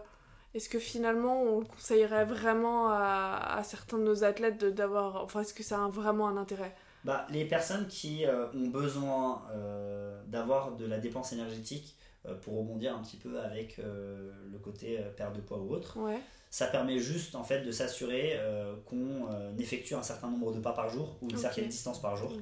est-ce 0.54 0.68
que 0.68 0.78
finalement 0.78 1.42
on 1.42 1.60
le 1.60 1.66
conseillerait 1.66 2.24
vraiment 2.24 2.88
à, 2.90 3.56
à 3.58 3.62
certains 3.64 3.98
de 3.98 4.04
nos 4.04 4.24
athlètes 4.24 4.58
de- 4.58 4.70
d'avoir. 4.70 5.22
Enfin, 5.24 5.40
est-ce 5.40 5.54
que 5.54 5.62
ça 5.62 5.84
a 5.84 5.88
vraiment 5.88 6.28
un 6.28 6.36
intérêt? 6.36 6.74
Bah, 7.04 7.26
les 7.30 7.44
personnes 7.44 7.86
qui 7.86 8.26
euh, 8.26 8.46
ont 8.54 8.68
besoin 8.68 9.42
euh, 9.52 10.20
d'avoir 10.26 10.72
de 10.72 10.84
la 10.86 10.98
dépense 10.98 11.32
énergétique 11.32 11.96
euh, 12.26 12.34
pour 12.34 12.58
rebondir 12.58 12.96
un 12.96 13.02
petit 13.02 13.16
peu 13.16 13.38
avec 13.40 13.78
le 13.78 14.58
côté 14.58 14.98
perte 15.16 15.34
de 15.36 15.40
poids 15.40 15.58
ou 15.58 15.70
autre, 15.72 15.96
Ouais. 15.98 16.18
ça 16.50 16.66
permet 16.66 16.98
juste 16.98 17.34
en 17.36 17.44
fait 17.44 17.60
de 17.62 17.70
s'assurer 17.70 18.38
qu'on 18.86 19.28
effectue 19.58 19.94
un 19.94 20.02
certain 20.02 20.28
nombre 20.28 20.52
de 20.52 20.60
pas 20.60 20.72
par 20.72 20.88
jour 20.88 21.16
ou 21.22 21.28
une 21.30 21.36
certaine 21.36 21.68
distance 21.68 22.00
par 22.02 22.16
jour. 22.16 22.32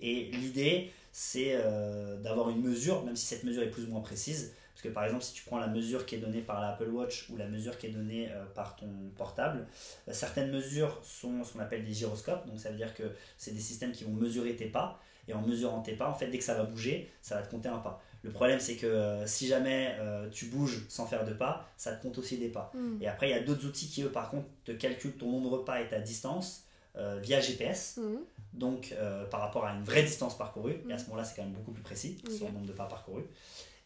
Et 0.00 0.24
l'idée, 0.32 0.92
c'est 1.18 1.52
euh, 1.54 2.18
d'avoir 2.18 2.50
une 2.50 2.60
mesure, 2.60 3.02
même 3.02 3.16
si 3.16 3.24
cette 3.24 3.42
mesure 3.42 3.62
est 3.62 3.70
plus 3.70 3.84
ou 3.84 3.88
moins 3.88 4.02
précise. 4.02 4.52
Parce 4.74 4.82
que 4.82 4.90
par 4.90 5.02
exemple, 5.02 5.24
si 5.24 5.32
tu 5.32 5.44
prends 5.44 5.58
la 5.58 5.66
mesure 5.66 6.04
qui 6.04 6.14
est 6.14 6.18
donnée 6.18 6.42
par 6.42 6.60
l'Apple 6.60 6.90
Watch 6.90 7.30
ou 7.30 7.38
la 7.38 7.46
mesure 7.46 7.78
qui 7.78 7.86
est 7.86 7.90
donnée 7.90 8.28
euh, 8.30 8.44
par 8.54 8.76
ton 8.76 8.86
portable, 9.16 9.66
euh, 10.08 10.12
certaines 10.12 10.52
mesures 10.52 11.00
sont 11.02 11.42
ce 11.42 11.54
qu'on 11.54 11.60
appelle 11.60 11.86
des 11.86 11.94
gyroscopes. 11.94 12.46
Donc 12.46 12.60
ça 12.60 12.68
veut 12.68 12.76
dire 12.76 12.92
que 12.92 13.04
c'est 13.38 13.52
des 13.52 13.60
systèmes 13.60 13.92
qui 13.92 14.04
vont 14.04 14.12
mesurer 14.12 14.56
tes 14.56 14.66
pas. 14.66 15.00
Et 15.26 15.32
en 15.32 15.40
mesurant 15.40 15.80
tes 15.80 15.94
pas, 15.94 16.06
en 16.06 16.12
fait, 16.12 16.26
dès 16.26 16.36
que 16.36 16.44
ça 16.44 16.54
va 16.54 16.64
bouger, 16.64 17.10
ça 17.22 17.36
va 17.36 17.42
te 17.42 17.50
compter 17.50 17.70
un 17.70 17.78
pas. 17.78 18.02
Le 18.22 18.30
problème, 18.30 18.60
c'est 18.60 18.76
que 18.76 19.22
si 19.24 19.46
jamais 19.46 19.96
tu 20.30 20.46
bouges 20.46 20.84
sans 20.88 21.06
faire 21.06 21.24
de 21.24 21.32
pas, 21.32 21.66
ça 21.76 21.92
te 21.92 22.02
compte 22.02 22.18
aussi 22.18 22.38
des 22.38 22.48
pas. 22.48 22.70
Hmm. 22.74 22.98
Et 23.00 23.08
après, 23.08 23.30
il 23.30 23.32
y 23.32 23.34
a 23.34 23.42
d'autres 23.42 23.66
outils 23.66 23.88
qui, 23.88 24.02
eux, 24.02 24.12
par 24.12 24.30
contre, 24.30 24.46
te 24.64 24.70
calculent 24.70 25.16
ton 25.16 25.32
nombre 25.32 25.58
de 25.58 25.64
pas 25.64 25.80
et 25.80 25.88
ta 25.88 25.98
distance 25.98 26.65
euh, 26.96 27.18
via 27.20 27.40
GPS 27.40 27.98
Mhm. 27.98 28.18
donc 28.52 28.92
euh, 28.92 29.24
par 29.26 29.40
rapport 29.40 29.64
à 29.66 29.72
une 29.72 29.84
vraie 29.84 30.02
distance 30.02 30.36
parcourue, 30.38 30.82
et 30.88 30.92
à 30.92 30.96
Mm. 30.96 30.98
ce 30.98 31.04
moment-là 31.06 31.24
c'est 31.24 31.36
quand 31.36 31.42
même 31.42 31.52
beaucoup 31.52 31.72
plus 31.72 31.82
précis 31.82 32.22
sur 32.34 32.46
le 32.46 32.52
nombre 32.52 32.66
de 32.66 32.72
pas 32.72 32.86
parcourus. 32.86 33.24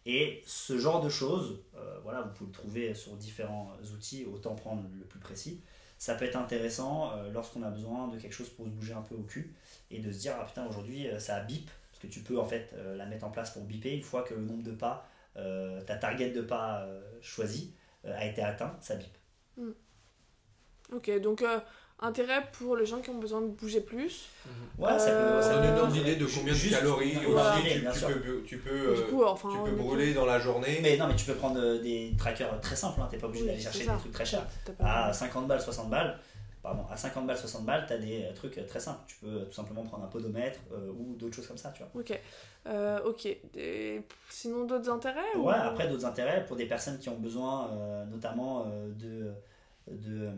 Et 0.07 0.42
ce 0.46 0.79
genre 0.79 1.03
de 1.03 1.09
choses, 1.11 1.61
euh, 1.77 1.99
voilà, 2.03 2.23
vous 2.23 2.31
pouvez 2.33 2.46
le 2.46 2.53
trouver 2.53 2.94
sur 2.94 3.16
différents 3.16 3.73
outils, 3.94 4.25
autant 4.25 4.55
prendre 4.55 4.83
le 4.99 5.05
plus 5.05 5.18
précis. 5.20 5.61
Ça 5.99 6.14
peut 6.14 6.25
être 6.25 6.37
intéressant 6.37 7.12
lorsqu'on 7.33 7.62
a 7.62 7.68
besoin 7.70 8.09
de 8.09 8.18
quelque 8.18 8.33
chose 8.33 8.49
pour 8.49 8.64
se 8.64 8.70
bouger 8.70 8.94
un 8.94 9.03
peu 9.03 9.14
au 9.14 9.23
cul 9.23 9.55
et 9.90 9.99
de 9.99 10.11
se 10.11 10.18
dire 10.20 10.35
ah 10.40 10.46
putain 10.46 10.66
aujourd'hui 10.66 11.07
ça 11.18 11.40
bip 11.40 11.70
parce 11.90 12.01
que 12.03 12.07
tu 12.07 12.20
peux 12.20 12.38
en 12.40 12.46
fait 12.46 12.75
la 12.96 13.05
mettre 13.05 13.27
en 13.27 13.31
place 13.31 13.51
pour 13.51 13.64
biper 13.64 13.92
une 13.94 14.03
fois 14.03 14.23
que 14.23 14.33
le 14.33 14.40
nombre 14.40 14.62
de 14.62 14.73
pas, 14.73 15.07
ta 15.35 15.96
target 15.96 16.31
de 16.31 16.40
pas 16.40 16.88
choisi 17.20 17.75
a 18.05 18.25
été 18.25 18.40
atteint, 18.40 18.75
ça 18.81 18.94
bip. 18.96 19.14
Ok, 20.92 21.11
donc 21.20 21.42
euh, 21.42 21.61
intérêt 22.03 22.43
pour 22.59 22.77
les 22.77 22.87
gens 22.87 23.01
qui 23.01 23.11
ont 23.11 23.19
besoin 23.19 23.41
de 23.43 23.49
bouger 23.49 23.81
plus. 23.81 24.29
Ouais, 24.79 24.99
ça 24.99 25.07
peut, 25.11 25.13
Euh, 25.13 25.43
ça 25.43 25.61
donne 25.61 25.87
une 25.87 25.93
d'idée 25.93 26.17
de 26.17 26.27
combien 26.27 26.55
de 26.55 26.71
calories 26.71 27.17
aussi 27.27 27.63
tu, 27.63 28.43
tu 28.47 28.59
peux, 28.59 28.95
tu 28.95 29.03
euh, 29.03 29.11
coup, 29.11 29.25
enfin, 29.25 29.49
tu 29.53 29.57
on 29.59 29.65
peux 29.65 29.71
est- 29.71 29.75
brûler 29.75 30.15
dans 30.15 30.25
la 30.27 30.39
journée. 30.39 30.81
Mais 30.83 30.97
non, 30.97 31.07
mais 31.09 31.17
tu 31.17 31.27
peux 31.27 31.35
prendre 31.35 31.61
euh, 31.61 31.81
des 31.83 32.15
trackers 32.19 32.59
très 32.61 32.77
simples, 32.77 33.01
hein, 33.03 33.09
t'es 33.11 33.19
pas 33.19 33.27
obligé 33.27 33.43
Oui, 33.45 33.51
d'aller 33.51 33.61
chercher 33.63 33.85
ça. 33.85 33.93
des 33.95 33.99
trucs 33.99 34.13
très 34.13 34.25
chers. 34.25 34.47
À 34.79 35.13
50 35.13 35.47
balles, 35.47 35.61
60 35.61 35.91
balles, 35.91 36.19
pardon, 36.63 36.85
à 36.91 36.97
50 36.97 37.27
balles, 37.27 37.37
60 37.37 37.65
balles, 37.67 37.85
t'as 37.87 37.99
des 37.99 38.23
euh, 38.25 38.33
trucs 38.35 38.65
très 38.67 38.81
simples. 38.81 39.01
Tu 39.07 39.17
peux 39.17 39.41
tout 39.45 39.53
simplement 39.53 39.83
prendre 39.83 40.05
un 40.05 40.09
podomètre 40.09 40.61
euh, 40.73 40.91
ou 40.93 41.15
d'autres 41.17 41.37
choses 41.37 41.47
comme 41.47 41.59
ça, 41.59 41.71
tu 41.77 41.83
vois. 41.83 42.01
Ok. 42.01 42.19
Euh, 42.67 43.01
ok. 43.05 43.27
Et 43.57 44.01
sinon, 44.31 44.65
d'autres 44.65 44.91
intérêts 44.91 45.35
ou- 45.37 45.49
Ouais, 45.49 45.55
après 45.55 45.87
d'autres 45.89 46.07
intérêts 46.07 46.45
pour 46.47 46.57
des 46.57 46.67
personnes 46.67 46.99
qui 46.99 47.09
ont 47.11 47.19
besoin 47.19 47.71
euh, 47.73 48.05
notamment 48.07 48.65
euh, 48.67 48.89
de, 48.99 49.33
de, 49.95 50.27
euh, 50.27 50.33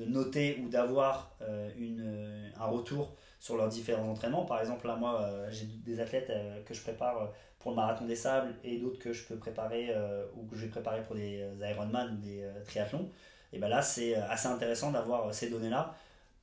de 0.00 0.06
noter 0.06 0.60
ou 0.64 0.68
d'avoir 0.68 1.30
euh, 1.42 1.70
une, 1.78 2.02
euh, 2.04 2.48
un 2.58 2.66
retour 2.66 3.14
sur 3.38 3.56
leurs 3.56 3.68
différents 3.68 4.08
entraînements. 4.08 4.44
Par 4.44 4.60
exemple, 4.60 4.86
là, 4.86 4.96
moi, 4.96 5.20
euh, 5.22 5.48
j'ai 5.50 5.66
des 5.66 6.00
athlètes 6.00 6.32
que 6.66 6.74
je 6.74 6.80
prépare 6.80 7.32
pour 7.58 7.72
le 7.72 7.76
marathon 7.76 8.06
des 8.06 8.16
sables 8.16 8.54
et 8.64 8.78
d'autres 8.78 8.98
que 8.98 9.12
je 9.12 9.24
peux 9.24 9.36
préparer 9.36 9.94
ou 10.34 10.46
que 10.46 10.56
je 10.56 10.62
vais 10.62 10.70
préparer 10.70 11.02
pour 11.02 11.14
des 11.14 11.46
Ironman 11.60 12.14
ou 12.14 12.24
des 12.24 12.46
triathlons. 12.66 13.08
Et 13.52 13.58
ben 13.58 13.68
là, 13.68 13.82
c'est 13.82 14.14
assez 14.14 14.48
intéressant 14.48 14.92
d'avoir 14.92 15.34
ces 15.34 15.50
données-là 15.50 15.94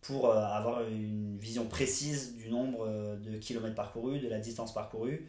pour 0.01 0.31
avoir 0.31 0.87
une 0.87 1.37
vision 1.39 1.65
précise 1.65 2.35
du 2.35 2.49
nombre 2.49 2.87
de 3.17 3.37
kilomètres 3.37 3.73
parcourus, 3.73 4.19
de 4.19 4.29
la 4.29 4.37
distance 4.37 4.75
parcourue, 4.75 5.27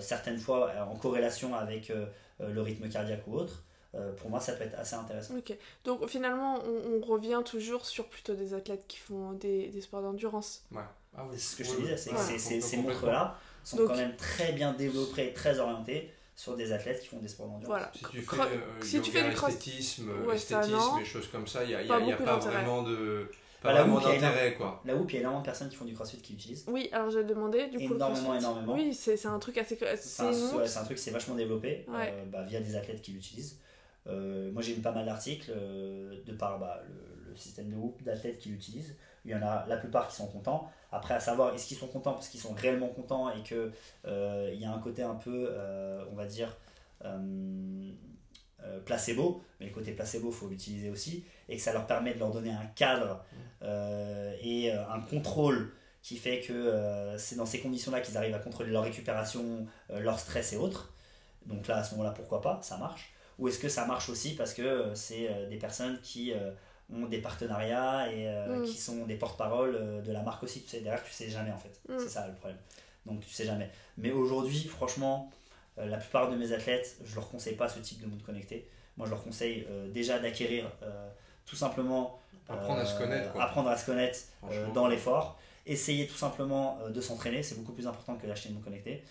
certaines 0.00 0.38
fois 0.38 0.72
en 0.86 0.96
corrélation 0.96 1.54
avec 1.54 1.90
le 2.38 2.60
rythme 2.60 2.90
cardiaque 2.90 3.26
ou 3.26 3.36
autre. 3.36 3.65
Euh, 3.96 4.12
pour 4.12 4.28
moi, 4.30 4.40
ça 4.40 4.52
peut 4.52 4.64
être 4.64 4.78
assez 4.78 4.94
intéressant. 4.94 5.34
Ok. 5.36 5.56
Donc 5.84 6.06
finalement, 6.06 6.58
on, 6.64 6.96
on 6.98 7.00
revient 7.06 7.40
toujours 7.44 7.86
sur 7.86 8.06
plutôt 8.08 8.34
des 8.34 8.52
athlètes 8.52 8.84
qui 8.86 8.98
font 8.98 9.32
des, 9.32 9.68
des 9.68 9.80
sports 9.80 10.02
d'endurance. 10.02 10.64
Ouais. 10.70 10.82
Ah 11.16 11.22
oui. 11.24 11.36
C'est 11.38 11.52
ce 11.52 11.56
que 11.56 11.64
je 11.64 11.70
te 11.72 11.80
disais, 11.80 11.96
c'est 11.96 12.10
Ouais. 12.10 12.16
que 12.34 12.38
ces- 12.38 12.60
ces, 12.60 12.76
montres-là 12.76 13.38
sont 13.64 13.78
Donc- 13.78 13.88
quand 13.88 13.96
même 13.96 14.14
très 14.16 14.52
bien 14.52 14.72
développées, 14.74 15.32
très 15.32 15.58
orientées 15.60 16.10
sur 16.34 16.54
des 16.56 16.72
athlètes 16.72 17.00
qui 17.00 17.06
font 17.08 17.18
des 17.20 17.28
sports 17.28 17.46
d'endurance. 17.46 17.66
Voilà. 17.68 17.90
Si 17.94 18.00
tu 18.04 18.20
fais, 18.20 18.40
euh, 18.42 18.82
si 18.82 19.00
tu 19.00 19.10
fais 19.10 19.22
du 19.30 19.34
cross- 19.34 19.48
esthétisme, 19.54 20.10
Ouais, 20.26 20.36
ça, 20.36 20.60
esthétisme 20.60 20.98
et 21.00 21.04
choses 21.06 21.28
comme 21.28 21.46
ça, 21.46 21.64
il 21.64 21.68
n'y 21.68 21.74
a, 21.74 21.82
y 21.82 21.86
Pas 21.88 21.96
a- 21.96 22.00
y 22.00 22.02
a 22.02 22.16
beaucoup 22.16 22.24
pas 22.24 22.34
d'intérêt. 22.34 22.54
vraiment 22.56 22.82
de 22.82 23.30
pas 23.62 23.68
Bah, 23.68 23.72
la 23.72 23.82
vraiment 23.84 24.00
d'intérêt 24.00 24.54
quoi. 24.54 24.82
Là 24.84 24.94
où 24.94 25.06
il 25.08 25.14
y 25.14 25.16
a 25.16 25.20
énormément 25.20 25.40
de 25.40 25.46
personnes 25.46 25.70
qui 25.70 25.76
font 25.76 25.86
du 25.86 25.94
crossfit 25.94 26.18
qui 26.20 26.34
l'utilisent. 26.34 26.64
Oui, 26.68 26.90
alors 26.92 27.08
j'ai 27.10 27.24
demandé 27.24 27.68
du 27.68 27.78
coup. 27.78 27.94
Énormément, 27.94 28.34
énormément. 28.34 28.74
Oui, 28.74 28.92
c'est 28.92 29.16
c'est 29.16 29.28
un 29.28 29.38
truc 29.38 29.56
assez. 29.56 29.76
C'est 29.76 29.96
C'est 29.96 30.22
un, 30.22 30.32
c'est 30.66 30.78
un 30.78 30.84
truc 30.84 30.98
qui 30.98 31.02
s'est 31.02 31.10
vachement 31.10 31.34
développé 31.34 31.86
Ouais. 31.88 32.12
euh, 32.12 32.24
bah, 32.26 32.42
via 32.42 32.60
des 32.60 32.76
athlètes 32.76 33.00
qui 33.00 33.12
l'utilisent. 33.12 33.58
Euh, 34.08 34.52
moi 34.52 34.62
j'ai 34.62 34.74
lu 34.74 34.80
pas 34.80 34.92
mal 34.92 35.06
d'articles 35.06 35.52
euh, 35.54 36.22
de 36.24 36.32
par 36.32 36.58
bah, 36.58 36.80
le, 36.88 37.34
système 37.36 37.68
de 37.68 37.76
Whoop 37.76 38.02
d'athlètes 38.02 38.38
qui 38.38 38.48
l'utilisent. 38.48 38.96
Il 39.24 39.30
y 39.30 39.34
en 39.34 39.42
a 39.42 39.66
la 39.66 39.76
plupart 39.76 40.08
qui 40.08 40.16
sont 40.16 40.28
contents. 40.28 40.70
Après, 40.90 41.12
à 41.12 41.20
savoir, 41.20 41.54
est-ce 41.54 41.66
qu'ils 41.66 41.76
sont 41.76 41.88
contents 41.88 42.12
parce 42.12 42.28
qu'ils 42.28 42.40
sont 42.40 42.54
réellement 42.54 42.88
contents 42.88 43.30
et 43.30 43.42
qu'il 43.42 43.72
il 44.06 44.58
y 44.58 44.64
a 44.64 44.72
un 44.72 44.78
côté 44.78 45.02
un 45.02 45.16
peu, 45.16 45.48
euh, 45.50 46.02
on 46.10 46.14
va 46.14 46.24
dire, 46.24 46.56
euh, 47.04 47.92
euh, 48.64 48.80
placebo, 48.80 49.42
mais 49.60 49.66
le 49.66 49.72
côté 49.72 49.92
placebo, 49.92 50.30
faut 50.30 50.48
l'utiliser 50.48 50.90
aussi, 50.90 51.24
et 51.48 51.56
que 51.56 51.62
ça 51.62 51.72
leur 51.72 51.86
permet 51.86 52.14
de 52.14 52.18
leur 52.18 52.30
donner 52.30 52.50
un 52.50 52.66
cadre 52.74 53.22
euh, 53.62 54.34
et 54.40 54.72
euh, 54.72 54.88
un 54.88 55.00
contrôle 55.00 55.72
qui 56.02 56.16
fait 56.16 56.40
que 56.40 56.52
euh, 56.52 57.18
c'est 57.18 57.36
dans 57.36 57.46
ces 57.46 57.60
conditions-là 57.60 58.00
qu'ils 58.00 58.16
arrivent 58.16 58.34
à 58.34 58.38
contrôler 58.38 58.70
leur 58.70 58.84
récupération, 58.84 59.66
euh, 59.90 60.00
leur 60.00 60.18
stress 60.18 60.52
et 60.52 60.56
autres. 60.56 60.92
Donc 61.44 61.66
là, 61.68 61.78
à 61.78 61.84
ce 61.84 61.92
moment-là, 61.94 62.12
pourquoi 62.12 62.40
pas, 62.40 62.60
ça 62.62 62.76
marche. 62.78 63.12
Ou 63.38 63.48
est-ce 63.48 63.58
que 63.58 63.68
ça 63.68 63.84
marche 63.86 64.08
aussi 64.08 64.34
parce 64.34 64.54
que 64.54 64.62
euh, 64.62 64.94
c'est 64.94 65.28
euh, 65.30 65.48
des 65.48 65.56
personnes 65.58 65.98
qui 66.02 66.32
euh, 66.32 66.50
ont 66.92 67.06
des 67.06 67.18
partenariats 67.20 68.10
et 68.12 68.28
euh, 68.28 68.60
Mm. 68.60 68.64
qui 68.64 68.76
sont 68.78 69.04
des 69.06 69.16
porte-parole 69.16 69.74
euh, 69.74 70.00
de 70.02 70.12
la 70.12 70.22
marque 70.22 70.42
aussi. 70.44 70.62
Tu 70.62 70.68
sais, 70.70 70.80
derrière, 70.80 71.02
tu 71.04 71.12
sais 71.12 71.28
jamais 71.28 71.50
en 71.52 71.58
fait. 71.58 71.80
Mm. 71.88 71.98
C'est 71.98 72.08
ça 72.08 72.26
le 72.26 72.34
problème. 72.34 72.58
Donc 73.04 73.20
tu 73.20 73.30
sais 73.30 73.44
jamais. 73.44 73.70
Mais 73.98 74.10
aujourd'hui, 74.12 74.64
franchement, 74.64 75.30
euh, 75.78 75.86
la 75.86 75.98
plupart 75.98 76.30
de 76.30 76.36
mes 76.36 76.52
athlètes, 76.52 76.96
je 77.04 77.14
leur 77.14 77.28
conseille 77.28 77.56
pas 77.56 77.68
ce 77.68 77.78
type 77.80 78.00
de 78.00 78.06
montre 78.06 78.24
connectée. 78.24 78.68
Moi, 78.96 79.06
je 79.06 79.10
leur 79.12 79.22
conseille 79.22 79.66
euh, 79.70 79.88
déjà 79.90 80.18
d'acquérir 80.18 80.70
euh, 80.82 81.08
tout 81.44 81.56
simplement 81.56 82.18
Apprendre 82.48 82.80
à 82.80 82.86
se 82.86 82.96
connaître 82.96 83.32
quoi. 83.32 83.42
apprendre 83.42 83.68
à 83.70 83.76
se 83.76 83.84
connaître 83.84 84.18
euh, 84.50 84.70
dans 84.72 84.86
l'effort. 84.88 85.38
Essayer 85.66 86.06
tout 86.06 86.16
simplement 86.16 86.78
euh, 86.82 86.90
de 86.90 87.00
s'entraîner, 87.00 87.42
c'est 87.42 87.56
beaucoup 87.56 87.72
plus 87.72 87.86
important 87.88 88.14
que 88.16 88.26
d'acheter 88.26 88.48
une 88.48 88.54
montre 88.54 88.66
connectée. 88.66 89.02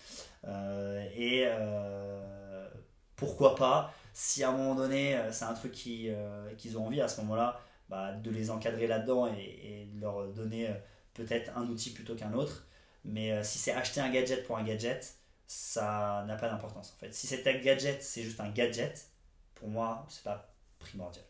Euh, 0.48 1.06
et 1.14 1.44
euh, 1.46 2.66
pourquoi 3.14 3.54
pas, 3.56 3.92
si 4.16 4.42
à 4.42 4.48
un 4.48 4.52
moment 4.52 4.74
donné 4.74 5.14
euh, 5.14 5.30
c'est 5.30 5.44
un 5.44 5.52
truc 5.52 5.74
euh, 5.86 6.54
qu'ils 6.54 6.78
ont 6.78 6.86
envie, 6.86 7.02
à 7.02 7.08
ce 7.08 7.20
moment-là, 7.20 7.60
bah, 7.90 8.12
de 8.12 8.30
les 8.30 8.50
encadrer 8.50 8.86
là-dedans 8.86 9.26
et, 9.26 9.90
de 9.92 10.00
leur 10.00 10.28
donner 10.28 10.68
euh, 10.68 10.74
peut-être 11.12 11.52
un 11.54 11.66
outil 11.66 11.90
plutôt 11.90 12.14
qu'un 12.14 12.32
autre. 12.32 12.66
Mais 13.04 13.44
si 13.44 13.58
c'est 13.58 13.72
acheter 13.72 14.00
un 14.00 14.10
gadget 14.10 14.44
pour 14.46 14.56
un 14.56 14.64
gadget, 14.64 15.16
ça 15.46 16.24
n'a 16.26 16.34
pas 16.34 16.48
d'importance 16.48 16.94
en 16.96 16.98
fait. 16.98 17.14
Si 17.14 17.26
c'est 17.26 17.46
un 17.46 17.60
gadget, 17.60 18.02
c'est 18.02 18.22
juste 18.22 18.40
un 18.40 18.48
gadget, 18.48 19.10
pour 19.54 19.68
moi, 19.68 20.06
c'est 20.08 20.24
pas 20.24 20.52
primordial. 20.80 21.24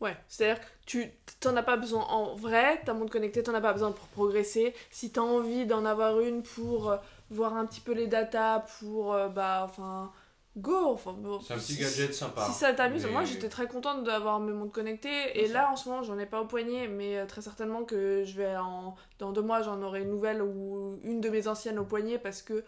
Ouais, 0.00 0.16
c'est-à-dire 0.26 0.60
que 0.60 0.66
tu 0.84 1.12
t'en 1.38 1.54
as 1.54 1.62
pas 1.62 1.76
besoin 1.76 2.02
en 2.06 2.34
vrai, 2.34 2.82
ta 2.84 2.94
montre 2.94 3.12
connectée, 3.12 3.42
t'en 3.42 3.54
as 3.54 3.60
pas 3.60 3.72
besoin 3.74 3.92
pour 3.92 4.08
progresser. 4.08 4.74
Si 4.90 5.12
t'as 5.12 5.20
envie 5.20 5.66
d'en 5.66 5.84
avoir 5.84 6.18
une 6.18 6.42
pour 6.42 6.98
voir 7.30 7.54
un 7.54 7.66
petit 7.66 7.80
peu 7.80 7.92
les 7.92 8.08
datas, 8.08 8.60
pour 8.80 9.14
bah 9.28 9.60
enfin 9.64 10.12
go, 10.56 10.92
enfin 10.92 11.12
bon, 11.14 11.40
C'est 11.40 11.54
un 11.54 11.58
petit 11.58 11.74
si- 11.74 11.80
gadget 11.80 12.12
sympa. 12.14 12.44
Si 12.46 12.52
ça 12.52 12.72
t'amuse, 12.74 13.04
Mais- 13.06 13.12
moi 13.12 13.24
j'étais 13.24 13.48
très 13.48 13.66
contente 13.66 14.04
d'avoir 14.04 14.38
mes 14.40 14.52
montres 14.52 14.72
connectées 14.72 15.40
et 15.40 15.46
ça. 15.46 15.52
là 15.54 15.70
en 15.70 15.76
ce 15.76 15.88
moment 15.88 16.02
j'en 16.02 16.18
ai 16.18 16.26
pas 16.26 16.40
au 16.42 16.44
poignet 16.46 16.88
mais 16.88 17.16
euh, 17.18 17.26
très 17.26 17.40
certainement 17.40 17.84
que 17.84 18.22
je 18.24 18.36
vais 18.36 18.56
en 18.56 18.94
dans 19.18 19.32
deux 19.32 19.40
mois 19.42 19.62
j'en 19.62 19.80
aurai 19.82 20.02
une 20.02 20.10
nouvelle 20.10 20.42
ou 20.42 20.98
une 21.04 21.20
de 21.22 21.28
mes 21.30 21.48
anciennes 21.48 21.78
au 21.78 21.84
poignet 21.84 22.18
parce 22.18 22.42
que 22.42 22.64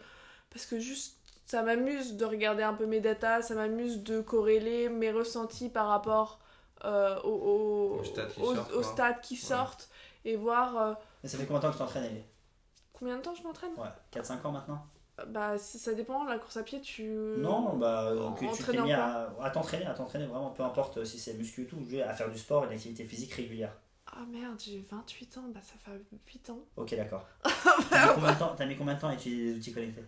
parce 0.51 0.65
que 0.67 0.79
juste 0.79 1.19
ça 1.47 1.63
m'amuse 1.63 2.17
de 2.17 2.25
regarder 2.25 2.63
un 2.63 2.73
peu 2.73 2.87
mes 2.87 3.01
datas, 3.01 3.43
ça 3.43 3.55
m'amuse 3.55 4.03
de 4.03 4.23
corréler 4.23 4.89
mes 4.89 5.11
ressentis 5.13 5.69
par 5.69 5.89
rapport 5.89 6.39
euh, 6.87 7.21
aux, 7.23 7.29
aux, 7.29 7.99
Aux 8.01 8.05
stats 8.05 8.27
qui 8.27 8.41
aux- 8.41 8.55
sortent, 8.55 8.71
aux 8.73 8.75
quoi. 8.81 8.83
stats 8.83 9.13
qui 9.15 9.37
sortent 9.37 9.89
et 10.25 10.37
voir 10.37 10.77
euh, 10.81 10.95
Mais 11.23 11.29
ça 11.29 11.37
fait 11.37 11.45
combien 11.45 11.59
de 11.61 11.65
temps 11.65 11.69
que 11.71 11.75
tu 11.77 11.79
t'entraînes 11.81 12.23
combien 12.95 13.17
de 13.19 13.23
temps 13.23 13.35
je 13.35 13.43
m'entraîne? 13.43 13.73
Ouais, 13.77 13.89
4-5 14.11 14.43
ans 14.47 14.53
maintenant 14.53 14.87
Bah, 15.29 15.57
ça 15.59 15.95
dépend, 15.95 16.25
la 16.25 16.39
course 16.39 16.57
à 16.57 16.63
pied, 16.65 16.81
tu. 16.81 17.05
Non, 17.39 17.77
bah, 17.77 18.13
tu 18.39 18.47
t'es 18.65 18.81
mis 18.83 18.93
à, 18.93 19.33
à 19.41 19.51
t'entraîner, 19.51 19.87
à 19.87 19.95
t'entraîner 19.95 20.27
vraiment, 20.27 20.51
peu 20.51 20.63
importe 20.65 21.05
si 21.05 21.19
c'est 21.19 21.35
muscu 21.35 21.63
ou 21.63 21.65
tout, 21.67 21.79
à 22.05 22.13
faire 22.15 22.31
du 22.31 22.39
sport 22.39 22.65
et 22.65 22.67
de 22.67 22.73
l'activité 22.73 23.05
physique 23.05 23.33
régulière. 23.35 23.73
Ah 24.07 24.25
merde, 24.31 24.61
j'ai 24.61 24.85
28 24.91 25.39
ans, 25.39 25.45
bah 25.53 25.61
ça 25.63 25.75
fait 25.85 25.99
8 26.27 26.51
ans. 26.51 26.59
Ok, 26.77 26.95
d'accord. 26.97 27.27
T'as 27.91 28.09
mis 28.09 28.15
combien 28.15 28.33
de 28.33 28.39
temps- 28.39 28.55
t'as 28.57 28.67
mis 28.67 28.77
combien 28.77 28.95
de 28.95 29.01
temps 29.01 29.09
à 29.09 29.15
utiliser 29.15 29.53
des 29.53 29.59
outils 29.59 29.73
connectés? 29.73 30.05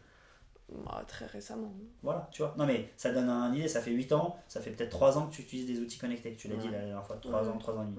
Bah, 0.68 1.04
très 1.06 1.26
récemment. 1.26 1.72
Voilà, 2.02 2.28
tu 2.32 2.42
vois. 2.42 2.54
Non, 2.58 2.66
mais 2.66 2.92
ça 2.96 3.12
donne 3.12 3.28
une 3.30 3.54
idée, 3.54 3.68
ça 3.68 3.80
fait 3.80 3.92
8 3.92 4.12
ans, 4.12 4.36
ça 4.48 4.60
fait 4.60 4.70
peut-être 4.70 4.90
3 4.90 5.16
ans 5.18 5.28
que 5.28 5.34
tu 5.34 5.42
utilises 5.42 5.66
des 5.66 5.80
outils 5.80 5.98
connectés. 5.98 6.34
Tu 6.34 6.48
l'as 6.48 6.56
dit 6.56 6.68
la 6.68 6.78
dernière 6.78 7.04
fois, 7.06 7.16
3 7.22 7.42
Ouais. 7.42 7.48
ans, 7.48 7.58
3 7.58 7.76
ans 7.78 7.82
et 7.84 7.86
demi. 7.86 7.96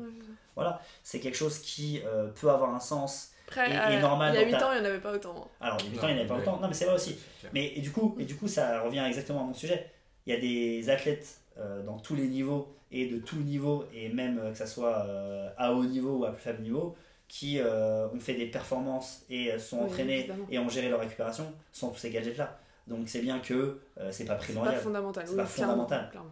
Ouais, 0.58 0.64
ça. 0.66 0.82
C'est 1.04 1.20
quelque 1.22 1.36
chose 1.38 1.60
qui 1.60 2.02
euh, 2.06 2.28
peut 2.28 2.50
avoir 2.50 2.74
un 2.76 2.80
sens. 2.82 3.32
Après, 3.48 3.70
Et- 3.70 3.74
et 3.74 3.98
euh, 3.98 4.02
normal 4.02 4.34
il 4.34 4.36
y 4.36 4.38
a 4.40 4.42
dans 4.46 4.48
8 4.52 4.58
ta- 4.60 4.68
ans, 4.68 4.74
il 4.74 4.82
n'y 4.82 4.88
en 4.88 4.90
avait 4.90 5.00
pas 5.00 5.14
autant. 5.14 5.50
Alors, 5.62 5.78
il 5.80 5.86
y 5.86 5.88
a 5.88 5.92
8 5.92 5.98
Non, 5.98 6.04
ans, 6.04 6.08
il 6.10 6.14
n'y 6.16 6.20
avait 6.20 6.28
pas 6.28 6.36
autant. 6.38 6.60
Non, 6.60 6.68
mais 6.68 6.74
c'est 6.74 6.86
vrai 6.86 6.96
aussi. 6.96 7.18
Mais 7.54 7.74
et 7.76 7.82
du, 7.82 7.92
coup, 7.92 8.16
et 8.20 8.26
du 8.26 8.36
coup, 8.36 8.48
ça 8.48 8.82
revient 8.82 9.04
exactement 9.08 9.42
à 9.42 9.44
mon 9.46 9.54
sujet. 9.54 9.90
Il 10.26 10.34
y 10.34 10.38
a 10.38 10.40
des 10.40 10.90
athlètes 10.90 11.40
euh, 11.58 11.82
dans 11.84 11.98
tous 11.98 12.16
les 12.16 12.28
niveaux 12.28 12.74
et 12.92 13.08
de 13.08 13.18
tout 13.20 13.38
niveau, 13.38 13.86
et 13.94 14.10
même 14.10 14.38
euh, 14.40 14.52
que 14.52 14.58
ça 14.58 14.68
soit 14.68 15.06
euh, 15.08 15.50
à 15.58 15.74
haut 15.74 15.84
niveau 15.86 16.18
ou 16.20 16.26
à 16.26 16.32
plus 16.34 16.42
faible 16.42 16.62
niveau, 16.62 16.96
qui 17.30 17.60
euh, 17.60 18.08
ont 18.10 18.20
fait 18.20 18.34
des 18.36 18.46
performances 18.48 19.24
et 19.30 19.58
sont 19.60 19.80
Oui, 19.80 19.86
entraînés 19.86 20.20
évidemment. 20.20 20.46
et 20.50 20.60
ont 20.60 20.70
géré 20.70 20.90
leur 20.90 21.00
récupération 21.00 21.52
sans 21.72 21.90
tous 21.90 21.98
ces 22.00 22.10
gadgets-là. 22.12 22.60
Donc 22.88 23.10
c'est 23.10 23.20
bien 23.22 23.40
que 23.40 23.54
euh, 23.54 23.80
c'est 23.98 24.06
pas 24.08 24.12
C'est 24.12 24.26
pas 24.26 24.36
primordial. 24.36 24.78
fondamental. 24.78 25.24
C'est 25.26 25.32
oui, 25.32 25.38
pas 25.38 25.46
fondamental. 25.46 26.10
clairement. 26.10 26.32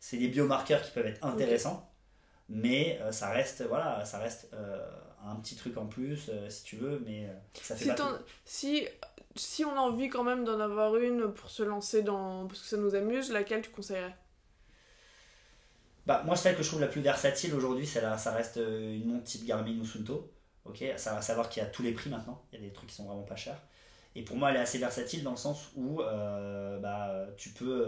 c'est 0.00 0.16
des 0.16 0.28
biomarqueurs 0.28 0.82
qui 0.82 0.90
peuvent 0.90 1.06
être 1.06 1.24
intéressants, 1.24 1.88
mais 2.48 2.98
euh, 3.02 3.12
ça 3.12 3.30
reste, 3.30 3.62
voilà, 3.68 4.04
ça 4.04 4.18
reste 4.18 4.48
euh, 4.54 4.80
un 5.24 5.36
petit 5.36 5.56
truc 5.56 5.76
en 5.76 5.86
plus, 5.86 6.28
euh, 6.28 6.48
si 6.50 6.64
tu 6.64 6.76
veux, 6.76 7.00
mais 7.06 7.26
euh, 7.28 7.32
ça 7.60 7.76
fait 7.76 7.84
Si, 7.84 7.86
pas 7.86 7.94
t'en- 7.94 8.10
tout. 8.10 8.18
si, 8.44 8.86
si 9.36 9.64
on 9.64 9.72
a 9.76 9.80
envie 9.80 10.08
quand 10.08 10.24
même 10.24 10.44
d'en 10.44 10.60
avoir 10.60 10.96
une 10.96 11.32
pour 11.32 11.50
se 11.50 11.62
lancer 11.62 12.02
dans. 12.02 12.46
parce 12.46 12.60
que 12.60 12.66
ça 12.66 12.76
nous 12.76 12.94
amuse, 12.94 13.30
laquelle 13.32 13.62
tu 13.62 13.70
conseillerais? 13.70 14.16
Bah, 16.06 16.22
moi, 16.26 16.34
celle 16.36 16.56
que 16.56 16.62
je 16.62 16.68
trouve 16.68 16.80
la 16.80 16.88
plus 16.88 17.00
versatile 17.00 17.54
aujourd'hui, 17.54 17.86
ça 17.86 18.32
reste 18.32 18.56
euh, 18.56 18.94
une 18.96 19.06
montre 19.06 19.24
type 19.24 19.44
Garmin 19.46 19.78
ou 19.80 19.84
Sunto. 19.84 20.32
Ok, 20.64 20.84
ça 20.96 21.14
va 21.14 21.22
savoir 21.22 21.48
qu'il 21.48 21.62
y 21.62 21.66
a 21.66 21.68
tous 21.68 21.82
les 21.82 21.92
prix 21.92 22.10
maintenant. 22.10 22.42
Il 22.52 22.60
y 22.60 22.62
a 22.62 22.66
des 22.66 22.72
trucs 22.72 22.88
qui 22.88 22.94
sont 22.96 23.04
vraiment 23.04 23.22
pas 23.22 23.36
chers. 23.36 23.60
Et 24.14 24.22
pour 24.22 24.36
moi, 24.36 24.50
elle 24.50 24.56
est 24.56 24.60
assez 24.60 24.78
versatile 24.78 25.22
dans 25.22 25.30
le 25.32 25.36
sens 25.36 25.70
où 25.76 26.02
euh, 26.02 26.78
bah, 26.80 27.26
tu 27.36 27.50
peux. 27.50 27.86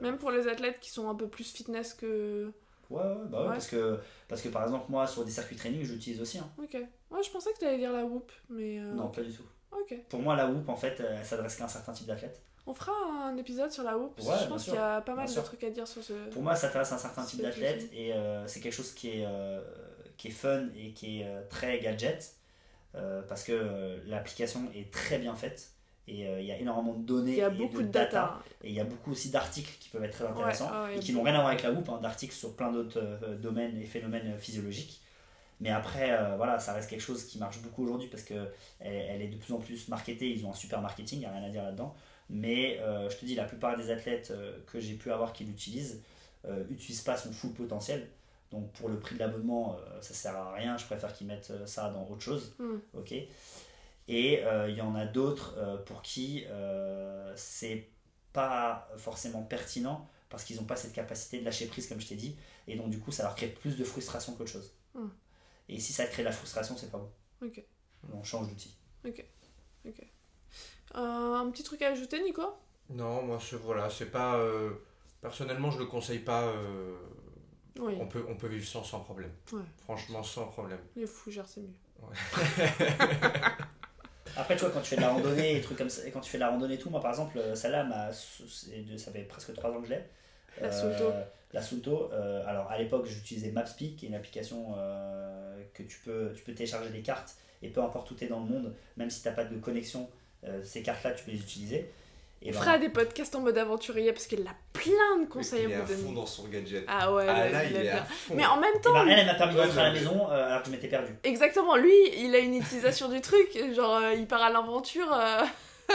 Même 0.00 0.18
pour 0.18 0.30
les 0.30 0.46
athlètes 0.48 0.78
qui 0.80 0.90
sont 0.90 1.08
un 1.08 1.14
peu 1.16 1.28
plus 1.28 1.50
fitness 1.52 1.94
que. 1.94 2.52
Ouais, 2.90 3.02
ouais, 3.02 3.14
bah 3.28 3.40
ouais, 3.40 3.46
Ouais. 3.48 3.52
Parce, 3.54 3.66
que, 3.68 3.98
parce 4.28 4.42
que 4.42 4.48
par 4.48 4.62
exemple, 4.64 4.86
moi, 4.88 5.06
sur 5.06 5.24
des 5.24 5.30
circuits 5.30 5.56
training, 5.56 5.82
j'utilise 5.82 6.20
aussi. 6.20 6.38
hein. 6.38 6.48
Ok. 6.58 6.76
Ouais, 7.10 7.22
je 7.22 7.30
pensais 7.30 7.52
que 7.52 7.58
t'allais 7.58 7.78
dire 7.78 7.92
la 7.92 8.04
whoop, 8.04 8.30
mais. 8.50 8.78
euh, 8.80 8.92
Non, 8.92 9.08
pas 9.08 9.22
du 9.22 9.32
tout. 9.32 9.44
Ok. 9.72 9.94
Pour 10.08 10.20
moi, 10.20 10.36
la 10.36 10.46
whoop, 10.48 10.68
en 10.68 10.76
fait, 10.76 11.00
euh, 11.00 11.16
elle 11.18 11.24
s'adresse 11.24 11.56
qu'à 11.56 11.64
un 11.64 11.68
certain 11.68 11.92
type 11.92 12.06
d'athlète. 12.06 12.40
On 12.66 12.72
fera 12.72 12.92
un 13.26 13.36
épisode 13.36 13.70
sur 13.70 13.82
la 13.82 13.98
whoop, 13.98 14.14
parce 14.16 14.28
Ouais, 14.28 14.34
que 14.36 14.42
je 14.44 14.48
pense 14.48 14.64
qu'il 14.64 14.74
y 14.74 14.76
a 14.78 15.00
pas 15.02 15.14
mal 15.14 15.28
de 15.28 15.40
trucs 15.40 15.62
à 15.64 15.70
dire 15.70 15.86
sur 15.86 16.02
ce. 16.02 16.12
Pour 16.30 16.42
moi, 16.42 16.54
ça 16.54 16.68
s'adresse 16.68 16.92
à 16.92 16.94
un 16.94 16.98
certain 16.98 17.24
type 17.24 17.42
d'athlète 17.42 17.90
et 17.92 18.14
euh, 18.14 18.46
c'est 18.46 18.60
quelque 18.60 18.72
chose 18.72 18.92
qui 18.92 19.10
est, 19.20 19.24
euh, 19.26 19.60
qui 20.16 20.28
est 20.28 20.30
fun 20.30 20.68
et 20.76 20.92
qui 20.92 21.20
est 21.20 21.42
très 21.50 21.78
gadget 21.80 22.34
parce 23.28 23.42
que 23.44 24.00
l'application 24.06 24.70
est 24.74 24.90
très 24.92 25.18
bien 25.18 25.34
faite 25.34 25.72
et 26.06 26.26
euh, 26.26 26.40
il 26.40 26.46
y 26.46 26.52
a 26.52 26.58
énormément 26.58 26.94
de 26.94 27.02
données 27.02 27.32
Il 27.32 27.38
y 27.38 27.42
a 27.42 27.48
et 27.48 27.56
beaucoup 27.56 27.80
de 27.80 27.86
de 27.86 27.92
data. 27.92 28.42
et 28.62 28.68
il 28.68 28.74
y 28.74 28.80
a 28.80 28.84
beaucoup 28.84 29.12
aussi 29.12 29.30
d'articles 29.30 29.72
qui 29.80 29.88
peuvent 29.88 30.04
être 30.04 30.12
très 30.12 30.26
intéressants 30.26 30.70
Ouais, 30.70 30.88
ouais, 30.88 30.96
et 30.96 31.00
qui 31.00 31.12
n'ont 31.12 31.22
rien 31.22 31.34
à 31.34 31.38
voir 31.38 31.48
avec 31.48 31.62
la 31.62 31.72
whoop, 31.72 31.88
hein, 31.88 31.98
d'articles 32.02 32.34
sur 32.34 32.54
plein 32.54 32.70
d'autres 32.70 32.98
euh, 33.00 33.36
domaines 33.36 33.78
et 33.78 33.84
phénomènes 33.84 34.34
euh, 34.34 34.38
physiologiques. 34.38 35.00
Mais 35.60 35.70
après, 35.70 36.10
euh, 36.12 36.36
voilà, 36.36 36.58
ça 36.58 36.74
reste 36.74 36.90
quelque 36.90 37.00
chose 37.00 37.24
qui 37.24 37.38
marche 37.38 37.62
beaucoup 37.62 37.84
aujourd'hui 37.84 38.08
parce 38.08 38.22
que 38.22 38.48
elle, 38.80 39.22
est 39.22 39.28
de 39.28 39.36
plus 39.36 39.54
en 39.54 39.58
plus 39.58 39.88
marketée. 39.88 40.30
Ils 40.30 40.44
ont 40.44 40.50
un 40.50 40.54
super 40.54 40.82
marketing, 40.82 41.18
il 41.18 41.20
n'y 41.20 41.26
a 41.26 41.32
rien 41.32 41.44
à 41.44 41.48
dire 41.48 41.62
là-dedans. 41.62 41.94
Mais 42.28 42.80
je 43.08 43.16
te 43.16 43.24
dis, 43.24 43.34
la 43.34 43.44
plupart 43.44 43.76
des 43.76 43.90
athlètes 43.90 44.32
que 44.66 44.80
j'ai 44.80 44.94
pu 44.94 45.12
avoir 45.12 45.32
qui 45.32 45.44
l'utilisent 45.44 46.02
n'utilisent 46.68 47.02
pas 47.02 47.16
son 47.16 47.32
full 47.32 47.52
potentiel. 47.52 48.08
Donc 48.50 48.70
pour 48.72 48.88
le 48.88 48.98
prix 48.98 49.14
de 49.14 49.20
l'abonnement, 49.20 49.78
ça 50.00 50.12
sert 50.12 50.36
à 50.36 50.54
rien. 50.54 50.76
Je 50.76 50.84
préfère 50.86 51.12
qu'ils 51.12 51.28
mettent 51.28 51.52
ça 51.66 51.88
dans 51.90 52.04
autre 52.08 52.22
chose. 52.22 52.56
Mm. 52.58 52.98
Ok. 52.98 53.14
Et 54.08 54.44
euh, 54.44 54.68
il 54.68 54.76
y 54.76 54.80
en 54.82 54.94
a 54.94 55.06
d'autres 55.06 55.54
euh, 55.56 55.76
pour 55.78 56.02
qui 56.02 56.44
euh, 56.48 57.32
c'est 57.36 57.88
pas 58.32 58.88
forcément 58.98 59.42
pertinent 59.42 60.08
parce 60.28 60.44
qu'ils 60.44 60.56
n'ont 60.56 60.64
pas 60.64 60.76
cette 60.76 60.92
capacité 60.92 61.38
de 61.40 61.44
lâcher 61.44 61.66
prise, 61.66 61.86
comme 61.88 62.00
je 62.00 62.08
t'ai 62.08 62.16
dit. 62.16 62.36
Et 62.66 62.76
donc 62.76 62.90
du 62.90 62.98
coup, 62.98 63.12
ça 63.12 63.22
leur 63.22 63.34
crée 63.36 63.46
plus 63.48 63.76
de 63.78 63.84
frustration 63.84 64.34
qu'autre 64.34 64.50
chose. 64.50 64.72
Mm. 64.94 65.06
Et 65.68 65.80
si 65.80 65.92
ça 65.92 66.06
crée 66.06 66.22
de 66.22 66.28
la 66.28 66.32
frustration, 66.32 66.76
c'est 66.76 66.90
pas 66.90 66.98
bon. 66.98 67.10
Ok. 67.42 67.62
On 68.12 68.22
change 68.22 68.48
d'outil. 68.48 68.76
Euh, 70.96 71.34
un 71.34 71.50
petit 71.50 71.62
truc 71.62 71.82
à 71.82 71.88
ajouter, 71.88 72.22
Nico? 72.22 72.42
Non, 72.90 73.22
moi, 73.22 73.38
c'est 73.40 73.56
voilà, 73.56 73.88
c'est 73.90 74.10
pas. 74.10 74.36
euh, 74.36 74.70
personnellement, 75.20 75.70
je 75.70 75.78
le 75.78 75.86
conseille 75.86 76.18
pas. 76.20 76.44
euh, 76.44 76.96
Oui, 77.78 77.96
on, 77.98 78.06
peut, 78.06 78.24
on 78.28 78.36
peut 78.36 78.46
vivre 78.48 78.66
sans 78.66 78.84
sans 78.84 79.00
problème. 79.00 79.32
Ouais. 79.52 79.62
Franchement, 79.84 80.22
sans 80.22 80.46
problème. 80.48 80.80
les 80.96 81.06
fougères, 81.06 81.48
c'est 81.48 81.60
mieux. 81.62 81.74
Après, 84.36 84.54
tu 84.56 84.60
vois, 84.62 84.70
quand 84.70 84.80
tu 84.80 84.88
fais 84.90 84.96
de 84.96 85.00
la 85.02 85.10
randonnée 85.10 85.56
et 85.56 85.60
trucs 85.60 85.78
comme 85.78 85.88
ça, 85.90 86.06
et 86.06 86.10
quand 86.10 86.20
tu 86.20 86.30
fais 86.30 86.38
de 86.38 86.42
la 86.42 86.50
randonnée 86.50 86.74
et 86.74 86.78
tout, 86.78 86.90
moi 86.90 87.00
par 87.00 87.10
exemple, 87.10 87.38
euh, 87.38 87.54
celle-là, 87.54 88.10
ça 88.12 89.12
fait 89.12 89.22
presque 89.22 89.54
3 89.54 89.70
ans 89.70 89.80
que 89.80 89.86
je 89.86 89.92
l'ai. 89.92 90.00
La 90.60 90.68
Euh, 90.68 90.70
Sunto. 90.96 91.10
La 91.52 91.62
Sunto. 91.62 92.10
euh, 92.12 92.44
alors 92.46 92.70
à 92.70 92.78
l'époque, 92.78 93.06
j'utilisais 93.06 93.50
Mapspeak, 93.50 93.96
qui 93.96 94.06
est 94.06 94.08
une 94.08 94.14
application 94.14 94.74
euh, 94.76 95.62
que 95.72 95.82
tu 95.84 95.98
peux, 96.04 96.32
tu 96.34 96.42
peux 96.42 96.52
télécharger 96.52 96.90
des 96.90 97.02
cartes 97.02 97.36
et 97.62 97.68
peu 97.68 97.80
importe 97.82 98.10
où 98.10 98.14
tu 98.14 98.24
es 98.24 98.28
dans 98.28 98.40
le 98.40 98.46
monde, 98.46 98.74
même 98.96 99.08
si 99.10 99.22
tu 99.22 99.28
n'as 99.28 99.34
pas 99.34 99.44
de 99.44 99.56
connexion, 99.58 100.08
euh, 100.44 100.62
ces 100.62 100.82
cartes-là, 100.82 101.12
tu 101.12 101.24
peux 101.24 101.30
les 101.30 101.38
utiliser. 101.40 101.90
Ben, 102.52 102.60
fera 102.60 102.78
des 102.78 102.88
podcasts 102.90 103.34
en 103.34 103.40
mode 103.40 103.56
aventurier 103.58 104.12
parce 104.12 104.26
qu'elle 104.26 104.46
a 104.46 104.54
plein 104.72 105.18
de 105.20 105.26
conseils 105.26 105.64
il 105.64 105.70
est 105.70 105.74
à 105.74 105.78
à 105.78 105.82
vous 105.82 105.94
fond 105.94 106.02
donner. 106.02 106.14
dans 106.16 106.26
son 106.26 106.44
gadget. 106.48 106.84
Ah 106.86 107.12
ouais, 107.14 107.26
Ah 107.28 107.32
là, 107.32 107.50
là, 107.50 107.64
il 107.64 107.70
il 107.70 107.76
est 107.76 107.84
est 107.86 107.88
à 107.90 107.94
bien. 107.94 108.04
fond. 108.04 108.34
Mais 108.36 108.44
en 108.46 108.56
même 108.60 108.72
eh 108.76 108.80
temps, 108.80 108.92
ben, 108.92 109.08
elle, 109.08 109.18
elle 109.20 109.26
m'a 109.26 109.34
permis 109.34 109.54
de 109.54 109.60
rentrer 109.60 109.80
à 109.80 109.84
la 109.84 109.92
mais- 109.92 109.98
maison 110.00 110.30
euh, 110.30 110.46
alors 110.46 110.60
que 110.60 110.66
je 110.66 110.70
m'étais 110.72 110.88
perdu. 110.88 111.12
exactement, 111.24 111.76
lui, 111.76 111.94
il 112.18 112.34
a 112.34 112.38
une 112.38 112.56
utilisation 112.56 113.08
du 113.08 113.20
truc, 113.20 113.48
genre 113.74 113.96
euh, 113.96 114.14
il 114.14 114.26
part 114.26 114.42
à 114.42 114.50
l'aventure, 114.50 115.10
euh, 115.12 115.42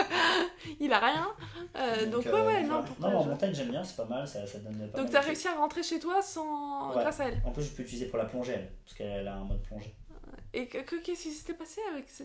il 0.79 0.91
a 0.93 0.99
rien. 0.99 1.27
Euh, 1.75 2.05
donc, 2.07 2.25
ouais, 2.25 2.31
euh, 2.33 2.45
ouais, 2.47 2.63
non, 2.63 2.83
Non, 2.99 3.17
en 3.17 3.25
montagne, 3.25 3.53
j'aime 3.53 3.69
bien, 3.69 3.83
c'est 3.83 3.95
pas 3.95 4.05
mal, 4.05 4.27
ça, 4.27 4.45
ça 4.47 4.59
donne 4.59 4.89
pas 4.89 4.99
Donc 5.01 5.11
t'as 5.11 5.21
réussi 5.21 5.47
à 5.47 5.53
rentrer 5.55 5.83
chez 5.83 5.99
toi 5.99 6.21
sans... 6.21 6.89
Ouais. 6.95 7.01
grâce 7.01 7.19
à 7.19 7.25
elle. 7.27 7.41
En 7.45 7.51
plus, 7.51 7.63
je 7.63 7.69
peux 7.71 7.83
l'utiliser 7.83 8.05
pour 8.07 8.17
la 8.17 8.25
plongée, 8.25 8.53
elle, 8.55 8.69
parce 8.85 8.97
qu'elle 8.97 9.27
a 9.27 9.35
un 9.35 9.43
mode 9.43 9.61
plongée. 9.63 9.93
Et 10.53 10.67
que- 10.67 10.79
que- 10.79 10.95
qu'est-ce 10.95 11.23
qui 11.23 11.31
s'était 11.31 11.53
passé 11.53 11.79
avec 11.91 12.09
ça 12.09 12.23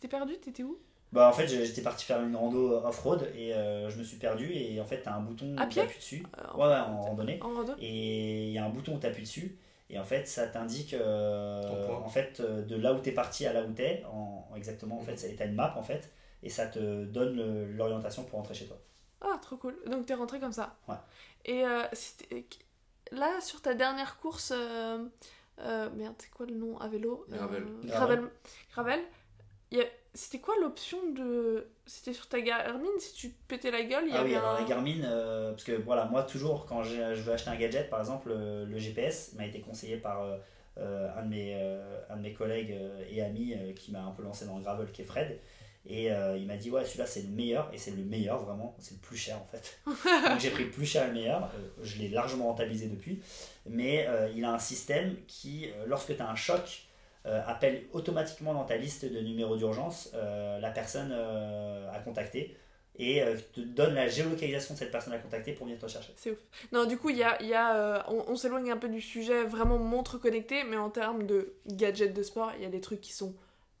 T'es 0.00 0.08
perdu 0.08 0.36
T'étais 0.38 0.62
où? 0.64 0.78
Bah 1.12 1.28
en 1.28 1.32
fait 1.32 1.48
j'étais 1.48 1.82
parti 1.82 2.04
faire 2.04 2.22
une 2.22 2.36
rando 2.36 2.76
off-road 2.84 3.30
et 3.34 3.52
euh, 3.54 3.90
je 3.90 3.98
me 3.98 4.04
suis 4.04 4.16
perdu 4.16 4.52
et 4.52 4.80
en 4.80 4.84
fait 4.84 5.02
t'as 5.02 5.14
un 5.14 5.20
bouton 5.20 5.56
À 5.58 5.66
où 5.66 5.68
t'appuies 5.68 5.98
dessus. 5.98 6.26
Euh, 6.38 6.56
Ouais 6.56 6.66
ouais 6.68 6.76
en 6.78 7.02
randonnée. 7.02 7.38
En 7.42 7.52
rando 7.52 7.72
Et 7.80 8.46
il 8.48 8.52
y 8.52 8.58
a 8.58 8.64
un 8.64 8.68
bouton 8.68 8.94
où 8.94 8.98
t'appuies 8.98 9.22
dessus 9.24 9.56
et 9.88 9.98
en 9.98 10.04
fait 10.04 10.28
ça 10.28 10.46
t'indique 10.46 10.94
euh, 10.94 11.88
en 11.88 12.08
fait 12.08 12.40
de 12.40 12.76
là 12.76 12.92
où 12.92 13.00
t'es 13.00 13.10
parti 13.12 13.44
à 13.46 13.52
là 13.52 13.64
où 13.64 13.72
t'es 13.72 14.04
en, 14.12 14.46
en- 14.52 14.54
exactement 14.56 14.96
en 14.98 15.00
Mhm. 15.00 15.06
fait 15.06 15.16
c'est- 15.16 15.34
t'as 15.34 15.46
une 15.46 15.54
map 15.54 15.74
en 15.76 15.82
fait 15.82 16.12
et 16.44 16.48
ça 16.48 16.66
te 16.68 17.04
donne 17.04 17.34
le- 17.34 17.72
l'orientation 17.72 18.22
pour 18.22 18.38
rentrer 18.38 18.54
chez 18.54 18.66
toi. 18.66 18.78
Ah, 19.20 19.36
trop 19.42 19.56
cool. 19.56 19.76
Donc 19.86 20.06
t'es 20.06 20.14
rentré 20.14 20.38
comme 20.40 20.52
ça. 20.52 20.76
Ouais. 20.88 20.94
Et 21.44 21.64
euh, 21.66 21.82
c'était- 21.92 22.46
là, 23.10 23.38
sur 23.42 23.60
ta 23.60 23.74
dernière 23.74 24.18
course, 24.20 24.52
euh, 24.56 25.04
euh, 25.58 25.90
merde, 25.90 26.14
c'est 26.18 26.30
quoi 26.30 26.46
le 26.46 26.54
nom 26.54 26.78
à 26.78 26.88
vélo? 26.88 27.26
Euh, 27.30 27.36
Gravel. 27.36 27.64
Gravel. 27.84 28.30
Gravel. 28.72 29.00
Il 29.72 29.78
y 29.78 29.82
a- 29.82 29.86
C'était 30.14 30.38
quoi 30.40 30.54
l'option 30.60 30.98
de. 31.12 31.68
C'était 31.86 32.12
sur 32.12 32.28
ta 32.28 32.40
Garmin 32.40 32.88
Si 32.98 33.14
tu 33.14 33.30
te 33.30 33.36
pétais 33.48 33.70
la 33.70 33.82
gueule, 33.84 34.04
il 34.06 34.12
y 34.12 34.16
Ah 34.16 34.24
oui 34.24 34.34
alors 34.34 34.50
un. 34.56 34.60
les 34.60 34.66
Garmin 34.68 35.02
euh, 35.04 35.50
parce 35.52 35.64
que 35.64 35.72
voilà 35.72 36.04
moi 36.06 36.22
toujours 36.24 36.66
quand 36.66 36.82
je 36.82 36.96
veux 37.22 37.32
acheter 37.32 37.50
un 37.50 37.56
gadget 37.56 37.88
par 37.90 38.00
exemple 38.00 38.30
le, 38.30 38.64
le 38.64 38.78
GPS 38.78 39.32
m'a 39.36 39.46
été 39.46 39.60
conseillé 39.60 39.96
par 39.98 40.22
euh, 40.24 40.36
euh, 40.78 41.08
un, 41.16 41.22
de 41.24 41.28
mes, 41.28 41.54
euh, 41.54 42.00
un 42.10 42.16
de 42.16 42.22
mes 42.22 42.32
collègues 42.32 42.72
euh, 42.72 43.04
et 43.10 43.22
amis 43.22 43.54
euh, 43.54 43.72
qui 43.72 43.92
m'a 43.92 44.02
un 44.02 44.10
peu 44.12 44.22
lancé 44.22 44.46
dans 44.46 44.56
le 44.56 44.62
gravel 44.62 44.90
qui 44.92 45.02
est 45.02 45.04
Fred 45.04 45.38
et 45.86 46.12
euh, 46.12 46.36
il 46.36 46.46
m'a 46.46 46.56
dit 46.56 46.70
ouais 46.70 46.84
celui-là 46.84 47.06
c'est 47.06 47.22
le 47.22 47.28
meilleur 47.30 47.70
et 47.72 47.78
c'est 47.78 47.90
le 47.92 48.02
meilleur 48.04 48.38
vraiment 48.44 48.76
c'est 48.78 48.94
le 48.94 49.00
plus 49.00 49.16
cher 49.16 49.36
en 49.38 49.46
fait 49.46 49.78
donc 50.28 50.38
j'ai 50.40 50.50
pris 50.50 50.64
le 50.64 50.70
plus 50.70 50.86
cher 50.86 51.04
et 51.04 51.08
le 51.08 51.14
meilleur 51.14 51.44
Euh, 51.54 51.68
je 51.82 51.98
l'ai 51.98 52.08
largement 52.08 52.46
rentabilisé 52.48 52.86
depuis 52.88 53.20
mais 53.66 54.06
euh, 54.08 54.28
il 54.36 54.44
a 54.44 54.52
un 54.52 54.58
système 54.58 55.16
qui 55.26 55.66
euh, 55.70 55.84
lorsque 55.86 56.14
tu 56.16 56.20
as 56.22 56.28
un 56.28 56.36
choc 56.36 56.82
euh, 57.26 57.42
appelle 57.46 57.84
automatiquement 57.92 58.54
dans 58.54 58.64
ta 58.64 58.78
liste 58.78 59.04
de 59.04 59.20
numéros 59.20 59.54
d'urgence 59.54 60.10
euh, 60.14 60.58
la 60.58 60.70
personne 60.70 61.10
euh, 61.12 61.92
à 61.92 61.98
contacter 61.98 62.56
et 62.98 63.22
te 63.54 63.60
donne 63.60 63.94
la 63.94 64.08
géolocalisation 64.08 64.74
de 64.74 64.78
cette 64.78 64.90
personne 64.90 65.12
à 65.12 65.18
contacter 65.18 65.52
pour 65.52 65.66
venir 65.66 65.78
te 65.78 65.86
chercher. 65.86 66.12
C'est 66.16 66.32
ouf. 66.32 66.38
Non, 66.72 66.84
du 66.84 66.98
coup, 66.98 67.08
y 67.08 67.22
a. 67.22 67.42
y 67.42 67.54
a, 67.54 68.04
on 68.10 68.24
on 68.28 68.36
s'éloigne 68.36 68.70
un 68.70 68.76
peu 68.76 68.90
du 68.90 69.00
sujet 69.00 69.44
vraiment 69.44 69.78
montre 69.78 70.18
connectée, 70.18 70.64
mais 70.64 70.76
en 70.76 70.90
termes 70.90 71.24
de 71.24 71.54
gadgets 71.66 72.12
de 72.12 72.22
sport, 72.22 72.52
il 72.56 72.62
y 72.62 72.66
a 72.66 72.68
des 72.68 72.80
trucs 72.82 73.00
qui 73.00 73.12
sont 73.12 73.34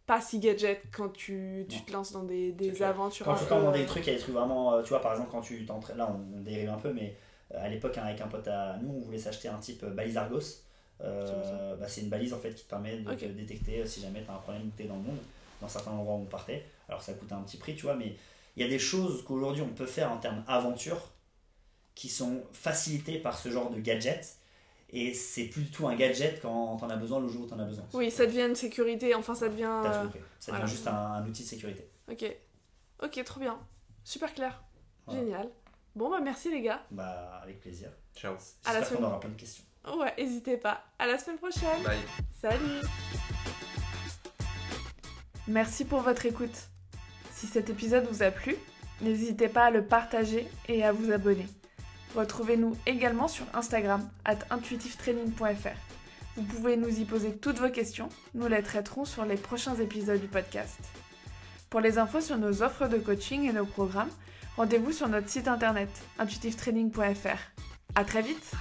pas 0.06 0.22
si 0.22 0.38
gadget 0.38 0.80
quand 0.94 1.10
tu, 1.10 1.66
tu 1.68 1.82
te 1.82 1.92
lances 1.92 2.12
dans 2.12 2.22
des, 2.22 2.52
des 2.52 2.82
aventures. 2.82 3.26
Quand 3.26 3.34
tu 3.34 3.44
peu, 3.44 3.50
tombes 3.50 3.64
dans 3.64 3.72
des 3.72 3.84
trucs, 3.84 4.06
il 4.06 4.10
y 4.10 4.12
a 4.14 4.16
des 4.16 4.22
trucs 4.22 4.34
vraiment. 4.34 4.82
Tu 4.82 4.88
vois, 4.88 5.02
par 5.02 5.12
exemple, 5.12 5.30
quand 5.32 5.42
tu 5.42 5.66
t'entraînes. 5.66 5.98
Là, 5.98 6.10
on, 6.10 6.38
on 6.38 6.40
dérive 6.40 6.70
un 6.70 6.78
peu, 6.78 6.92
mais 6.92 7.16
à 7.54 7.68
l'époque, 7.68 7.98
avec 7.98 8.20
un 8.22 8.28
pote 8.28 8.48
à 8.48 8.78
nous, 8.80 8.94
on 8.94 9.00
voulait 9.00 9.18
s'acheter 9.18 9.48
un 9.48 9.58
type 9.58 9.84
balise 9.84 10.16
Argos. 10.16 10.62
Euh, 11.02 11.76
bah, 11.76 11.88
c'est 11.88 12.02
une 12.02 12.08
balise 12.08 12.34
en 12.34 12.38
fait 12.38 12.54
qui 12.54 12.64
te 12.64 12.70
permet 12.70 12.98
de 12.98 13.14
te 13.14 13.24
détecter 13.24 13.80
euh, 13.80 13.86
si 13.86 14.00
jamais 14.00 14.22
tu 14.22 14.30
as 14.30 14.34
un 14.34 14.38
problème 14.38 14.66
où 14.66 14.70
tu 14.76 14.82
es 14.82 14.86
dans 14.86 14.96
le 14.96 15.02
monde, 15.02 15.18
dans 15.60 15.68
certains 15.68 15.92
endroits 15.92 16.14
où 16.14 16.22
on 16.22 16.26
partait. 16.26 16.66
Alors 16.88 17.02
ça 17.02 17.14
coûte 17.14 17.32
un 17.32 17.40
petit 17.42 17.56
prix, 17.56 17.74
tu 17.74 17.82
vois, 17.82 17.94
mais 17.94 18.16
il 18.56 18.62
y 18.62 18.66
a 18.66 18.68
des 18.68 18.78
choses 18.78 19.24
qu'aujourd'hui 19.24 19.62
on 19.62 19.72
peut 19.72 19.86
faire 19.86 20.12
en 20.12 20.18
termes 20.18 20.44
aventure 20.46 21.10
qui 21.94 22.08
sont 22.08 22.42
facilitées 22.52 23.18
par 23.18 23.38
ce 23.38 23.50
genre 23.50 23.70
de 23.70 23.80
gadget. 23.80 24.36
Et 24.92 25.14
c'est 25.14 25.44
plus 25.44 25.62
du 25.62 25.70
tout 25.70 25.86
un 25.86 25.94
gadget 25.94 26.42
quand 26.42 26.76
t'en 26.76 26.90
as 26.90 26.96
besoin 26.96 27.20
le 27.20 27.28
jour 27.28 27.42
où 27.42 27.46
t'en 27.46 27.58
as 27.60 27.64
besoin. 27.64 27.84
Oui, 27.92 28.10
ça 28.10 28.26
devient 28.26 28.46
une 28.48 28.56
sécurité, 28.56 29.14
enfin 29.14 29.36
ça 29.36 29.48
devient. 29.48 29.80
T'as 29.82 29.88
euh, 29.88 30.00
tout 30.00 30.06
compris. 30.06 30.20
Ça 30.40 30.52
devient 30.52 30.60
voilà. 30.62 30.66
juste 30.66 30.86
un, 30.88 30.92
un 30.92 31.26
outil 31.26 31.44
de 31.44 31.48
sécurité. 31.48 31.88
Ok. 32.10 32.24
Ok, 33.02 33.24
trop 33.24 33.40
bien. 33.40 33.58
Super 34.02 34.34
clair. 34.34 34.62
Voilà. 35.06 35.20
Génial. 35.20 35.48
Bon, 35.94 36.10
bah 36.10 36.20
merci 36.22 36.50
les 36.50 36.62
gars. 36.62 36.82
Bah, 36.90 37.40
avec 37.42 37.60
plaisir. 37.60 37.90
Ciao. 38.14 38.34
À 38.64 38.72
la 38.72 38.80
J'espère 38.80 38.98
qu'on 38.98 39.04
aura 39.04 39.20
plein 39.20 39.30
de 39.30 39.36
questions. 39.36 39.64
Ouais, 39.86 40.14
n'hésitez 40.18 40.56
pas. 40.56 40.84
À 40.98 41.06
la 41.06 41.18
semaine 41.18 41.38
prochaine. 41.38 41.82
Bye. 41.82 41.98
Salut 42.40 42.80
Merci 45.48 45.84
pour 45.84 46.00
votre 46.00 46.26
écoute. 46.26 46.68
Si 47.32 47.46
cet 47.46 47.70
épisode 47.70 48.06
vous 48.06 48.22
a 48.22 48.30
plu, 48.30 48.56
n'hésitez 49.00 49.48
pas 49.48 49.64
à 49.64 49.70
le 49.70 49.84
partager 49.84 50.46
et 50.68 50.84
à 50.84 50.92
vous 50.92 51.10
abonner. 51.10 51.46
Retrouvez-nous 52.14 52.76
également 52.86 53.28
sur 53.28 53.46
Instagram, 53.54 54.08
at 54.24 54.38
intuitivetraining.fr. 54.50 55.76
Vous 56.36 56.42
pouvez 56.42 56.76
nous 56.76 57.00
y 57.00 57.04
poser 57.04 57.36
toutes 57.36 57.58
vos 57.58 57.70
questions, 57.70 58.08
nous 58.34 58.46
les 58.48 58.62
traiterons 58.62 59.04
sur 59.04 59.24
les 59.24 59.36
prochains 59.36 59.74
épisodes 59.76 60.20
du 60.20 60.28
podcast. 60.28 60.78
Pour 61.68 61.80
les 61.80 61.98
infos 61.98 62.20
sur 62.20 62.36
nos 62.36 62.62
offres 62.62 62.88
de 62.88 62.98
coaching 62.98 63.48
et 63.48 63.52
nos 63.52 63.64
programmes, 63.64 64.10
rendez-vous 64.56 64.92
sur 64.92 65.08
notre 65.08 65.28
site 65.28 65.48
internet 65.48 65.90
intuitivetraining.fr. 66.18 67.38
À 67.94 68.04
très 68.04 68.22
vite 68.22 68.52